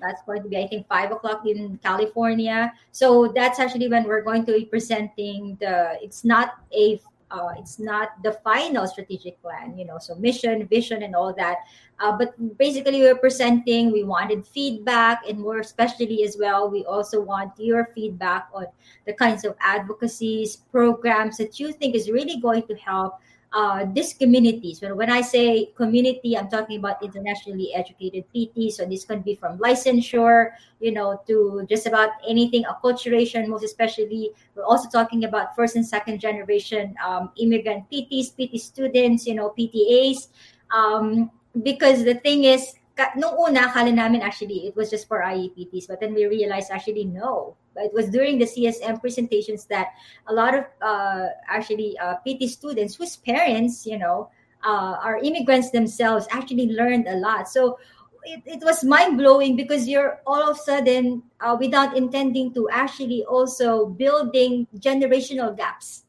[0.00, 2.72] That's going to be, I think, 5 o'clock in California.
[2.92, 7.00] So that's actually when we're going to be presenting the, it's not a
[7.30, 11.58] uh, it's not the final strategic plan you know so mission vision and all that.
[12.00, 17.20] Uh, but basically we're presenting we wanted feedback and more especially as well we also
[17.20, 18.66] want your feedback on
[19.04, 23.18] the kinds of advocacies programs that you think is really going to help
[23.52, 24.80] uh, these communities.
[24.80, 28.72] When, when I say community, I'm talking about internationally educated PT.
[28.72, 34.30] So this can be from licensure, you know, to just about anything, acculturation, most especially.
[34.54, 39.54] We're also talking about first and second generation um, immigrant PTs, PT students, you know,
[39.58, 40.28] PTAs.
[40.74, 41.30] Um,
[41.62, 42.74] because the thing is,
[43.16, 47.04] nung una, akala namin actually it was just for IEPTs, but then we realized actually
[47.04, 47.56] no.
[47.78, 49.88] It was during the CSM presentations that
[50.26, 54.30] a lot of uh, actually uh, PT students whose parents, you know,
[54.64, 57.48] uh, are immigrants themselves actually learned a lot.
[57.48, 57.78] So
[58.24, 62.68] it, it was mind blowing because you're all of a sudden, uh, without intending to,
[62.70, 66.04] actually also building generational gaps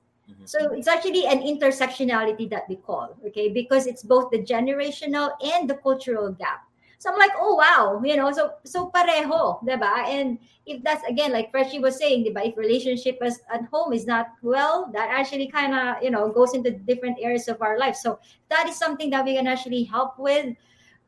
[0.45, 5.69] so it's actually an intersectionality that we call, okay, because it's both the generational and
[5.69, 6.63] the cultural gap.
[6.99, 10.03] So I'm like, oh wow, you know, so so pareho, diba?
[10.03, 14.05] And if that's again like Freshie was saying, diba, if relationship as at home is
[14.05, 17.95] not well, that actually kind of you know goes into different areas of our life.
[17.95, 18.19] So
[18.51, 20.55] that is something that we can actually help with.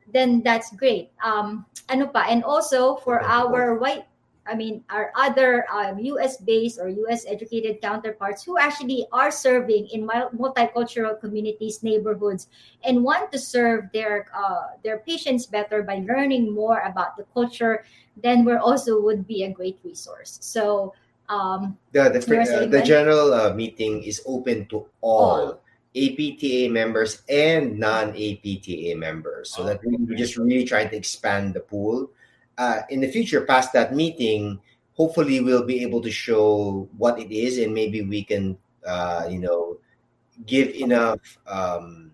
[0.08, 1.12] Then that's great.
[1.20, 2.24] Um, ano pa?
[2.24, 4.08] And also for our white
[4.52, 9.88] I mean, our other um, US based or US educated counterparts who actually are serving
[9.96, 12.52] in multicultural communities, neighborhoods,
[12.84, 17.86] and want to serve their uh, their patients better by learning more about the culture,
[18.20, 20.38] then we're also would be a great resource.
[20.44, 20.94] So
[21.30, 25.56] um, the the, uh, the general uh, meeting is open to all.
[25.56, 25.62] all.
[25.92, 32.08] APTA members and non-APTA members, so that we're just really trying to expand the pool
[32.62, 34.62] uh, in the future, past that meeting,
[34.94, 38.56] hopefully we'll be able to show what it is, and maybe we can,
[38.86, 39.78] uh, you know,
[40.46, 42.12] give enough um,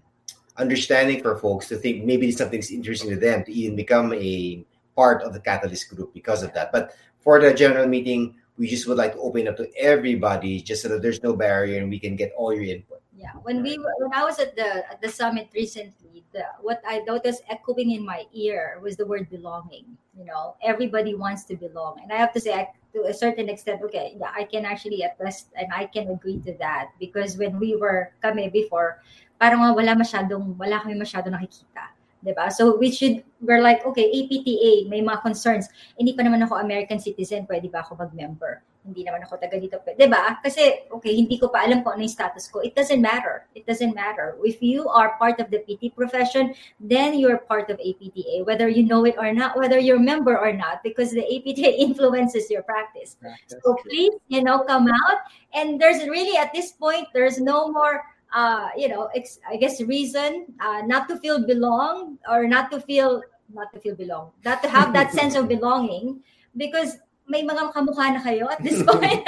[0.56, 4.64] understanding for folks to think maybe something's interesting to them to even become a
[4.96, 6.72] part of the catalyst group because of that.
[6.72, 10.82] But for the general meeting, we just would like to open up to everybody, just
[10.82, 12.97] so that there's no barrier and we can get all your input.
[13.18, 17.02] Yeah, when we when I was at the at the summit recently, the, what I
[17.02, 19.98] noticed echoing in my ear was the word belonging.
[20.14, 23.50] You know, everybody wants to belong, and I have to say, I, to a certain
[23.50, 27.58] extent, okay, yeah, I can actually attest and I can agree to that because when
[27.58, 29.02] we were kami before,
[29.42, 31.98] parang wala masyadong wala kami masyadong nakikita.
[32.22, 32.54] Diba?
[32.54, 35.70] So we should, we're like, okay, APTA, may mga concerns.
[35.98, 38.66] Hindi pa naman ako American citizen, pwede ba ako mag-member?
[38.88, 39.84] Hindi naman ako taga dito.
[39.84, 40.40] Diba?
[40.40, 42.64] Kasi, okay, hindi ko pa alam kung ano yung status ko.
[42.64, 43.44] It doesn't matter.
[43.52, 44.40] It doesn't matter.
[44.48, 48.88] If you are part of the PT profession, then you're part of APTA, whether you
[48.88, 52.64] know it or not, whether you're a member or not, because the APTA influences your
[52.64, 53.20] practice.
[53.52, 55.20] so please, you know, come out.
[55.52, 59.82] And there's really, at this point, there's no more uh, you know, ex- I guess
[59.82, 63.24] reason uh, not to feel belong or not to feel
[63.54, 66.22] not to feel belong, not to have that sense of belonging
[66.58, 66.98] because
[67.28, 69.24] may mga kamukha na kayo at this point.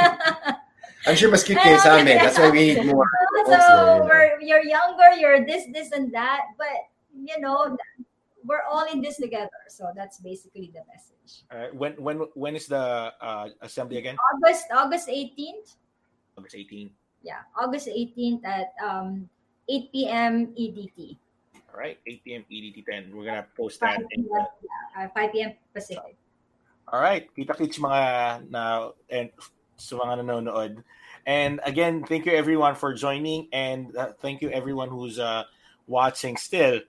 [1.07, 2.19] I'm sure mas cute kayo sa amin.
[2.19, 3.07] That's why we need more.
[3.47, 6.51] So, also, we're, you're younger, you're this, this, and that.
[6.59, 7.77] But, you know,
[8.43, 9.63] we're all in this together.
[9.71, 11.47] So that's basically the message.
[11.47, 14.17] Uh, when when when is the uh, assembly again?
[14.35, 15.77] August August 18th.
[16.35, 16.91] August 18th
[17.23, 19.29] yeah, August 18th at um,
[19.67, 20.33] 8 p.m.
[20.55, 21.17] EDT.
[21.73, 22.45] All right, 8 p.m.
[22.51, 23.11] EDT 10.
[23.13, 23.99] We're gonna post that.
[23.99, 24.07] 5 p.m.
[24.11, 25.03] In the...
[25.03, 25.51] uh, 5 p.m.
[25.73, 26.15] Pacific.
[26.89, 29.29] All right, kita-kits mga na and
[29.77, 30.83] sa mga nanonood.
[31.25, 35.45] And again, thank you everyone for joining, and uh, thank you everyone who's uh,
[35.85, 36.81] watching still.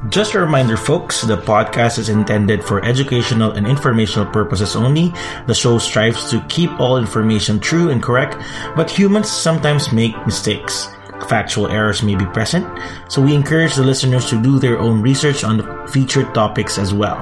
[0.08, 5.14] Just a reminder, folks, the podcast is intended for educational and informational purposes only.
[5.46, 8.42] The show strives to keep all information true and correct,
[8.78, 10.88] but humans sometimes make mistakes.
[11.28, 12.66] Factual errors may be present,
[13.10, 16.94] so we encourage the listeners to do their own research on the featured topics as
[16.94, 17.20] well.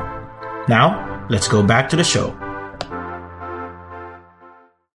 [0.69, 2.37] Now, let's go back to the show.